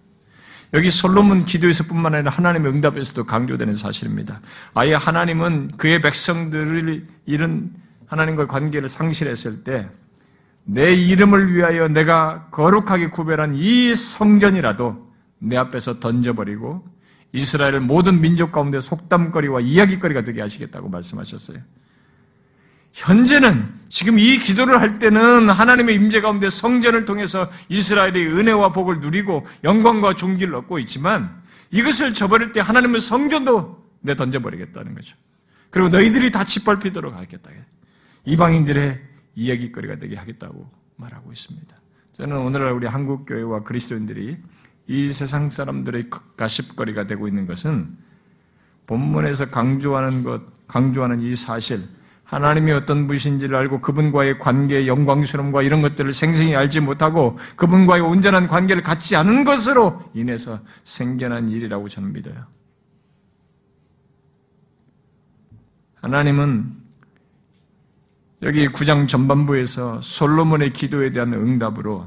여기 0.75 0.91
솔로몬 0.91 1.45
기도에서뿐만 1.45 2.15
아니라 2.15 2.31
하나님의 2.31 2.73
응답에서도 2.73 3.25
강조되는 3.25 3.75
사실입니다. 3.75 4.41
아예 4.75 4.95
하나님은 4.95 5.73
그의 5.77 6.01
백성들을 6.01 7.07
이런 7.27 7.75
하나님과의 8.07 8.49
관계를 8.49 8.89
상실했을 8.89 9.65
때 9.65 9.89
내 10.69 10.93
이름을 10.93 11.55
위하여 11.55 11.87
내가 11.89 12.49
거룩하게 12.51 13.09
구별한 13.09 13.55
이 13.55 13.95
성전이라도 13.95 15.07
내 15.39 15.57
앞에서 15.57 16.01
던져버리고 16.01 16.85
이스라엘을 17.33 17.81
모든 17.81 18.21
민족 18.21 18.51
가운데 18.51 18.81
속담거리와 18.81 19.61
이야기거리가 19.61 20.25
되게 20.25 20.41
하시겠다고 20.41 20.89
말씀하셨어요. 20.89 21.59
현재는 22.93 23.75
지금 23.89 24.19
이 24.19 24.39
기도를 24.39 24.81
할 24.81 24.99
때는 24.99 25.51
하나님의 25.51 25.95
임재 25.95 26.21
가운데 26.21 26.49
성전을 26.51 27.05
통해서 27.05 27.49
이스라엘의 27.69 28.27
은혜와 28.27 28.73
복을 28.73 29.01
누리고 29.01 29.47
영광과 29.63 30.15
존귀를 30.17 30.55
얻고 30.55 30.79
있지만 30.81 31.43
이것을 31.71 32.15
저버릴 32.15 32.53
때 32.53 32.61
하나님의 32.61 33.01
성전도 33.01 33.85
내 34.01 34.17
던져버리겠다는 34.17 34.95
거죠. 34.95 35.17
그리고 35.71 35.91
너희들이 35.91 36.31
다 36.31 36.43
짓밟히도록 36.43 37.15
하겠다. 37.15 37.51
이방인들의 38.25 39.16
이야기거리가 39.37 39.99
되게 39.99 40.17
하겠다고 40.17 40.69
말하고 40.97 41.33
있습니다. 41.33 41.77
저는 42.15 42.39
오늘날 42.39 42.73
우리 42.73 42.87
한국 42.87 43.27
교회와 43.27 43.63
그리스도인들이 43.63 44.39
이 44.89 45.13
세상 45.13 45.51
사람들의 45.51 46.11
가십거리가 46.37 47.07
되고 47.07 47.29
있는 47.29 47.47
것은 47.47 47.97
본문에서 48.87 49.47
강조하는 49.47 50.23
것, 50.23 50.43
강조하는 50.67 51.21
이 51.21 51.35
사실, 51.35 51.81
하나님이 52.25 52.73
어떤 52.73 53.07
분이신지를 53.07 53.55
알고 53.57 53.81
그분과의 53.81 54.39
관계의 54.39 54.89
영광스러움과 54.89 55.63
이런 55.63 55.81
것들을 55.81 56.13
생생히 56.13 56.57
알지 56.57 56.81
못하고 56.81 57.39
그분과의 57.57 58.03
온전한 58.03 58.49
관계를 58.49 58.83
갖지 58.83 59.15
않은 59.15 59.45
것으로 59.45 60.03
인해서 60.13 60.61
생겨난 60.83 61.49
일이라고 61.49 61.89
저는 61.89 62.13
믿어요. 62.13 62.47
하나님은 65.95 66.86
여기 68.43 68.69
9장 68.69 69.09
전반부에서 69.09 70.01
솔로몬의 70.03 70.73
기도에 70.73 71.13
대한 71.13 71.33
응답으로 71.33 72.07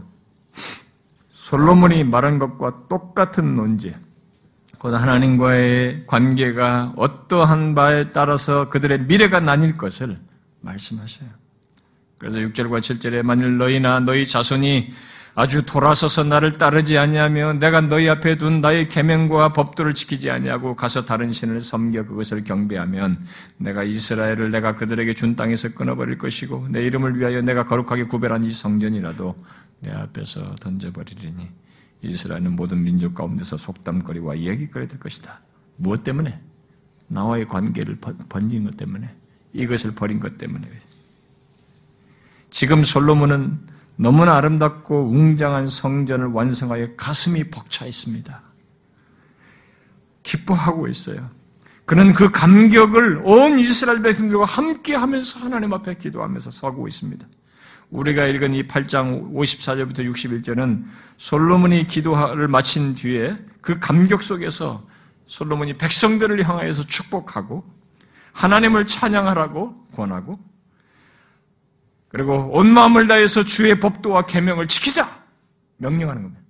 솔로몬이 1.30 2.04
말한 2.04 2.38
것과 2.38 2.88
똑같은 2.88 3.56
논제, 3.56 3.96
곧 4.78 4.94
하나님과의 4.94 6.06
관계가 6.06 6.94
어떠한 6.96 7.76
바에 7.76 8.10
따라서 8.10 8.70
그들의 8.70 9.02
미래가 9.04 9.40
나뉠 9.40 9.78
것을 9.78 10.18
말씀하셔요. 10.62 11.30
그래서 12.18 12.38
6절과 12.40 12.80
7절에 12.80 13.24
만일 13.24 13.58
너희나 13.58 14.02
너희 14.02 14.26
자손이 14.26 14.90
아주 15.40 15.66
돌아서서 15.66 16.26
나를 16.26 16.58
따르지 16.58 16.98
아니하며 16.98 17.54
내가 17.54 17.80
너희 17.80 18.10
앞에 18.10 18.36
둔 18.36 18.60
나의 18.60 18.90
계명과 18.90 19.54
법도를 19.54 19.94
지키지 19.94 20.30
아니하고 20.30 20.76
가서 20.76 21.06
다른 21.06 21.32
신을 21.32 21.62
섬겨 21.62 22.08
그것을 22.08 22.44
경배하면 22.44 23.26
내가 23.56 23.86
이스라엘을 23.86 24.52
내가 24.52 24.76
그들에게 24.76 25.14
준 25.14 25.38
땅에서 25.38 25.70
끊어버릴 25.70 26.18
것이고 26.18 26.68
내 26.72 26.82
이름을 26.82 27.18
위하여 27.18 27.42
내가 27.42 27.64
거룩하게 27.64 28.04
구별한 28.04 28.44
이 28.44 28.52
성전이라도 28.52 29.34
내 29.80 29.92
앞에서 29.92 30.56
던져버리리니 30.56 31.48
이스라엘은 32.02 32.58
모든 32.58 32.84
민족 32.84 33.16
가운데서 33.16 33.56
속담거리와 33.56 34.36
이야기거리 34.36 34.90
될 34.90 35.00
것이다. 35.00 35.40
무엇 35.78 36.04
때문에? 36.04 36.38
나와의 37.08 37.48
관계를 37.48 37.98
번진 38.28 38.66
것 38.66 38.76
때문에 38.76 39.10
이것을 39.54 39.96
버린 39.96 40.20
것 40.20 40.38
때문에 40.38 40.68
지금 42.50 42.84
솔로몬은 42.84 43.79
너무나 44.02 44.38
아름답고 44.38 45.10
웅장한 45.10 45.68
성전을 45.68 46.28
완성하여 46.28 46.96
가슴이 46.96 47.50
벅차 47.50 47.86
있습니다. 47.86 48.42
기뻐하고 50.24 50.88
있어요. 50.88 51.30
그는 51.84 52.14
그 52.14 52.32
감격을 52.32 53.24
온 53.26 53.60
이스라엘 53.60 54.02
백성들과 54.02 54.46
함께 54.46 54.96
하면서 54.96 55.42
하나님 55.42 55.74
앞에 55.74 55.98
기도하면서 55.98 56.50
서고 56.50 56.88
있습니다. 56.88 57.28
우리가 57.90 58.26
읽은 58.28 58.54
이 58.54 58.66
8장 58.68 59.34
54절부터 59.34 60.10
61절은 60.14 60.86
솔로몬이 61.18 61.86
기도를 61.86 62.48
마친 62.48 62.96
뒤에 62.96 63.36
그 63.60 63.80
감격 63.80 64.24
속에서 64.24 64.82
솔로몬이 65.26 65.74
백성들을 65.74 66.42
향하여서 66.48 66.84
축복하고 66.84 67.66
하나님을 68.32 68.88
찬양하라고 68.88 69.88
권하고 69.94 70.40
그리고 72.10 72.50
온 72.52 72.74
마음을 72.74 73.08
다해서 73.08 73.44
주의 73.44 73.80
법도와 73.80 74.26
계명을 74.26 74.68
지키자 74.68 75.24
명령하는 75.78 76.24
겁니다. 76.24 76.44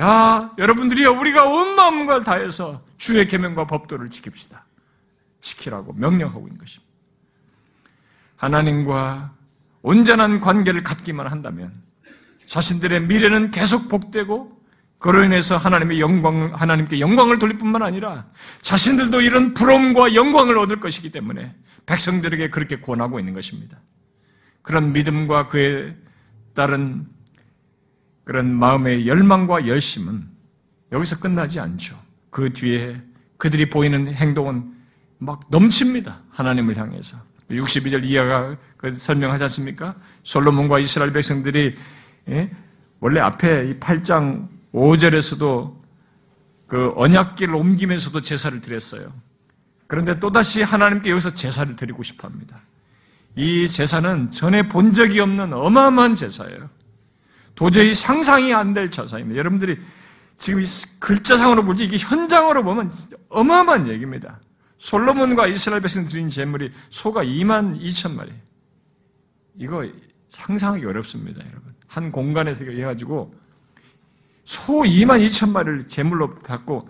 야, 0.00 0.52
여러분들이요, 0.58 1.18
우리가 1.18 1.44
온 1.44 1.74
마음을 1.74 2.24
다해서 2.24 2.82
주의 2.98 3.26
계명과 3.26 3.66
법도를 3.66 4.08
지킵시다. 4.08 4.60
지키라고 5.40 5.92
명령하고 5.94 6.46
있는 6.46 6.58
것입니다. 6.58 6.86
하나님과 8.36 9.32
온전한 9.82 10.40
관계를 10.40 10.82
갖기만 10.82 11.26
한다면 11.26 11.72
자신들의 12.46 13.02
미래는 13.02 13.50
계속 13.50 13.88
복되고 13.88 14.56
그로 14.98 15.24
인해서 15.24 15.56
하나님의 15.56 16.00
영광, 16.00 16.52
하나님께 16.54 17.00
영광을 17.00 17.38
돌릴 17.38 17.58
뿐만 17.58 17.82
아니라 17.82 18.26
자신들도 18.62 19.20
이런 19.20 19.54
부러움과 19.54 20.14
영광을 20.14 20.58
얻을 20.58 20.80
것이기 20.80 21.12
때문에 21.12 21.54
백성들에게 21.86 22.50
그렇게 22.50 22.80
권하고 22.80 23.18
있는 23.18 23.34
것입니다. 23.34 23.78
그런 24.66 24.92
믿음과 24.92 25.46
그에 25.46 25.94
따른 26.52 27.06
그런 28.24 28.52
마음의 28.52 29.06
열망과 29.06 29.68
열심은 29.68 30.26
여기서 30.90 31.20
끝나지 31.20 31.60
않죠. 31.60 31.96
그 32.30 32.52
뒤에 32.52 32.96
그들이 33.36 33.70
보이는 33.70 34.12
행동은 34.12 34.74
막 35.18 35.44
넘칩니다. 35.50 36.20
하나님을 36.30 36.76
향해서. 36.76 37.16
62절 37.48 38.04
이하가 38.06 38.56
그 38.76 38.92
설명하지 38.92 39.44
않습니까? 39.44 39.94
솔로몬과 40.24 40.80
이스라엘 40.80 41.12
백성들이 41.12 41.76
예? 42.30 42.50
원래 42.98 43.20
앞에 43.20 43.70
이 43.70 43.78
8장 43.78 44.48
5절에서도 44.74 45.76
그 46.66 46.92
언약길을 46.96 47.54
옮기면서도 47.54 48.20
제사를 48.20 48.60
드렸어요. 48.60 49.12
그런데 49.86 50.18
또다시 50.18 50.62
하나님께 50.62 51.08
여기서 51.10 51.34
제사를 51.34 51.76
드리고 51.76 52.02
싶어 52.02 52.26
합니다. 52.26 52.60
이 53.36 53.68
제사는 53.68 54.32
전에 54.32 54.66
본 54.66 54.92
적이 54.92 55.20
없는 55.20 55.52
어마어마한 55.52 56.14
제사예요. 56.14 56.68
도저히 57.54 57.94
상상이 57.94 58.52
안 58.52 58.74
될 58.74 58.90
제사입니다. 58.90 59.38
여러분들이 59.38 59.78
지금 60.36 60.62
글자상으로 60.98 61.64
보지 61.64 61.84
이게 61.84 61.96
현장으로 61.98 62.64
보면 62.64 62.90
어마어마한 63.28 63.88
얘기입니다. 63.88 64.40
솔로몬과 64.78 65.46
이스라엘 65.48 65.80
백성 65.82 66.04
드린 66.06 66.28
제물이 66.28 66.70
소가 66.90 67.24
2만 67.24 67.80
2천 67.80 68.14
마리. 68.14 68.32
이거 69.58 69.86
상상하기 70.28 70.84
어렵습니다, 70.84 71.40
여러분. 71.46 71.72
한 71.86 72.10
공간에서 72.12 72.64
해가지고 72.64 73.34
소 74.44 74.82
2만 74.82 75.24
2천 75.26 75.50
마리를 75.50 75.88
제물로 75.88 76.34
갖고 76.36 76.88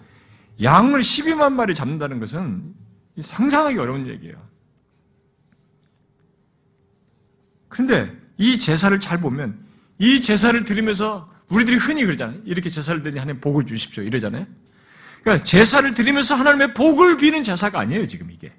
양을 0.63 1.01
12만 1.01 1.53
마리 1.53 1.75
잡는다는 1.75 2.19
것은 2.19 2.75
상상하기 3.21 3.79
어려운 3.79 4.07
얘기예요. 4.09 4.37
그런데 7.77 8.11
이 8.39 8.59
제사를 8.59 8.99
잘 9.01 9.21
보면 9.21 9.59
이 9.99 10.23
제사를 10.23 10.65
드리면서 10.65 11.31
우리들이 11.49 11.77
흔히 11.77 12.05
그러잖아요. 12.05 12.41
이렇게 12.45 12.71
제사를 12.71 13.03
드리니 13.03 13.19
하나님 13.19 13.41
복을 13.41 13.67
주십시오. 13.67 14.03
이러잖아요. 14.03 14.47
그러니까 15.23 15.45
제사를 15.45 15.93
드리면서 15.95 16.35
하나님의 16.35 16.73
복을 16.75 17.19
비는 17.19 17.43
제사가 17.43 17.81
아니에요, 17.81 18.09
지금 18.09 18.31
이게. 18.31 18.53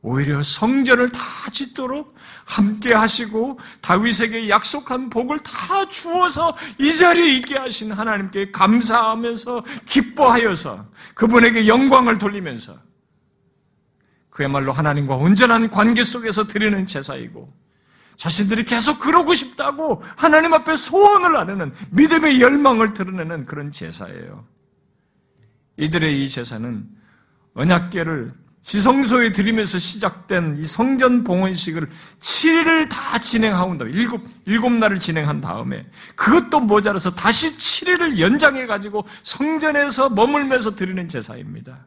오히려 0.00 0.42
성전을 0.42 1.10
다 1.10 1.20
짓도록 1.50 2.14
함께 2.44 2.92
하시고 2.92 3.58
다윗에게 3.80 4.48
약속한 4.48 5.10
복을 5.10 5.38
다 5.40 5.88
주어서 5.88 6.56
이 6.78 6.92
자리에 6.92 7.36
있게 7.36 7.56
하신 7.56 7.92
하나님께 7.92 8.50
감사하면서 8.50 9.64
기뻐하여서 9.86 10.86
그분에게 11.14 11.68
영광을 11.68 12.18
돌리면서 12.18 12.76
그야말로 14.30 14.72
하나님과 14.72 15.16
온전한 15.16 15.70
관계 15.70 16.02
속에서 16.02 16.46
드리는 16.46 16.84
제사이고 16.84 17.61
자신들이 18.22 18.64
계속 18.64 19.00
그러고 19.00 19.34
싶다고 19.34 20.00
하나님 20.16 20.54
앞에 20.54 20.76
소원을 20.76 21.36
하는 21.36 21.72
믿음의 21.90 22.40
열망을 22.40 22.94
드러내는 22.94 23.46
그런 23.46 23.72
제사예요. 23.72 24.46
이들의 25.76 26.22
이 26.22 26.28
제사는 26.28 26.86
언약계를 27.54 28.32
지성소에 28.60 29.32
드리면서 29.32 29.80
시작된 29.80 30.58
이 30.60 30.64
성전 30.64 31.24
봉헌식을 31.24 31.90
7일을 32.20 32.88
다 32.88 33.18
진행하고 33.18 33.76
다음에 33.76 33.92
일곱, 33.92 34.24
일곱 34.46 34.70
날을 34.70 35.00
진행한 35.00 35.40
다음에 35.40 35.84
그것도 36.14 36.60
모자라서 36.60 37.16
다시 37.16 37.48
7일을 37.48 38.20
연장해가지고 38.20 39.04
성전에서 39.24 40.10
머물면서 40.10 40.76
드리는 40.76 41.08
제사입니다. 41.08 41.84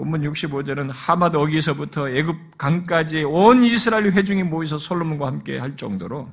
본문 0.00 0.22
65절은 0.22 0.90
하맛 0.94 1.34
어기서부터 1.34 2.08
애굽 2.08 2.56
강까지 2.56 3.22
온 3.24 3.62
이스라엘 3.62 4.10
회중이 4.10 4.44
모여서 4.44 4.78
솔로몬과 4.78 5.26
함께 5.26 5.58
할 5.58 5.76
정도로 5.76 6.30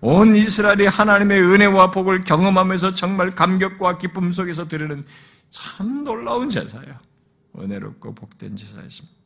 온 0.00 0.34
이스라엘이 0.34 0.88
하나님의 0.88 1.40
은혜와 1.40 1.92
복을 1.92 2.24
경험하면서 2.24 2.94
정말 2.94 3.36
감격과 3.36 3.98
기쁨 3.98 4.32
속에서 4.32 4.66
드리는 4.66 5.04
참 5.48 6.02
놀라운 6.02 6.48
제사예요. 6.48 6.98
은혜롭고 7.56 8.16
복된 8.16 8.56
제사였습니다. 8.56 9.16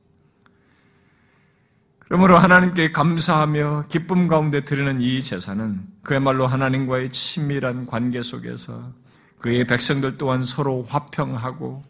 그러므로 2.00 2.36
하나님께 2.36 2.92
감사하며 2.92 3.84
기쁨 3.88 4.28
가운데 4.28 4.64
드리는 4.66 5.00
이 5.00 5.22
제사는 5.22 5.80
그야말로 6.02 6.46
하나님과의 6.46 7.08
친밀한 7.08 7.86
관계 7.86 8.20
속에서 8.20 8.90
그의 9.38 9.66
백성들 9.66 10.18
또한 10.18 10.44
서로 10.44 10.82
화평하고 10.82 11.82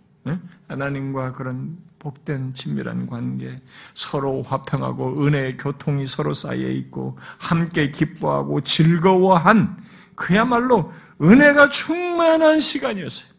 하나님과 0.69 1.33
그런 1.33 1.88
복된 1.99 2.55
친밀한 2.55 3.07
관계, 3.07 3.57
서로 3.95 4.43
화평하고 4.43 5.25
은혜의 5.27 5.57
교통이 5.57 6.07
서로 6.07 6.33
쌓여 6.35 6.69
있고 6.69 7.19
함께 7.39 7.91
기뻐하고 7.91 8.61
즐거워한 8.61 9.83
그야말로 10.15 10.93
은혜가 11.21 11.71
충만한 11.71 12.61
시간이었어요. 12.61 13.31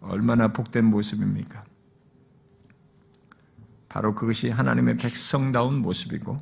얼마나 0.00 0.52
복된 0.52 0.84
모습입니까? 0.84 1.64
바로 3.88 4.14
그것이 4.14 4.50
하나님의 4.50 4.96
백성다운 4.96 5.76
모습이고 5.76 6.40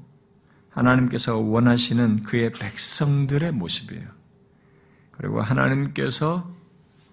하나님께서 0.70 1.38
원하시는 1.38 2.22
그의 2.22 2.52
백성들의 2.52 3.52
모습이에요. 3.52 4.06
그리고 5.12 5.40
하나님께서 5.40 6.54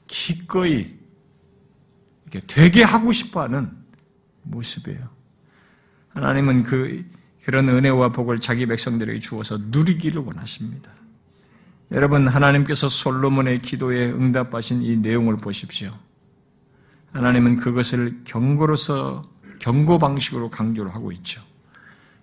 기꺼이 0.07 1.02
되게 2.47 2.83
하고 2.83 3.11
싶어 3.11 3.41
하는 3.41 3.71
모습이에요. 4.43 5.09
하나님은 6.09 6.63
그, 6.63 7.05
그런 7.45 7.67
은혜와 7.67 8.11
복을 8.11 8.39
자기 8.39 8.65
백성들에게 8.65 9.19
주어서 9.19 9.57
누리기를 9.59 10.21
원하십니다. 10.21 10.91
여러분, 11.91 12.27
하나님께서 12.27 12.89
솔로몬의 12.89 13.59
기도에 13.59 14.11
응답하신 14.11 14.81
이 14.81 14.97
내용을 14.97 15.37
보십시오. 15.37 15.97
하나님은 17.11 17.57
그것을 17.57 18.21
경고로서, 18.23 19.23
경고 19.59 19.97
방식으로 19.99 20.49
강조를 20.49 20.93
하고 20.93 21.11
있죠. 21.11 21.41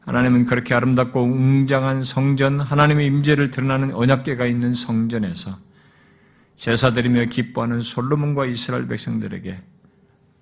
하나님은 0.00 0.46
그렇게 0.46 0.74
아름답고 0.74 1.22
웅장한 1.22 2.02
성전, 2.02 2.58
하나님의 2.58 3.06
임재를 3.06 3.50
드러나는 3.50 3.94
언약계가 3.94 4.46
있는 4.46 4.74
성전에서 4.74 5.56
제사드리며 6.56 7.26
기뻐하는 7.26 7.80
솔로몬과 7.80 8.46
이스라엘 8.46 8.86
백성들에게 8.88 9.62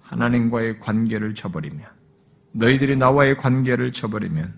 하나님과의 0.08 0.80
관계를 0.80 1.34
저버리면 1.34 1.86
너희들이 2.52 2.96
나와의 2.96 3.36
관계를 3.36 3.92
저버리면 3.92 4.54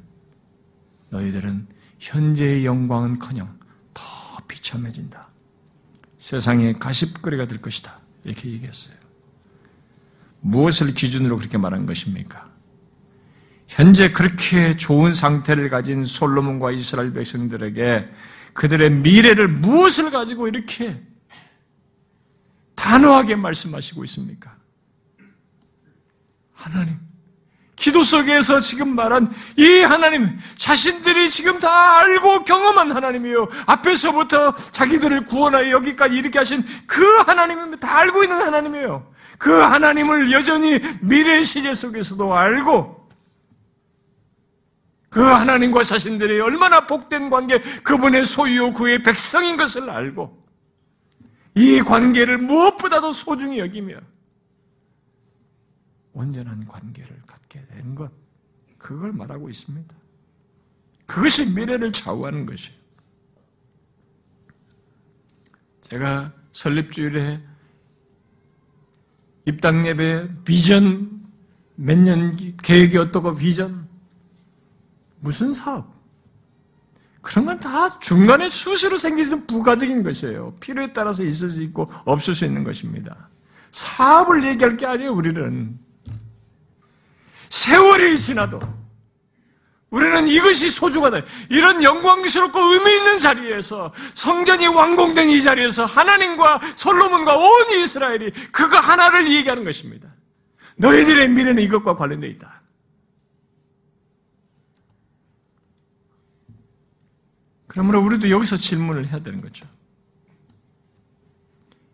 너희들은 1.11 1.67
현재의 1.99 2.65
영광은 2.65 3.19
커녕 3.19 3.59
더 3.93 4.03
비참해진다. 4.47 5.29
세상의 6.19 6.79
가십거리가 6.79 7.47
될 7.47 7.61
것이다. 7.61 8.01
이렇게 8.25 8.49
얘기했어요. 8.51 8.97
무엇을 10.41 10.95
기준으로 10.95 11.37
그렇게 11.37 11.59
말한 11.59 11.85
것입니까? 11.85 12.49
현재 13.67 14.11
그렇게 14.13 14.77
좋은 14.77 15.13
상태를 15.13 15.69
가진 15.69 16.05
솔로몬과 16.05 16.73
이스라엘 16.73 17.13
백성들에게 17.13 18.11
그들의 18.53 18.91
미래를 18.91 19.49
무엇을 19.49 20.11
가지고 20.11 20.49
이렇게 20.49 21.01
단호하게 22.75 23.37
말씀하시고 23.37 24.05
있습니까? 24.05 24.60
하나님. 26.61 26.99
기도 27.75 28.03
속에서 28.03 28.61
지금 28.61 28.95
말한 28.95 29.33
이 29.57 29.81
하나님, 29.81 30.39
자신들이 30.57 31.31
지금 31.31 31.59
다 31.59 31.99
알고 32.01 32.45
경험한 32.45 32.93
하나님이요. 32.93 33.49
앞에서부터 33.65 34.55
자기들을 34.55 35.25
구원하여 35.25 35.71
여기까지 35.71 36.15
이렇게 36.15 36.39
하신 36.39 36.63
그 36.87 37.03
하나님을 37.21 37.81
다 37.81 37.97
알고 38.01 38.23
있는 38.23 38.39
하나님이에요. 38.39 39.11
그 39.39 39.51
하나님을 39.51 40.31
여전히 40.31 40.79
미래 41.01 41.41
시제 41.43 41.73
속에서도 41.73 42.37
알고 42.37 43.09
그 45.09 45.23
하나님과 45.23 45.83
자신들이 45.83 46.39
얼마나 46.41 46.87
복된 46.87 47.31
관계, 47.31 47.61
그분의 47.83 48.27
소유, 48.27 48.75
그의 48.75 49.03
백성인 49.03 49.57
것을 49.57 49.89
알고 49.89 50.39
이 51.55 51.81
관계를 51.81 52.37
무엇보다도 52.37 53.13
소중히 53.13 53.59
여기며 53.59 53.97
온전한 56.21 56.67
관계를 56.67 57.23
갖게 57.27 57.65
된 57.67 57.95
것, 57.95 58.11
그걸 58.79 59.13
말하고 59.13 59.49
있습니다. 59.49 59.95
그것이 61.07 61.51
미래를 61.55 61.93
좌우하는 61.93 62.45
것이에요. 62.47 62.79
제가 65.81 66.33
설립주일에 66.53 67.41
입당 69.47 69.87
예배 69.87 70.29
비전 70.45 71.19
몇 71.75 71.97
년 71.99 72.37
계획이 72.59 72.99
어떻고 72.99 73.35
비전 73.35 73.89
무슨 75.21 75.53
사업 75.55 75.91
그런 77.23 77.47
건 77.47 77.59
다 77.61 77.99
중간에 78.01 78.49
수시로 78.51 78.99
생기는 78.99 79.47
부가적인 79.47 80.03
것이에요. 80.03 80.55
필요에 80.61 80.87
따라서 80.93 81.23
있을 81.25 81.49
수 81.49 81.63
있고 81.63 81.89
없을 82.05 82.35
수 82.35 82.45
있는 82.45 82.63
것입니다. 82.65 83.29
사업을 83.73 84.45
얘기할 84.45 84.77
게 84.77 84.87
아니에요, 84.87 85.13
우리는. 85.13 85.79
세월이 87.51 88.17
지나도 88.17 88.61
우리는 89.91 90.29
이것이 90.29 90.71
소중하다. 90.71 91.23
이런 91.49 91.83
영광스럽고 91.83 92.59
의미 92.59 92.97
있는 92.97 93.19
자리에서 93.19 93.93
성전이 94.15 94.69
완공된 94.69 95.29
이 95.29 95.43
자리에서 95.43 95.85
하나님과 95.85 96.61
솔로몬과 96.77 97.37
온 97.37 97.71
이스라엘이 97.73 98.31
그거 98.53 98.79
하나를 98.79 99.31
얘기하는 99.33 99.65
것입니다. 99.65 100.09
너희들의 100.77 101.29
미래는 101.29 101.63
이것과 101.65 101.97
관련되어 101.97 102.31
있다. 102.31 102.61
그러므로 107.67 108.01
우리도 108.01 108.31
여기서 108.31 108.57
질문을 108.57 109.09
해야 109.09 109.19
되는 109.19 109.41
거죠. 109.41 109.67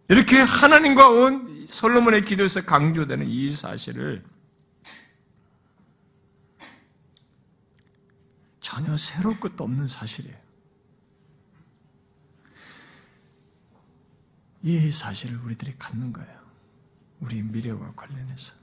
이렇게 0.08 0.40
하나님과 0.40 1.08
온 1.08 1.64
솔로몬의 1.66 2.22
기도에서 2.22 2.62
강조되는 2.64 3.26
이 3.26 3.50
사실을 3.50 4.22
전혀 8.66 8.96
새로울 8.96 9.38
것도 9.38 9.62
없는 9.62 9.86
사실이에요. 9.86 10.36
이 14.64 14.90
사실을 14.90 15.38
우리들이 15.38 15.76
갖는 15.78 16.12
거예요. 16.12 16.36
우리 17.20 17.42
미래와 17.42 17.92
관련해서. 17.94 18.54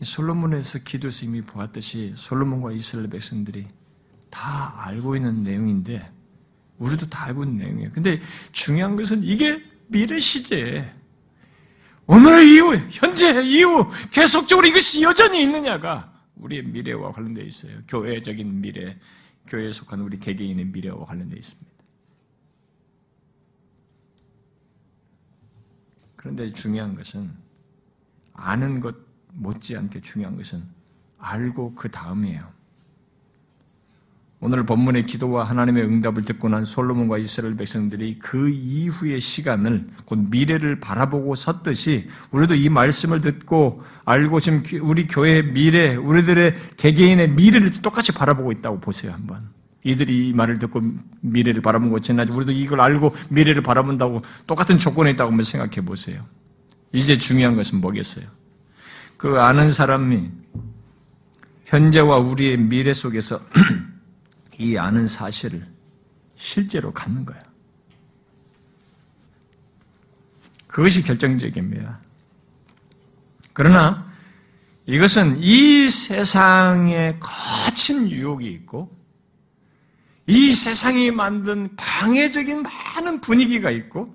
솔로몬에서 0.00 0.78
기도에서 0.78 1.26
이미 1.26 1.42
보았듯이 1.42 2.14
솔로몬과 2.16 2.72
이스라엘 2.72 3.10
백성들이 3.10 3.68
다 4.30 4.86
알고 4.86 5.16
있는 5.16 5.42
내용인데 5.42 6.10
우리도 6.78 7.10
다 7.10 7.24
알고 7.24 7.44
있는 7.44 7.58
내용이에요. 7.58 7.92
근데 7.92 8.18
중요한 8.52 8.96
것은 8.96 9.22
이게 9.22 9.62
미래 9.88 10.18
시제에 10.18 10.90
오늘 12.06 12.48
이후, 12.48 12.76
현재 12.90 13.42
이후 13.42 13.90
계속적으로 14.10 14.66
이것이 14.66 15.02
여전히 15.02 15.42
있느냐가 15.42 16.15
우리의 16.36 16.64
미래와 16.64 17.12
관련되어 17.12 17.44
있어요. 17.44 17.78
교회적인 17.88 18.60
미래, 18.60 18.98
교회에 19.46 19.72
속한 19.72 20.00
우리 20.00 20.18
개개인의 20.18 20.66
미래와 20.66 21.04
관련되어 21.04 21.38
있습니다. 21.38 21.76
그런데 26.16 26.52
중요한 26.52 26.94
것은 26.94 27.32
아는 28.32 28.80
것 28.80 28.96
못지않게 29.32 30.00
중요한 30.00 30.36
것은 30.36 30.64
알고 31.18 31.74
그 31.74 31.90
다음이에요. 31.90 32.55
오늘 34.46 34.64
본문의 34.64 35.06
기도와 35.06 35.42
하나님의 35.42 35.82
응답을 35.82 36.24
듣고 36.24 36.48
난 36.48 36.64
솔로몬과 36.64 37.18
이스라엘 37.18 37.56
백성들이 37.56 38.20
그 38.20 38.48
이후의 38.48 39.20
시간을 39.20 39.88
곧 40.04 40.20
미래를 40.30 40.78
바라보고 40.78 41.34
섰듯이 41.34 42.06
우리도 42.30 42.54
이 42.54 42.68
말씀을 42.68 43.20
듣고 43.20 43.82
알고 44.04 44.38
지금 44.38 44.62
우리 44.82 45.08
교회의 45.08 45.46
미래, 45.46 45.96
우리들의 45.96 46.54
개개인의 46.76 47.30
미래를 47.30 47.72
똑같이 47.82 48.12
바라보고 48.12 48.52
있다고 48.52 48.78
보세요 48.78 49.12
한번. 49.14 49.48
이들이 49.82 50.28
이 50.28 50.32
말을 50.32 50.60
듣고 50.60 50.80
미래를 51.22 51.60
바라본 51.60 51.90
것처럼 51.90 52.24
우리도 52.30 52.52
이걸 52.52 52.80
알고 52.80 53.16
미래를 53.30 53.64
바라본다고 53.64 54.22
똑같은 54.46 54.78
조건에 54.78 55.10
있다고 55.10 55.32
한번 55.32 55.42
생각해 55.42 55.84
보세요. 55.84 56.24
이제 56.92 57.18
중요한 57.18 57.56
것은 57.56 57.80
뭐겠어요? 57.80 58.26
그 59.16 59.40
아는 59.40 59.72
사람이 59.72 60.30
현재와 61.64 62.18
우리의 62.18 62.58
미래 62.58 62.94
속에서 62.94 63.40
이 64.58 64.76
아는 64.76 65.06
사실을 65.06 65.66
실제로 66.34 66.92
갖는 66.92 67.24
거예요. 67.24 67.42
그것이 70.66 71.02
결정적입니다. 71.02 72.00
그러나 73.52 74.06
이것은 74.84 75.38
이 75.38 75.88
세상에 75.88 77.18
거친 77.18 78.10
유혹이 78.10 78.46
있고 78.52 78.94
이 80.26 80.52
세상이 80.52 81.10
만든 81.10 81.74
방해적인 81.76 82.62
많은 82.62 83.20
분위기가 83.20 83.70
있고 83.70 84.14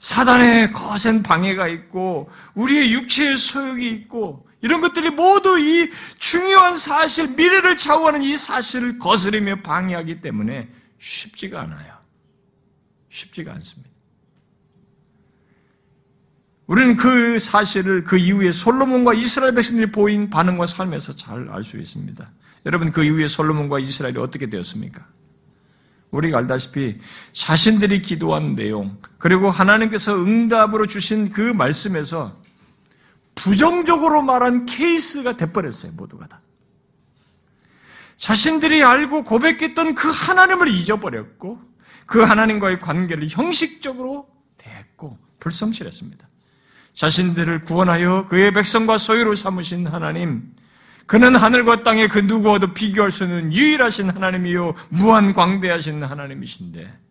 사단의 0.00 0.72
거센 0.72 1.22
방해가 1.22 1.68
있고 1.68 2.30
우리의 2.54 2.92
육체의 2.92 3.36
소욕이 3.36 3.90
있고 3.90 4.46
이런 4.66 4.80
것들이 4.80 5.10
모두 5.10 5.58
이 5.60 5.88
중요한 6.18 6.74
사실, 6.74 7.28
미래를 7.28 7.76
좌우하는 7.76 8.24
이 8.24 8.36
사실을 8.36 8.98
거스르며 8.98 9.62
방해하기 9.62 10.20
때문에 10.20 10.68
쉽지가 10.98 11.60
않아요. 11.62 11.94
쉽지가 13.08 13.52
않습니다. 13.52 13.88
우리는 16.66 16.96
그 16.96 17.38
사실을 17.38 18.02
그 18.02 18.18
이후에 18.18 18.50
솔로몬과 18.50 19.14
이스라엘 19.14 19.54
백성들이 19.54 19.92
보인 19.92 20.30
반응과 20.30 20.66
삶에서 20.66 21.14
잘 21.14 21.48
알 21.48 21.62
수 21.62 21.78
있습니다. 21.78 22.28
여러분 22.66 22.90
그 22.90 23.04
이후에 23.04 23.28
솔로몬과 23.28 23.78
이스라엘이 23.78 24.18
어떻게 24.18 24.50
되었습니까? 24.50 25.06
우리가 26.10 26.38
알다시피 26.38 26.98
자신들이 27.30 28.02
기도한 28.02 28.56
내용 28.56 28.98
그리고 29.18 29.48
하나님께서 29.48 30.20
응답으로 30.20 30.88
주신 30.88 31.30
그 31.30 31.40
말씀에서 31.40 32.36
부정적으로 33.36 34.22
말한 34.22 34.66
케이스가 34.66 35.36
돼버렸어요, 35.36 35.92
모두가 35.96 36.26
다. 36.26 36.40
자신들이 38.16 38.82
알고 38.82 39.22
고백했던 39.22 39.94
그 39.94 40.10
하나님을 40.10 40.68
잊어버렸고, 40.68 41.60
그 42.06 42.20
하나님과의 42.20 42.80
관계를 42.80 43.28
형식적으로 43.28 44.26
대했고, 44.58 45.16
불성실했습니다. 45.38 46.26
자신들을 46.94 47.60
구원하여 47.60 48.26
그의 48.28 48.52
백성과 48.52 48.98
소유로 48.98 49.34
삼으신 49.34 49.86
하나님, 49.86 50.54
그는 51.06 51.36
하늘과 51.36 51.82
땅의 51.82 52.08
그 52.08 52.18
누구와도 52.18 52.72
비교할 52.74 53.12
수 53.12 53.24
없는 53.24 53.52
유일하신 53.52 54.10
하나님이요, 54.10 54.74
무한 54.88 55.34
광대하신 55.34 56.02
하나님이신데, 56.02 57.05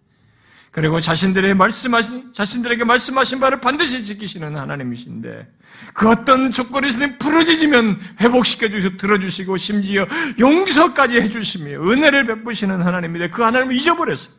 그리고 0.75 0.99
자신들의 0.99 1.55
말씀하신, 1.55 2.33
자신들에게 2.33 2.83
말씀하신 2.83 3.39
바를 3.39 3.61
반드시 3.61 4.03
지키시는 4.03 4.57
하나님이신데, 4.57 5.49
그 5.93 6.09
어떤 6.09 6.51
조건에서는 6.51 7.17
부러지면 7.17 7.97
회복시켜 8.19 8.67
주시고 8.67 8.97
들어주시고 8.97 9.55
심지어 9.55 10.05
용서까지 10.37 11.15
해주시며 11.15 11.81
은혜를 11.81 12.25
베푸시는 12.25 12.81
하나님인데 12.81 13.29
그 13.29 13.41
하나님을 13.41 13.73
잊어버렸어요. 13.73 14.35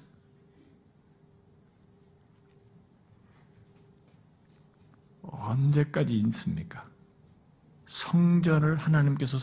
언제까지 5.23 6.19
있습니까? 6.19 6.85
성전을 7.87 8.77
하나님께서 8.77 9.39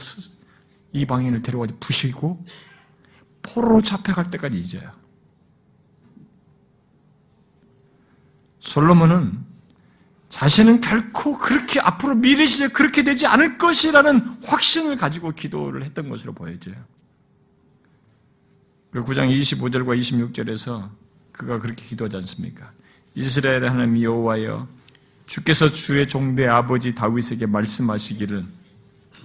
이방인을 0.91 1.41
데려가서 1.41 1.74
부시고 1.80 2.46
포로로 3.41 3.82
잡혀갈 3.82 4.30
때까지 4.30 4.60
잊어요. 4.60 5.03
솔로몬은 8.64 9.39
자신은 10.30 10.82
결코 10.82 11.38
그렇게 11.38 11.80
앞으로 11.80 12.16
미래 12.16 12.45
시대 12.45 12.68
그렇게 12.70 13.03
되지 13.03 13.28
않을 13.28 13.57
것이라는 13.57 14.38
확신을 14.43 14.97
가지고 14.97 15.32
기도를 15.32 15.84
했던 15.84 16.09
것으로 16.09 16.34
보여져요. 16.34 16.76
그 18.91 19.03
9장 19.03 19.30
25절과 19.38 19.99
26절에서 19.99 20.89
그가 21.32 21.59
그렇게 21.59 21.84
기도하지 21.86 22.18
않습니까? 22.18 22.72
이스라엘의 23.16 23.70
하나님 23.70 24.01
여호와여 24.01 24.68
주께서 25.28 25.70
주의 25.70 26.07
종대 26.07 26.47
아버지 26.47 26.95
다윗에게 26.95 27.45
말씀하시기를 27.45 28.43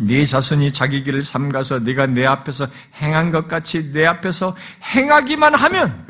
네 0.01 0.24
자손이 0.24 0.72
자기 0.72 1.03
길을 1.03 1.22
삼가서 1.22 1.80
네가 1.80 2.07
내 2.09 2.26
앞에서 2.26 2.66
행한 3.01 3.30
것 3.30 3.49
같이 3.49 3.93
내 3.93 4.05
앞에서 4.05 4.55
행하기만 4.95 5.55
하면 5.55 6.07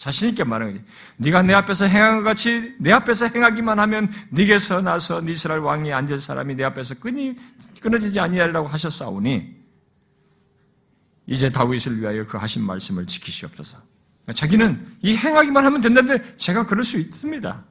자신 0.00 0.30
있게 0.30 0.44
말하는 0.44 0.72
거지. 0.72 0.84
네가 1.18 1.42
내 1.42 1.52
앞에서 1.52 1.84
행한 1.84 2.16
것 2.16 2.22
같이 2.22 2.74
내 2.78 2.90
앞에서 2.90 3.26
행하기만 3.26 3.78
하면 3.80 4.10
네게서 4.30 4.80
나서 4.80 5.20
이스라엘 5.20 5.60
왕이 5.60 5.92
앉을 5.92 6.18
사람이 6.18 6.54
내 6.54 6.64
앞에서 6.64 6.94
끊이 6.94 7.36
끊어지지 7.82 8.18
아니하리라고 8.18 8.66
하셨사오니 8.66 9.60
이제 11.26 11.52
다윗을 11.52 12.00
위하여 12.00 12.24
그 12.24 12.38
하신 12.38 12.64
말씀을 12.64 13.06
지키시옵소서. 13.06 13.76
자기는 14.34 14.96
이 15.02 15.14
행하기만 15.14 15.66
하면 15.66 15.82
된다는데 15.82 16.34
제가 16.36 16.64
그럴 16.64 16.82
수 16.82 16.98
있습니다. 16.98 17.62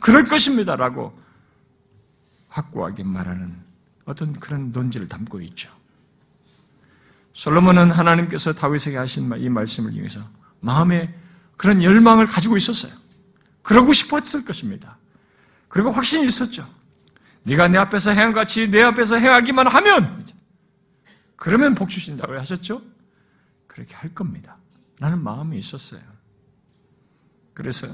그럴 0.00 0.24
것입니다 0.24 0.76
라고 0.76 1.12
확고하게 2.48 3.02
말하는 3.02 3.54
어떤 4.06 4.32
그런 4.32 4.72
논지를 4.72 5.08
담고 5.08 5.42
있죠. 5.42 5.70
솔로몬은 7.34 7.90
하나님께서 7.90 8.54
다윗에게 8.54 8.96
하신 8.96 9.30
이 9.36 9.50
말씀을 9.50 9.92
이용해서 9.92 10.22
마음에 10.60 11.14
그런 11.56 11.82
열망을 11.82 12.26
가지고 12.26 12.56
있었어요. 12.56 12.92
그러고 13.62 13.92
싶었을 13.92 14.44
것입니다. 14.44 14.98
그리고 15.68 15.90
확신이 15.90 16.24
있었죠. 16.26 16.68
네가 17.42 17.68
내 17.68 17.78
앞에서 17.78 18.10
행한 18.10 18.32
같이 18.32 18.70
내 18.70 18.82
앞에서 18.82 19.16
행하기만 19.16 19.66
하면 19.66 20.26
그러면 21.36 21.74
복 21.74 21.90
주신다고 21.90 22.32
하셨죠? 22.38 22.82
그렇게 23.66 23.94
할 23.94 24.14
겁니다. 24.14 24.56
라는 24.98 25.22
마음이 25.22 25.58
있었어요. 25.58 26.00
그래서 27.52 27.88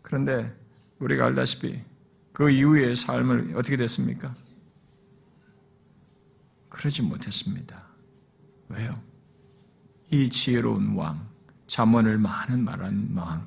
그런데 0.00 0.56
우리가 0.98 1.26
알다시피 1.26 1.82
그 2.32 2.50
이후의 2.50 2.96
삶을 2.96 3.54
어떻게 3.56 3.76
됐습니까? 3.76 4.34
그러지 6.68 7.02
못했습니다. 7.02 7.84
왜요? 8.68 9.00
이 10.10 10.30
지혜로운 10.30 10.94
왕, 10.94 11.28
잠언을 11.72 12.18
많은 12.18 12.66
말한 12.66 13.12
왕, 13.14 13.46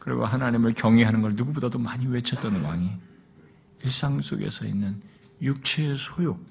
그리고 0.00 0.26
하나님을 0.26 0.72
경외하는 0.72 1.22
걸 1.22 1.30
누구보다도 1.36 1.78
많이 1.78 2.04
외쳤던 2.04 2.60
왕이 2.60 2.90
일상 3.84 4.20
속에서 4.20 4.66
있는 4.66 5.00
육체의 5.40 5.96
소욕, 5.96 6.44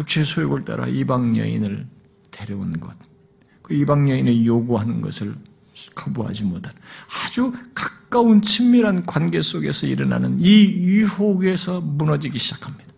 육체의 0.00 0.26
소욕을 0.26 0.64
따라 0.64 0.88
이방 0.88 1.36
여인을 1.36 1.86
데려온 2.32 2.80
것, 2.80 2.96
그 3.62 3.74
이방 3.74 4.10
여인의 4.10 4.44
요구하는 4.44 5.00
것을 5.00 5.36
거부하지 5.94 6.42
못한 6.42 6.72
아주 7.24 7.52
가까운 7.74 8.42
친밀한 8.42 9.06
관계 9.06 9.40
속에서 9.40 9.86
일어나는 9.86 10.40
이 10.40 10.64
유혹에서 10.64 11.80
무너지기 11.80 12.40
시작합니다. 12.40 12.92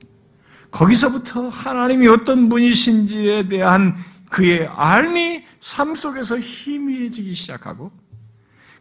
거기서부터 0.71 1.51
하나님이 1.51 2.09
어떤 2.09 2.49
분이신지에 2.49 3.49
대한 3.49 3.95
그의 4.31 4.67
알미 4.69 5.46
삶 5.61 5.95
속에서 5.95 6.39
희미해지기 6.39 7.35
시작하고 7.35 7.93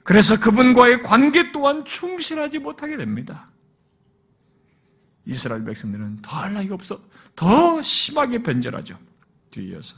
그래서 0.04 0.40
그분과의 0.40 1.02
관계 1.02 1.52
또한 1.52 1.84
충실하지 1.84 2.60
못하게 2.60 2.98
됩니다. 2.98 3.50
이스라엘 5.26 5.64
백성들은 5.64 6.22
더할 6.22 6.54
나위가 6.54 6.76
없어 6.76 7.02
더 7.36 7.82
심하게 7.82 8.42
변절하죠. 8.44 8.98
뒤이어서. 9.52 9.98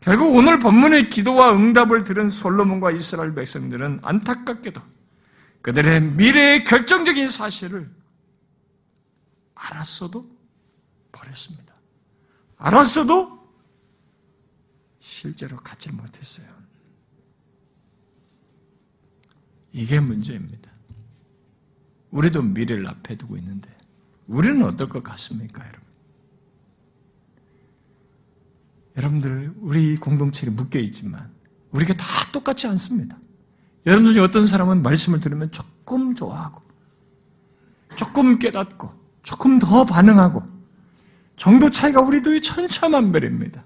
결국 0.00 0.34
오늘 0.34 0.58
본문의 0.58 1.10
기도와 1.10 1.52
응답을 1.52 2.04
들은 2.04 2.30
솔로몬과 2.30 2.92
이스라엘 2.92 3.34
백성들은 3.34 4.00
안타깝게도 4.02 4.80
그들의 5.62 6.00
미래의 6.02 6.64
결정적인 6.64 7.28
사실을 7.28 7.90
알았어도 9.54 10.28
버렸습니다. 11.10 11.74
알았어도 12.58 13.37
실제로 15.18 15.56
갖지 15.56 15.90
못했어요. 15.90 16.46
이게 19.72 19.98
문제입니다. 19.98 20.70
우리도 22.12 22.42
미래를 22.42 22.86
앞에 22.86 23.16
두고 23.16 23.36
있는데 23.38 23.68
우리는 24.28 24.62
어떨 24.62 24.88
것 24.88 25.02
같습니까, 25.02 25.60
여러분? 25.66 25.88
여러분들 28.96 29.54
우리 29.60 29.96
공동체에 29.96 30.50
묶여 30.50 30.78
있지만 30.78 31.32
우리가 31.72 31.94
다 31.94 32.04
똑같지 32.32 32.68
않습니다. 32.68 33.18
여러분들 33.86 34.14
중에 34.14 34.22
어떤 34.22 34.46
사람은 34.46 34.82
말씀을 34.82 35.18
들으면 35.18 35.50
조금 35.50 36.14
좋아하고 36.14 36.62
조금 37.96 38.38
깨닫고 38.38 38.92
조금 39.24 39.58
더 39.58 39.84
반응하고 39.84 40.44
정도 41.36 41.70
차이가 41.70 42.00
우리도 42.00 42.40
천차만별입니다. 42.40 43.64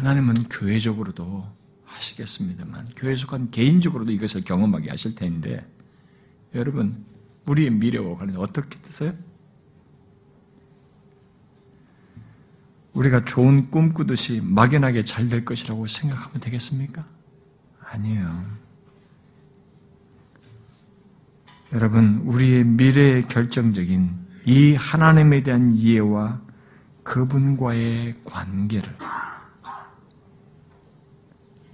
하나님은 0.00 0.44
교회적으로도 0.44 1.46
하시겠습니다만 1.84 2.86
교회 2.96 3.14
속한 3.14 3.50
개인적으로도 3.50 4.12
이것을 4.12 4.44
경험하게 4.44 4.88
하실 4.88 5.14
텐데 5.14 5.62
여러분 6.54 7.04
우리의 7.44 7.68
미래와 7.70 8.16
관련해 8.16 8.38
어떻게 8.38 8.78
뜻어요? 8.78 9.12
우리가 12.94 13.26
좋은 13.26 13.70
꿈 13.70 13.92
꾸듯이 13.92 14.40
막연하게 14.42 15.04
잘 15.04 15.28
될 15.28 15.44
것이라고 15.44 15.86
생각하면 15.86 16.40
되겠습니까? 16.40 17.06
아니에요. 17.80 18.44
여러분, 21.72 22.22
우리의 22.24 22.64
미래의 22.64 23.28
결정적인 23.28 24.10
이 24.46 24.74
하나님에 24.74 25.42
대한 25.44 25.70
이해와 25.70 26.40
그분과의 27.04 28.16
관계를 28.24 28.96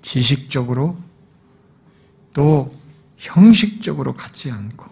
지식적으로 0.06 0.96
또 2.32 2.72
형식적으로 3.16 4.14
갖지 4.14 4.52
않고 4.52 4.88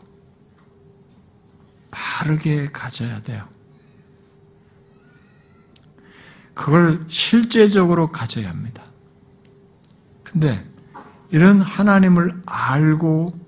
바르게 1.93 2.73
가져야 2.73 3.23
돼요. 3.23 3.47
그걸 6.53 7.05
실제적으로 7.09 8.11
가져야 8.11 8.49
합니다. 8.49 8.83
근데 10.25 10.65
이런 11.31 11.61
하나님을 11.61 12.43
알고 12.45 13.39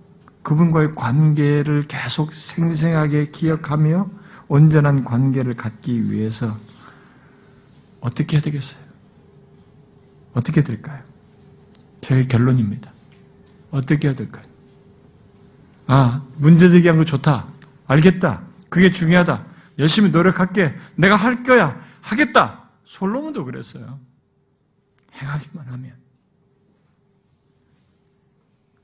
그분과의 0.45 0.95
관계를 0.95 1.89
계속 1.89 2.33
생생하게 2.33 3.31
기억하며 3.33 4.09
온전한 4.47 5.03
관계를 5.03 5.57
갖기 5.57 6.12
위해서 6.12 6.47
어떻게 8.01 8.37
해야 8.37 8.43
되겠어요? 8.43 8.85
어떻게 10.33 10.62
될까요? 10.62 11.06
제 12.07 12.25
결론입니다. 12.25 12.93
어떻게 13.73 14.07
해야 14.07 14.15
될까요? 14.15 14.45
아, 15.89 16.25
문제 16.37 16.69
제기한 16.69 16.99
거 16.99 17.05
좋다. 17.05 17.49
알겠다. 17.89 18.47
그게 18.69 18.91
중요하다. 18.91 19.45
열심히 19.81 20.11
노력할게. 20.13 20.77
내가 20.95 21.17
할 21.17 21.43
거야. 21.43 21.85
하겠다. 22.03 22.71
솔로몬도 22.85 23.45
그랬어요. 23.45 23.99
행하기만 25.15 25.67
하면. 25.67 25.97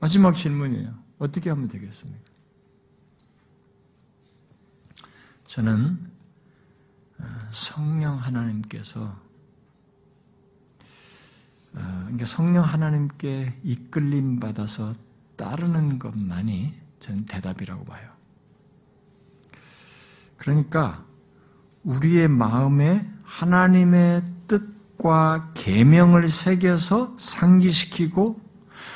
마지막 0.01 0.35
질문이에요. 0.35 0.93
어떻게 1.17 1.49
하면 1.49 1.69
되겠습니까? 1.69 2.29
저는 5.45 6.11
어, 7.19 7.25
성령 7.51 8.17
하나님께서 8.17 9.01
어, 9.01 9.22
그러니까 11.73 12.25
성령 12.25 12.63
하나님께 12.63 13.53
이끌림 13.63 14.39
받아서 14.39 14.93
따르는 15.35 15.99
것만이 15.99 16.73
저는 16.99 17.25
대답이라고 17.25 17.85
봐요. 17.85 18.09
그러니까 20.37 21.03
우리의 21.83 22.27
마음에 22.27 23.09
하나님의 23.23 24.23
뜻과 24.47 25.51
계명을 25.53 26.27
새겨서 26.27 27.15
상기시키고 27.17 28.39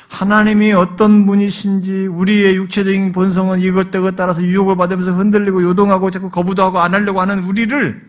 하나님이 0.08 0.72
어떤 0.72 1.26
분이신지 1.26 2.06
우리의 2.06 2.56
육체적인 2.56 3.12
본성은 3.12 3.60
이것저것 3.60 4.16
따라서 4.16 4.42
유혹을 4.42 4.76
받으면서 4.76 5.12
흔들리고 5.12 5.62
요동하고 5.62 6.10
자꾸 6.10 6.30
거부도 6.30 6.62
하고 6.62 6.78
안 6.78 6.94
하려고 6.94 7.20
하는 7.20 7.44
우리를 7.44 8.08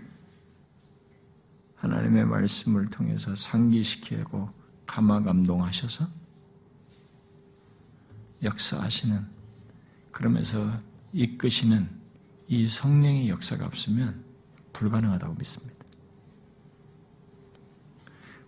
하나님의 1.75 2.25
말씀을 2.25 2.87
통해서 2.87 3.35
상기시키고 3.35 4.58
감화 4.89 5.21
감동하셔서 5.21 6.07
역사하시는 8.41 9.23
그러면서 10.11 10.79
이끄시는 11.13 11.87
이 12.47 12.67
성령의 12.67 13.29
역사가 13.29 13.67
없으면 13.67 14.23
불가능하다고 14.73 15.35
믿습니다. 15.35 15.85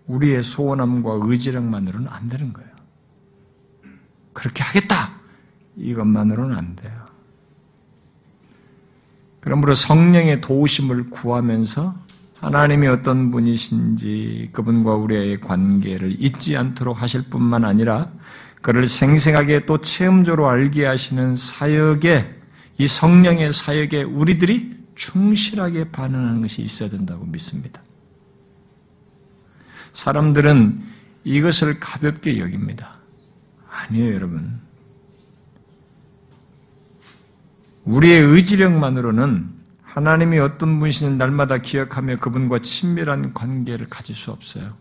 우리의 0.08 0.42
소원함과 0.42 1.20
의지력만으로는 1.22 2.08
안 2.08 2.28
되는 2.28 2.52
거예요. 2.52 2.72
그렇게 4.34 4.64
하겠다! 4.64 4.96
이것만으로는 5.76 6.58
안 6.58 6.76
돼요. 6.76 7.06
그러므로 9.42 9.76
성령의 9.76 10.42
도우심을 10.42 11.12
구하면서 11.12 12.11
하나님이 12.42 12.88
어떤 12.88 13.30
분이신지 13.30 14.50
그분과 14.52 14.96
우리의 14.96 15.39
관계를 15.39 16.16
잊지 16.20 16.58
않도록 16.58 17.00
하실 17.00 17.22
뿐만 17.30 17.64
아니라 17.64 18.12
그를 18.62 18.88
생생하게 18.88 19.68
또 19.68 19.80
체험적으로 19.80 20.50
알게 20.50 20.86
하시는 20.86 21.36
사역에 21.36 22.36
이 22.80 22.88
성령의 22.88 23.54
사역에 23.54 24.04
우리들이 24.04 24.72
충실하게 24.96 25.92
반응하는 25.92 26.42
것이 26.42 26.64
있어야 26.64 26.89
된다고 26.89 27.26
믿습니다. 27.26 27.82
사람들은 29.94 30.82
이것을 31.24 31.80
가볍게 31.80 32.39
여깁니다. 32.39 32.98
아니에요, 33.70 34.16
여러분. 34.16 34.60
우리의 37.86 38.22
의지력만으로는 38.24 39.61
하나님이 39.94 40.39
어떤 40.39 40.80
분이신 40.80 41.18
날마다 41.18 41.58
기억하며 41.58 42.18
그분과 42.18 42.60
친밀한 42.60 43.34
관계를 43.34 43.88
가질 43.89 44.16
수 44.16 44.32
없어요. 44.32 44.74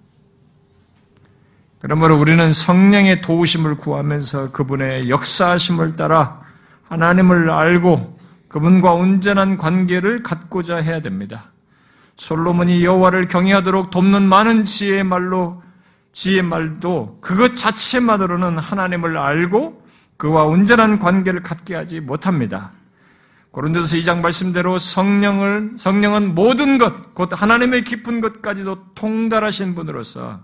그러므로 1.80 2.16
우리는 2.16 2.52
성령의 2.52 3.20
도우심을 3.20 3.76
구하면서 3.78 4.52
그분의 4.52 5.11
역사하심을 5.11 5.96
따라 5.96 6.40
하나님을 6.84 7.50
알고 7.50 8.18
그분과 8.48 8.92
온전한 8.92 9.56
관계를 9.56 10.22
갖고자 10.22 10.76
해야 10.76 11.00
됩니다. 11.00 11.50
솔로몬이 12.16 12.84
여호와를 12.84 13.26
경외하도록 13.26 13.90
돕는 13.90 14.22
많은 14.22 14.62
지혜의 14.62 15.04
말로 15.04 15.62
지혜의 16.12 16.42
말도 16.42 17.18
그것 17.20 17.56
자체만으로는 17.56 18.58
하나님을 18.58 19.18
알고 19.18 19.82
그와 20.16 20.44
온전한 20.44 21.00
관계를 21.00 21.42
갖게 21.42 21.74
하지 21.74 21.98
못합니다. 21.98 22.70
고린도서 23.53 23.96
2장 23.98 24.20
말씀대로 24.20 24.78
성령을 24.78 25.72
성령은 25.76 26.34
모든 26.34 26.78
것, 26.78 27.14
곧 27.14 27.30
하나님의 27.32 27.82
깊은 27.84 28.20
것까지도 28.20 28.94
통달하신 28.94 29.74
분으로서 29.74 30.40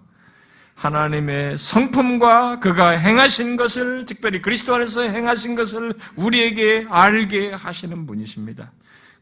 하나님의 0.75 1.57
성품과 1.57 2.59
그가 2.59 2.91
행하신 2.91 3.57
것을 3.57 4.07
특별히 4.07 4.43
그리스도 4.43 4.75
안에서 4.75 5.03
행하신 5.03 5.55
것을 5.55 5.95
우리에게 6.17 6.87
알게 6.91 7.53
하시는 7.53 8.07
분이십니다. 8.07 8.73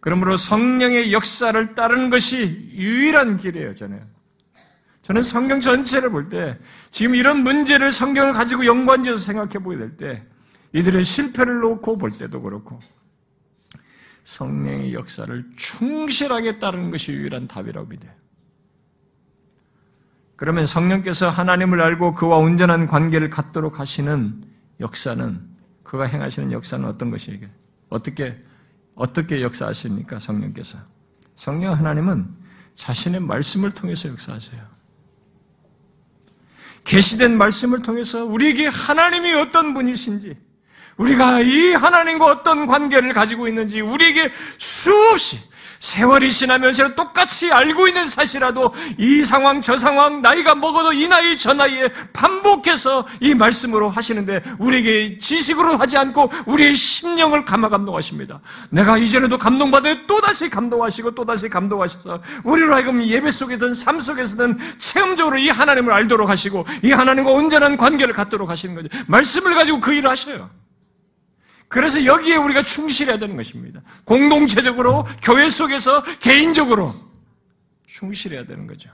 그러므로 0.01 0.37
성령의 0.37 1.12
역사를 1.12 1.74
따르는 1.74 2.11
것이 2.11 2.70
유일한 2.72 3.37
길이에요, 3.37 3.74
저는. 3.74 4.01
저는 5.03 5.20
성경 5.20 5.61
전체를 5.61 6.11
볼 6.11 6.30
때 6.30 6.59
지금 6.91 7.14
이런 7.14 7.43
문제를 7.45 7.93
성경을 7.93 8.32
가지고 8.32 8.64
연관지어서 8.64 9.20
생각해 9.22 9.62
보게 9.62 9.76
될 9.76 9.97
때 9.99 10.24
이들의 10.72 11.05
실패를 11.05 11.61
놓고 11.61 11.99
볼 11.99 12.11
때도 12.12 12.41
그렇고 12.41 12.80
성령의 14.25 14.95
역사를 14.95 15.45
충실하게 15.57 16.59
따르는 16.59 16.91
것이 16.91 17.12
유일한 17.12 17.47
답이라고 17.47 17.87
믿어요. 17.87 18.12
그러면 20.37 20.66
성령께서 20.66 21.31
하나님을 21.31 21.81
알고 21.81 22.14
그와 22.14 22.39
온전한 22.39 22.87
관계를 22.87 23.31
갖도록 23.31 23.79
하시는 23.79 24.45
역사는 24.81 25.41
그가 25.85 26.05
행하시는 26.05 26.51
역사는 26.51 26.87
어떤 26.87 27.11
것이에요? 27.11 27.47
어떻게 27.89 28.43
어떻게 28.97 29.43
역사하십니까? 29.43 30.18
성령께서 30.18 30.79
성령 31.35 31.75
하나님은 31.75 32.29
자신의 32.75 33.20
말씀을 33.20 33.70
통해서 33.72 34.09
역사하세요. 34.09 34.75
계시된 36.85 37.39
말씀을 37.39 37.83
통해서 37.83 38.25
우리에게 38.25 38.66
하나님이 38.66 39.33
어떤 39.35 39.75
분이신지 39.75 40.37
우리가 40.97 41.40
이 41.40 41.72
하나님과 41.72 42.26
어떤 42.26 42.66
관계를 42.66 43.12
가지고 43.12 43.49
있는지 43.49 43.80
우리에게 43.80 44.30
수없이 44.59 45.55
세월이 45.84 46.32
지나면서 46.32 46.95
똑같이 46.95 47.53
알고 47.53 47.88
있는 47.88 48.07
사실이라도 48.09 48.72
이 48.97 49.22
상황 49.22 49.61
저 49.61 49.76
상황 49.76 50.22
나이가 50.22 50.55
먹어도 50.55 50.95
이 50.95 51.07
나이 51.07 51.36
저 51.36 51.53
나이에 51.53 51.92
반복해서 52.14 53.07
이 53.20 53.34
말씀으로 53.34 53.90
하시는데 53.90 54.42
우리에게 54.59 55.18
지식으로 55.18 55.76
하지 55.76 55.99
않고 55.99 56.30
우리의 56.47 56.74
심령을 56.74 57.45
감화 57.45 57.68
감동하십니다. 57.68 58.40
내가 58.70 58.97
이전에도 58.97 59.36
감동받아 59.36 60.07
또다시 60.07 60.49
감동하시고 60.49 61.14
또다시 61.14 61.51
감동하셔서 61.51 62.22
우리로 62.45 62.74
하여금 62.74 63.03
예배 63.03 63.30
속에든 63.30 63.74
삶 63.74 64.01
속에서든 64.01 64.59
체험적으로 64.78 65.36
이 65.36 65.51
하나님을 65.51 65.92
알도록 65.92 66.30
하시고 66.30 66.64
이 66.82 66.92
하나님과 66.92 67.30
온전한 67.30 67.76
관계를 67.76 68.14
갖도록 68.14 68.49
하시는 68.49 68.74
거죠. 68.74 68.88
말씀을 69.07 69.55
가지고 69.55 69.80
그 69.80 69.92
일을 69.92 70.09
하셔요. 70.09 70.49
그래서 71.75 72.05
여기에 72.05 72.37
우리가 72.37 72.62
충실해야 72.62 73.18
되는 73.18 73.35
것입니다. 73.35 73.83
공동체적으로, 74.05 75.05
교회 75.20 75.49
속에서, 75.49 76.05
개인적으로 76.20 76.95
충실해야 77.89 78.45
되는 78.45 78.68
거죠. 78.68 78.91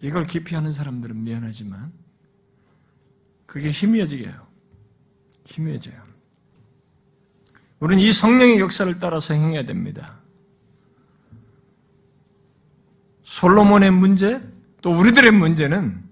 이걸 0.00 0.24
깊이 0.24 0.54
하는 0.54 0.72
사람들은 0.72 1.22
미안하지만, 1.22 1.92
그게 3.44 3.68
희미해지게 3.68 4.24
요. 4.24 4.46
희미해져요. 5.44 6.02
우리는 7.78 8.02
이 8.02 8.10
성령의 8.10 8.58
역사를 8.58 8.98
따라서 8.98 9.34
행해야 9.34 9.66
됩니다. 9.66 10.18
솔로몬의 13.22 13.90
문제, 13.90 14.40
또 14.80 14.98
우리들의 14.98 15.30
문제는 15.30 16.07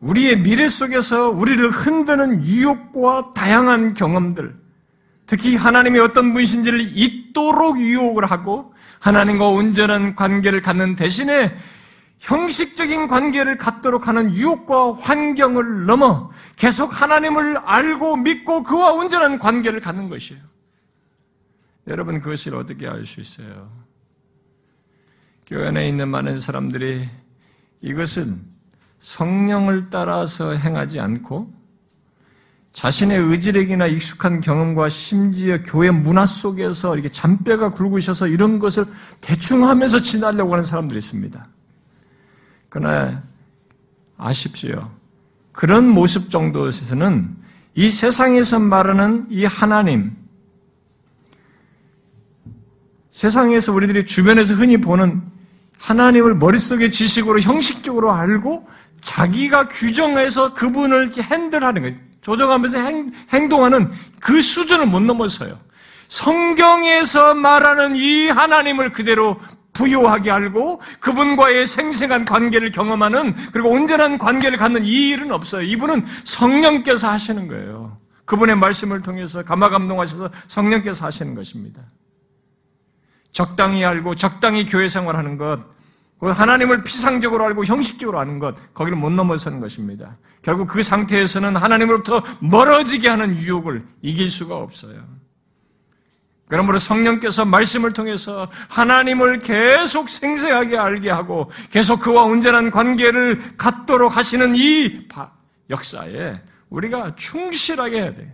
우리의 0.00 0.40
미래 0.40 0.68
속에서 0.68 1.28
우리를 1.30 1.70
흔드는 1.70 2.44
유혹과 2.44 3.32
다양한 3.34 3.94
경험들, 3.94 4.56
특히 5.26 5.56
하나님의 5.56 6.00
어떤 6.00 6.32
분이신지를 6.32 6.96
잊도록 6.96 7.80
유혹을 7.80 8.26
하고 8.26 8.72
하나님과 9.00 9.48
온전한 9.48 10.14
관계를 10.14 10.62
갖는 10.62 10.96
대신에 10.96 11.56
형식적인 12.18 13.06
관계를 13.06 13.58
갖도록 13.58 14.08
하는 14.08 14.34
유혹과 14.34 14.94
환경을 14.94 15.86
넘어 15.86 16.30
계속 16.56 17.00
하나님을 17.00 17.58
알고 17.58 18.16
믿고 18.16 18.62
그와 18.64 18.92
온전한 18.92 19.38
관계를 19.38 19.80
갖는 19.80 20.08
것이에요. 20.08 20.42
여러분 21.86 22.20
그것을 22.20 22.54
어떻게 22.54 22.86
알 22.86 23.06
수 23.06 23.20
있어요? 23.20 23.70
교회 25.46 25.68
안에 25.68 25.88
있는 25.88 26.08
많은 26.08 26.38
사람들이 26.38 27.08
이것은 27.80 28.57
성령을 29.00 29.90
따라서 29.90 30.52
행하지 30.52 31.00
않고 31.00 31.52
자신의 32.72 33.18
의지력이나 33.18 33.86
익숙한 33.86 34.40
경험과 34.40 34.88
심지어 34.88 35.62
교회 35.62 35.90
문화 35.90 36.26
속에서 36.26 36.94
이렇게 36.94 37.08
잔뼈가 37.08 37.70
굵으셔서 37.70 38.28
이런 38.28 38.58
것을 38.58 38.84
대충 39.20 39.68
하면서 39.68 39.98
지나려고 39.98 40.52
하는 40.52 40.62
사람들이 40.62 40.98
있습니다. 40.98 41.48
그러나 42.68 43.22
아십시오. 44.16 44.90
그런 45.52 45.88
모습 45.88 46.30
정도에서는 46.30 47.36
이 47.74 47.90
세상에서 47.90 48.58
말하는 48.60 49.26
이 49.30 49.44
하나님, 49.44 50.16
세상에서 53.10 53.72
우리들이 53.72 54.06
주변에서 54.06 54.54
흔히 54.54 54.76
보는 54.76 55.22
하나님을 55.78 56.36
머릿속에 56.36 56.90
지식으로 56.90 57.40
형식적으로 57.40 58.12
알고 58.12 58.68
자기가 59.08 59.68
규정해서 59.68 60.52
그분을 60.52 61.10
핸들하는 61.18 61.82
거예요. 61.82 61.96
조정하면서 62.20 62.78
행, 62.78 63.12
행동하는 63.30 63.90
그 64.20 64.42
수준을 64.42 64.84
못 64.86 65.00
넘어서요. 65.00 65.58
성경에서 66.08 67.32
말하는 67.34 67.96
이 67.96 68.28
하나님을 68.28 68.92
그대로 68.92 69.40
부요하게 69.72 70.30
알고 70.30 70.82
그분과의 71.00 71.66
생생한 71.66 72.26
관계를 72.26 72.70
경험하는 72.70 73.34
그리고 73.52 73.70
온전한 73.70 74.18
관계를 74.18 74.58
갖는 74.58 74.84
이 74.84 75.08
일은 75.08 75.32
없어요. 75.32 75.62
이분은 75.62 76.04
성령께서 76.24 77.08
하시는 77.08 77.48
거예요. 77.48 77.98
그분의 78.26 78.56
말씀을 78.56 79.00
통해서 79.00 79.42
감화감동하셔서 79.42 80.30
성령께서 80.48 81.06
하시는 81.06 81.34
것입니다. 81.34 81.80
적당히 83.32 83.84
알고 83.84 84.16
적당히 84.16 84.66
교회 84.66 84.88
생활하는 84.88 85.38
것그 85.38 85.77
하나님을 86.20 86.82
피상적으로 86.82 87.44
알고 87.44 87.64
형식적으로 87.64 88.18
아는 88.18 88.38
것, 88.38 88.56
거기를 88.74 88.98
못 88.98 89.10
넘어서는 89.10 89.60
것입니다. 89.60 90.16
결국 90.42 90.66
그 90.66 90.82
상태에서는 90.82 91.54
하나님으로부터 91.54 92.22
멀어지게 92.40 93.08
하는 93.08 93.36
유혹을 93.36 93.86
이길 94.02 94.28
수가 94.28 94.56
없어요. 94.56 95.04
그러므로 96.48 96.78
성령께서 96.78 97.44
말씀을 97.44 97.92
통해서 97.92 98.50
하나님을 98.68 99.38
계속 99.38 100.08
생생하게 100.08 100.78
알게 100.78 101.10
하고 101.10 101.50
계속 101.70 102.00
그와 102.00 102.24
온전한 102.24 102.70
관계를 102.70 103.56
갖도록 103.56 104.16
하시는 104.16 104.56
이 104.56 105.06
역사에 105.70 106.40
우리가 106.70 107.14
충실하게 107.16 108.00
해야 108.00 108.14
돼요. 108.14 108.32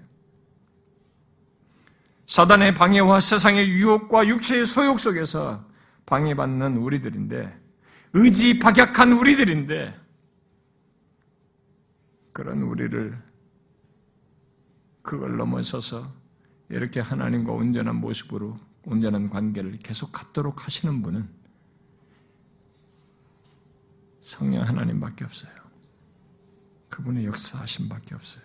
사단의 2.26 2.74
방해와 2.74 3.20
세상의 3.20 3.68
유혹과 3.68 4.28
육체의 4.28 4.64
소욕 4.64 4.98
속에서 4.98 5.62
방해받는 6.06 6.76
우리들인데 6.76 7.63
의지 8.14 8.60
박약한 8.60 9.12
우리들인데 9.12 9.92
그런 12.32 12.62
우리를 12.62 13.20
그걸 15.02 15.36
넘어서서 15.36 16.12
이렇게 16.68 17.00
하나님과 17.00 17.52
온전한 17.52 17.96
모습으로 17.96 18.56
온전한 18.84 19.28
관계를 19.28 19.78
계속 19.78 20.12
갖도록 20.12 20.64
하시는 20.64 21.02
분은 21.02 21.28
성령 24.22 24.66
하나님밖에 24.66 25.24
없어요. 25.24 25.52
그분의 26.88 27.26
역사하심밖에 27.26 28.14
없어요. 28.14 28.44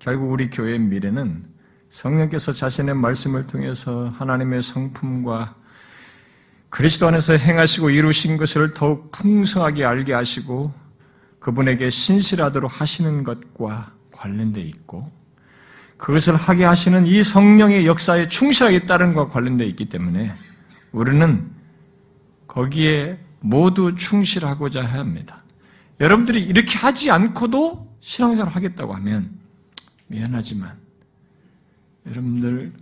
결국 0.00 0.32
우리 0.32 0.50
교회의 0.50 0.80
미래는 0.80 1.48
성령께서 1.88 2.52
자신의 2.52 2.96
말씀을 2.96 3.46
통해서 3.46 4.08
하나님의 4.08 4.62
성품과 4.62 5.59
그리스도 6.70 7.08
안에서 7.08 7.34
행하시고 7.34 7.90
이루신 7.90 8.36
것을 8.36 8.72
더욱 8.72 9.10
풍성하게 9.10 9.84
알게 9.84 10.12
하시고 10.14 10.72
그분에게 11.40 11.90
신실하도록 11.90 12.80
하시는 12.80 13.24
것과 13.24 13.92
관련되어 14.12 14.64
있고 14.64 15.10
그것을 15.96 16.36
하게 16.36 16.64
하시는 16.64 17.04
이 17.06 17.22
성령의 17.22 17.86
역사에 17.86 18.28
충실하게 18.28 18.86
따른 18.86 19.12
것과 19.12 19.32
관련되어 19.34 19.66
있기 19.68 19.86
때문에 19.86 20.34
우리는 20.92 21.50
거기에 22.46 23.18
모두 23.40 23.94
충실하고자 23.94 24.84
합니다. 24.84 25.42
여러분들이 26.00 26.42
이렇게 26.42 26.78
하지 26.78 27.10
않고도 27.10 27.96
신앙생활을 28.00 28.54
하겠다고 28.54 28.94
하면 28.94 29.30
미안하지만 30.06 30.76
여러분들 32.08 32.72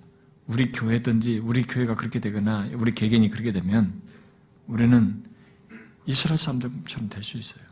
우리 0.49 0.73
교회든지 0.73 1.39
우리 1.45 1.63
교회가 1.63 1.95
그렇게 1.95 2.21
되거나 2.21 2.69
우리 2.75 2.93
개개인이 2.93 3.29
그렇게 3.31 3.53
되면 3.53 4.03
우리는 4.67 5.23
이스라엘 6.07 6.39
사람들처럼 6.39 7.09
될 7.11 7.23
수 7.23 7.37
있어요. 7.39 7.65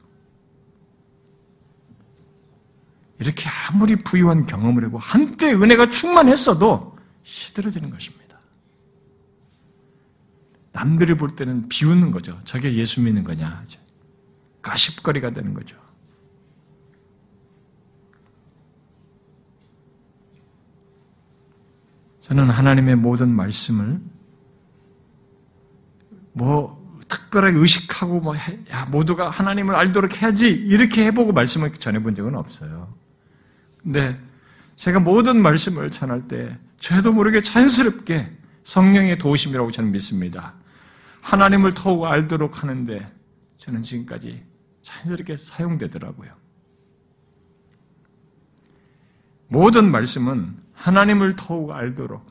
이렇게 3.19 3.49
아무리 3.69 3.97
부유한 3.97 4.45
경험을 4.45 4.85
하고 4.85 4.99
한때 4.99 5.53
은혜가 5.55 5.89
충만했어도 5.89 6.97
시들어지는 7.23 7.89
것입니다. 7.91 8.39
남들이 10.73 11.17
볼 11.17 11.35
때는 11.35 11.67
비웃는 11.71 12.11
거죠. 12.11 12.39
저게 12.45 12.75
예수 12.75 13.01
믿는 13.01 13.25
거냐. 13.25 13.65
가십거리가 14.61 15.31
되는 15.31 15.55
거죠. 15.55 15.79
저는 22.27 22.51
하나님의 22.51 22.97
모든 22.97 23.33
말씀을 23.33 24.01
뭐 26.33 27.01
특별하게 27.07 27.57
의식하고 27.57 28.19
뭐 28.19 28.35
해, 28.35 28.59
야, 28.73 28.85
모두가 28.87 29.31
하나님을 29.31 29.77
알도록 29.77 30.21
해야지 30.21 30.51
이렇게 30.51 31.07
해보고 31.07 31.33
말씀을 31.33 31.73
전해본 31.75 32.17
적은 32.17 32.35
없어요. 32.35 32.93
근데 33.81 34.21
제가 34.75 34.99
모든 34.99 35.41
말씀을 35.41 35.89
전할 35.93 36.27
때 36.27 36.59
저도 36.81 37.13
모르게 37.13 37.41
자연스럽게 37.41 38.37
성령의 38.65 39.19
도우심이라고 39.19 39.71
저는 39.71 39.93
믿습니다. 39.93 40.55
하나님을 41.23 41.75
더욱 41.75 42.07
알도록 42.07 42.61
하는데 42.61 43.09
저는 43.59 43.85
지금까지 43.85 44.43
자연스럽게 44.83 45.37
사용되더라고요. 45.37 46.33
모든 49.47 49.93
말씀은 49.93 50.66
하나님을 50.77 51.35
더욱 51.37 51.73
알도록 51.73 52.25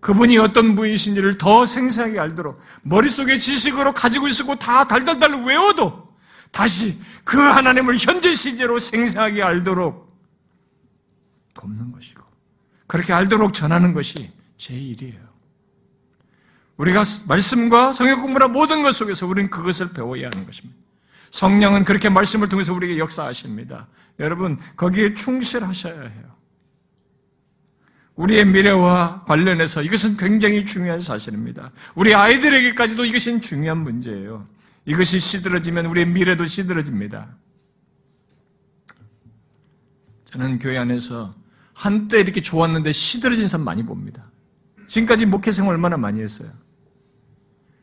그분이 0.00 0.38
어떤 0.38 0.74
분이신지를 0.76 1.36
더 1.36 1.66
생생하게 1.66 2.18
알도록 2.18 2.58
머릿속에 2.82 3.36
지식으로 3.36 3.92
가지고 3.92 4.28
있었고 4.28 4.56
다 4.56 4.86
달달달 4.86 5.44
외워도 5.44 6.10
다시 6.50 6.98
그 7.24 7.38
하나님을 7.38 7.98
현재 7.98 8.34
시제로 8.34 8.78
생생하게 8.78 9.42
알도록 9.42 10.10
돕는 11.54 11.92
것이고 11.92 12.24
그렇게 12.86 13.12
알도록 13.12 13.52
전하는 13.52 13.92
것이 13.92 14.32
제 14.56 14.74
일이에요. 14.74 15.30
우리가 16.76 17.04
말씀과 17.28 17.92
성경 17.92 18.22
공부나 18.22 18.48
모든 18.48 18.82
것 18.82 18.92
속에서 18.92 19.26
우리는 19.26 19.50
그것을 19.50 19.92
배워야 19.92 20.28
하는 20.32 20.46
것입니다. 20.46 20.80
성령은 21.30 21.84
그렇게 21.84 22.08
말씀을 22.08 22.48
통해서 22.48 22.72
우리에게 22.72 22.98
역사하십니다. 22.98 23.86
여러분 24.18 24.58
거기에 24.76 25.14
충실하셔야 25.14 26.00
해요. 26.00 26.39
우리의 28.20 28.44
미래와 28.44 29.24
관련해서 29.24 29.82
이것은 29.82 30.18
굉장히 30.18 30.64
중요한 30.66 30.98
사실입니다. 30.98 31.72
우리 31.94 32.14
아이들에게까지도 32.14 33.06
이것은 33.06 33.40
중요한 33.40 33.78
문제예요. 33.78 34.46
이것이 34.84 35.18
시들어지면 35.18 35.86
우리의 35.86 36.06
미래도 36.06 36.44
시들어집니다. 36.44 37.28
저는 40.32 40.58
교회 40.58 40.76
안에서 40.76 41.34
한때 41.72 42.20
이렇게 42.20 42.42
좋았는데 42.42 42.92
시들어진 42.92 43.48
사람 43.48 43.64
많이 43.64 43.82
봅니다. 43.82 44.30
지금까지 44.86 45.24
목회생활 45.24 45.72
얼마나 45.72 45.96
많이 45.96 46.20
했어요. 46.20 46.50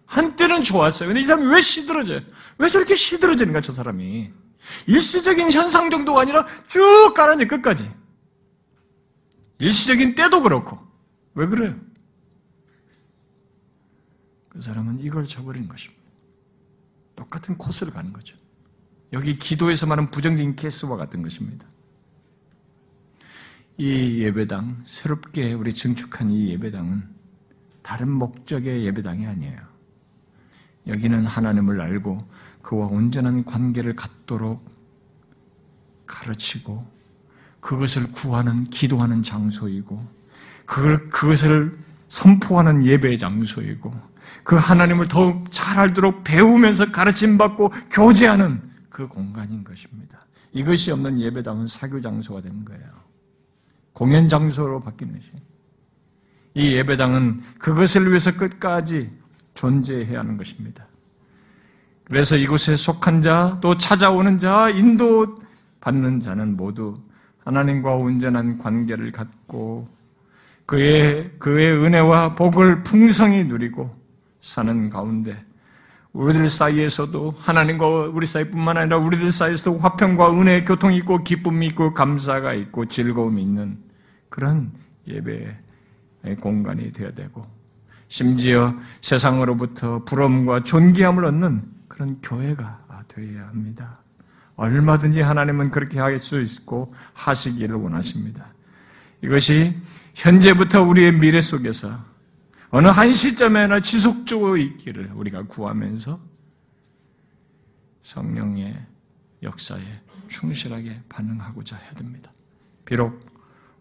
한때는 0.06 0.62
좋았어요. 0.62 1.10
근데 1.10 1.22
이 1.22 1.24
사람이 1.24 1.48
왜 1.48 1.62
시들어져요? 1.62 2.22
왜 2.60 2.70
저렇게 2.70 2.94
시들어지는가, 2.94 3.62
저 3.62 3.74
사람이? 3.74 4.32
일시적인 4.86 5.52
현상 5.52 5.90
정도가 5.90 6.22
아니라 6.22 6.46
쭉 6.68 7.14
가라니, 7.16 7.48
끝까지. 7.48 7.90
일시적인 9.60 10.16
때도 10.16 10.42
그렇고. 10.42 10.80
왜 11.36 11.48
그래요? 11.48 11.76
그 14.50 14.62
사람은 14.62 15.00
이걸 15.00 15.26
저버린 15.26 15.68
것입니다. 15.68 16.04
똑같은 17.16 17.58
코스를 17.58 17.94
가는 17.94 18.12
거죠. 18.14 18.36
여기 19.14 19.38
기도에서 19.38 19.86
말하는 19.86 20.12
부정적인 20.12 20.56
케이스와 20.56 20.98
같은 20.98 21.22
것입니다. 21.22 21.68
이 23.78 24.20
예배당, 24.24 24.84
새롭게 24.86 25.54
우리 25.54 25.74
증축한 25.74 26.32
이 26.32 26.50
예배당은 26.50 27.08
다른 27.84 28.10
목적의 28.12 28.86
예배당이 28.86 29.28
아니에요. 29.28 29.60
여기는 30.88 31.26
하나님을 31.26 31.80
알고 31.80 32.18
그와 32.62 32.88
온전한 32.88 33.46
관계를 33.46 33.96
갖도록 33.96 34.66
가르치고 36.06 36.97
그것을 37.68 38.10
구하는 38.14 38.70
기도하는 38.70 39.24
장소이고 39.24 40.02
그걸 40.66 41.10
그것을 41.10 41.78
선포하는 42.08 42.86
예배 42.86 43.18
장소이고 43.18 43.94
그 44.46 44.56
하나님을 44.56 45.08
더욱 45.08 45.52
잘 45.52 45.78
알도록 45.78 46.24
배우면서 46.24 46.94
가르침 46.94 47.38
받고 47.38 47.70
교제하는 47.92 48.62
그 48.90 49.10
공간인 49.10 49.66
것입니다. 49.66 50.26
이것이 50.54 50.92
없는 50.92 51.20
예배당은 51.20 51.68
사교 51.68 52.00
장소가 52.00 52.40
되는 52.40 52.64
거예요. 52.64 52.86
공연 53.92 54.30
장소로 54.30 54.80
바뀌는 54.80 55.16
것이. 55.16 55.32
이 56.54 56.72
예배당은 56.72 57.42
그것을 57.60 58.08
위해서 58.08 58.32
끝까지 58.32 59.12
존재해야 59.56 60.20
하는 60.20 60.38
것입니다. 60.38 60.88
그래서 62.06 62.38
이곳에 62.38 62.78
속한 62.78 63.22
자, 63.22 63.58
또 63.60 63.76
찾아오는 63.76 64.38
자, 64.38 64.70
인도 64.70 65.42
받는 65.82 66.22
자는 66.22 66.56
모두 66.56 67.06
하나님과 67.48 67.96
온전한 67.96 68.58
관계를 68.58 69.12
갖고 69.12 69.88
그의, 70.66 71.32
그의 71.40 71.82
은혜와 71.82 72.36
복을 72.36 72.84
풍성히 72.84 73.46
누리고 73.46 73.90
사는 74.42 74.90
가운데 74.90 75.46
우리들 76.12 76.50
사이에서도 76.50 77.36
하나님과 77.38 77.88
우리 77.88 78.26
사이뿐만 78.26 78.76
아니라 78.76 78.98
우리들 78.98 79.32
사이에서도 79.32 79.78
화평과 79.78 80.34
은혜, 80.34 80.66
교통이 80.66 80.98
있고 80.98 81.24
기쁨이 81.24 81.68
있고 81.68 81.94
감사가 81.94 82.54
있고 82.54 82.86
즐거움이 82.86 83.42
있는 83.42 83.78
그런 84.28 84.74
예배의 85.08 85.56
공간이 86.42 86.92
되어야 86.92 87.14
되고 87.14 87.46
심지어 88.10 88.74
세상으로부터 89.00 90.04
부러움과 90.04 90.64
존귀함을 90.64 91.24
얻는 91.24 91.62
그런 91.88 92.20
교회가 92.22 92.82
되어야 93.08 93.48
합니다. 93.48 94.00
얼마든지 94.58 95.22
하나님은 95.22 95.72
그렇게 95.72 96.00
할 96.00 96.18
수 96.20 96.42
있고 96.42 96.92
하시기를 97.14 97.76
원하십니다. 97.76 98.54
이것이 99.24 99.76
현재부터 100.14 100.82
우리의 100.84 101.14
미래 101.14 101.40
속에서 101.42 101.98
어느 102.70 102.88
한 102.88 103.14
시점에나 103.14 103.80
지속적으로 103.80 104.58
있기를 104.58 105.12
우리가 105.14 105.44
구하면서 105.44 106.20
성령의 108.02 108.76
역사에 109.44 109.82
충실하게 110.28 111.02
반응하고자 111.08 111.78
해야 111.78 111.92
됩니다. 111.94 112.32
비록 112.84 113.24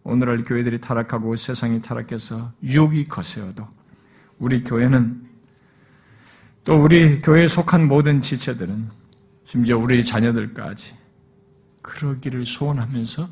오늘날 0.04 0.44
교회들이 0.44 0.80
타락하고 0.80 1.34
세상이 1.36 1.80
타락해서 1.82 2.52
유혹이 2.62 3.08
거세어도 3.08 3.66
우리 4.38 4.62
교회는 4.62 5.26
또 6.64 6.74
우리 6.82 7.20
교회에 7.22 7.46
속한 7.46 7.88
모든 7.88 8.20
지체들은 8.20 9.05
심지어 9.46 9.78
우리 9.78 10.02
자녀들까지 10.02 10.96
그러기를 11.80 12.44
소원하면서 12.44 13.28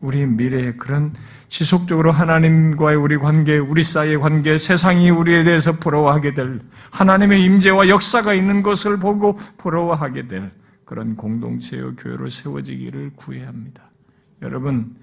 우리 0.00 0.26
미래에 0.26 0.74
그런 0.74 1.14
지속적으로 1.48 2.12
하나님과의 2.12 2.98
우리 2.98 3.16
관계, 3.16 3.56
우리 3.56 3.82
사이의 3.82 4.20
관계, 4.20 4.58
세상이 4.58 5.08
우리에 5.08 5.42
대해서 5.42 5.72
부러워하게 5.72 6.34
될 6.34 6.60
하나님의 6.90 7.42
임재와 7.42 7.88
역사가 7.88 8.34
있는 8.34 8.62
것을 8.62 8.98
보고 8.98 9.38
부러워하게 9.56 10.28
될 10.28 10.52
그런 10.84 11.16
공동체의 11.16 11.96
교회로 11.96 12.28
세워지기를 12.28 13.12
구해야 13.16 13.48
합니다. 13.48 13.90
여러분, 14.42 14.96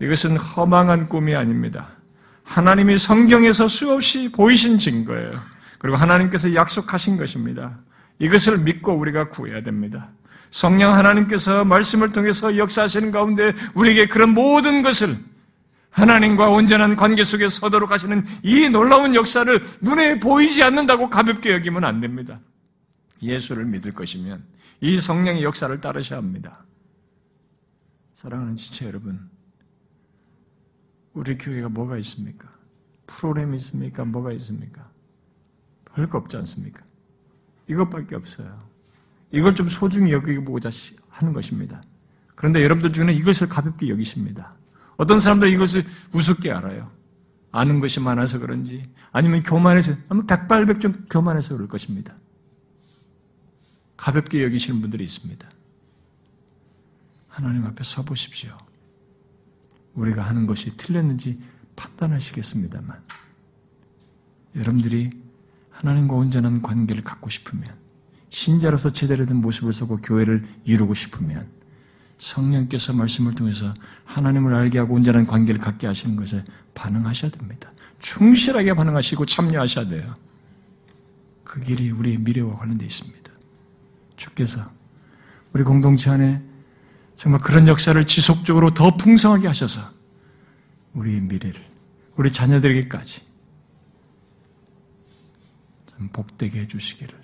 이것은 0.00 0.38
허망한 0.38 1.10
꿈이 1.10 1.34
아닙니다. 1.34 1.90
하나님이 2.44 2.96
성경에서 2.96 3.68
수없이 3.68 4.32
보이신 4.32 4.78
증거예요. 4.78 5.32
그리고 5.78 5.98
하나님께서 5.98 6.54
약속하신 6.54 7.18
것입니다. 7.18 7.76
이것을 8.18 8.58
믿고 8.58 8.92
우리가 8.92 9.28
구해야 9.28 9.62
됩니다. 9.62 10.10
성령 10.50 10.94
하나님께서 10.94 11.64
말씀을 11.64 12.12
통해서 12.12 12.56
역사하시는 12.56 13.10
가운데 13.10 13.52
우리에게 13.74 14.08
그런 14.08 14.30
모든 14.30 14.82
것을 14.82 15.16
하나님과 15.90 16.50
온전한 16.50 16.96
관계 16.96 17.24
속에 17.24 17.48
서도록 17.48 17.90
하시는 17.90 18.24
이 18.42 18.68
놀라운 18.68 19.14
역사를 19.14 19.60
눈에 19.80 20.20
보이지 20.20 20.62
않는다고 20.62 21.10
가볍게 21.10 21.52
여기면 21.52 21.84
안 21.84 22.00
됩니다. 22.00 22.40
예수를 23.22 23.64
믿을 23.64 23.92
것이면 23.92 24.44
이 24.80 25.00
성령의 25.00 25.42
역사를 25.42 25.80
따르셔야 25.80 26.18
합니다. 26.18 26.64
사랑하는 28.14 28.56
지체 28.56 28.86
여러분, 28.86 29.28
우리 31.14 31.36
교회가 31.36 31.68
뭐가 31.68 31.98
있습니까? 31.98 32.48
프로그램이 33.06 33.56
있습니까? 33.56 34.04
뭐가 34.04 34.32
있습니까? 34.32 34.88
별거 35.94 36.18
없지 36.18 36.36
않습니까? 36.36 36.84
이것밖에 37.68 38.14
없어요. 38.14 38.68
이걸 39.30 39.54
좀 39.54 39.68
소중히 39.68 40.12
여기보자 40.12 40.70
하는 41.08 41.32
것입니다. 41.32 41.82
그런데 42.34 42.62
여러분들 42.62 42.92
중에는 42.92 43.14
이것을 43.14 43.48
가볍게 43.48 43.88
여기십니다. 43.88 44.54
어떤 44.96 45.20
사람들은 45.20 45.52
이것을 45.52 45.84
우습게 46.12 46.50
알아요. 46.50 46.90
아는 47.50 47.80
것이 47.80 48.00
많아서 48.00 48.38
그런지 48.38 48.88
아니면 49.12 49.42
교만해서 49.42 49.92
아마 50.08 50.24
백발백중 50.24 51.06
교만해서 51.10 51.54
그럴 51.54 51.68
것입니다. 51.68 52.16
가볍게 53.96 54.44
여기시는 54.44 54.80
분들이 54.80 55.04
있습니다. 55.04 55.48
하나님 57.28 57.64
앞에 57.66 57.84
서 57.84 58.04
보십시오. 58.04 58.56
우리가 59.94 60.22
하는 60.22 60.46
것이 60.46 60.76
틀렸는지 60.76 61.40
판단하시겠습니다만 61.76 63.00
여러분들이 64.56 65.10
하나님과 65.78 66.16
온전한 66.16 66.60
관계를 66.60 67.04
갖고 67.04 67.30
싶으면 67.30 67.72
신자로서 68.30 68.92
제대로 68.92 69.26
된 69.26 69.36
모습을 69.36 69.72
쓰고 69.72 69.98
교회를 69.98 70.44
이루고 70.64 70.94
싶으면 70.94 71.46
성령께서 72.18 72.92
말씀을 72.92 73.34
통해서 73.34 73.72
하나님을 74.04 74.54
알게 74.54 74.80
하고 74.80 74.94
온전한 74.94 75.24
관계를 75.24 75.60
갖게 75.60 75.86
하시는 75.86 76.16
것에 76.16 76.42
반응하셔야 76.74 77.30
됩니다. 77.30 77.70
충실하게 78.00 78.74
반응하시고 78.74 79.24
참여하셔야 79.26 79.88
돼요. 79.88 80.14
그 81.44 81.60
길이 81.60 81.90
우리의 81.90 82.18
미래와 82.18 82.56
관련되어 82.56 82.86
있습니다. 82.86 83.30
주께서 84.16 84.60
우리 85.52 85.62
공동체 85.62 86.10
안에 86.10 86.42
정말 87.14 87.40
그런 87.40 87.68
역사를 87.68 88.04
지속적으로 88.04 88.74
더 88.74 88.96
풍성하게 88.96 89.46
하셔서 89.46 89.80
우리의 90.94 91.20
미래를, 91.20 91.60
우리 92.16 92.32
자녀들에게까지 92.32 93.20
좀 93.20 93.27
복되게 96.12 96.60
해주시기를 96.60 97.20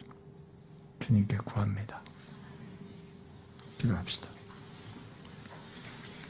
주님께 0.98 1.36
구합니다. 1.38 2.02
기도합시다. 3.78 4.33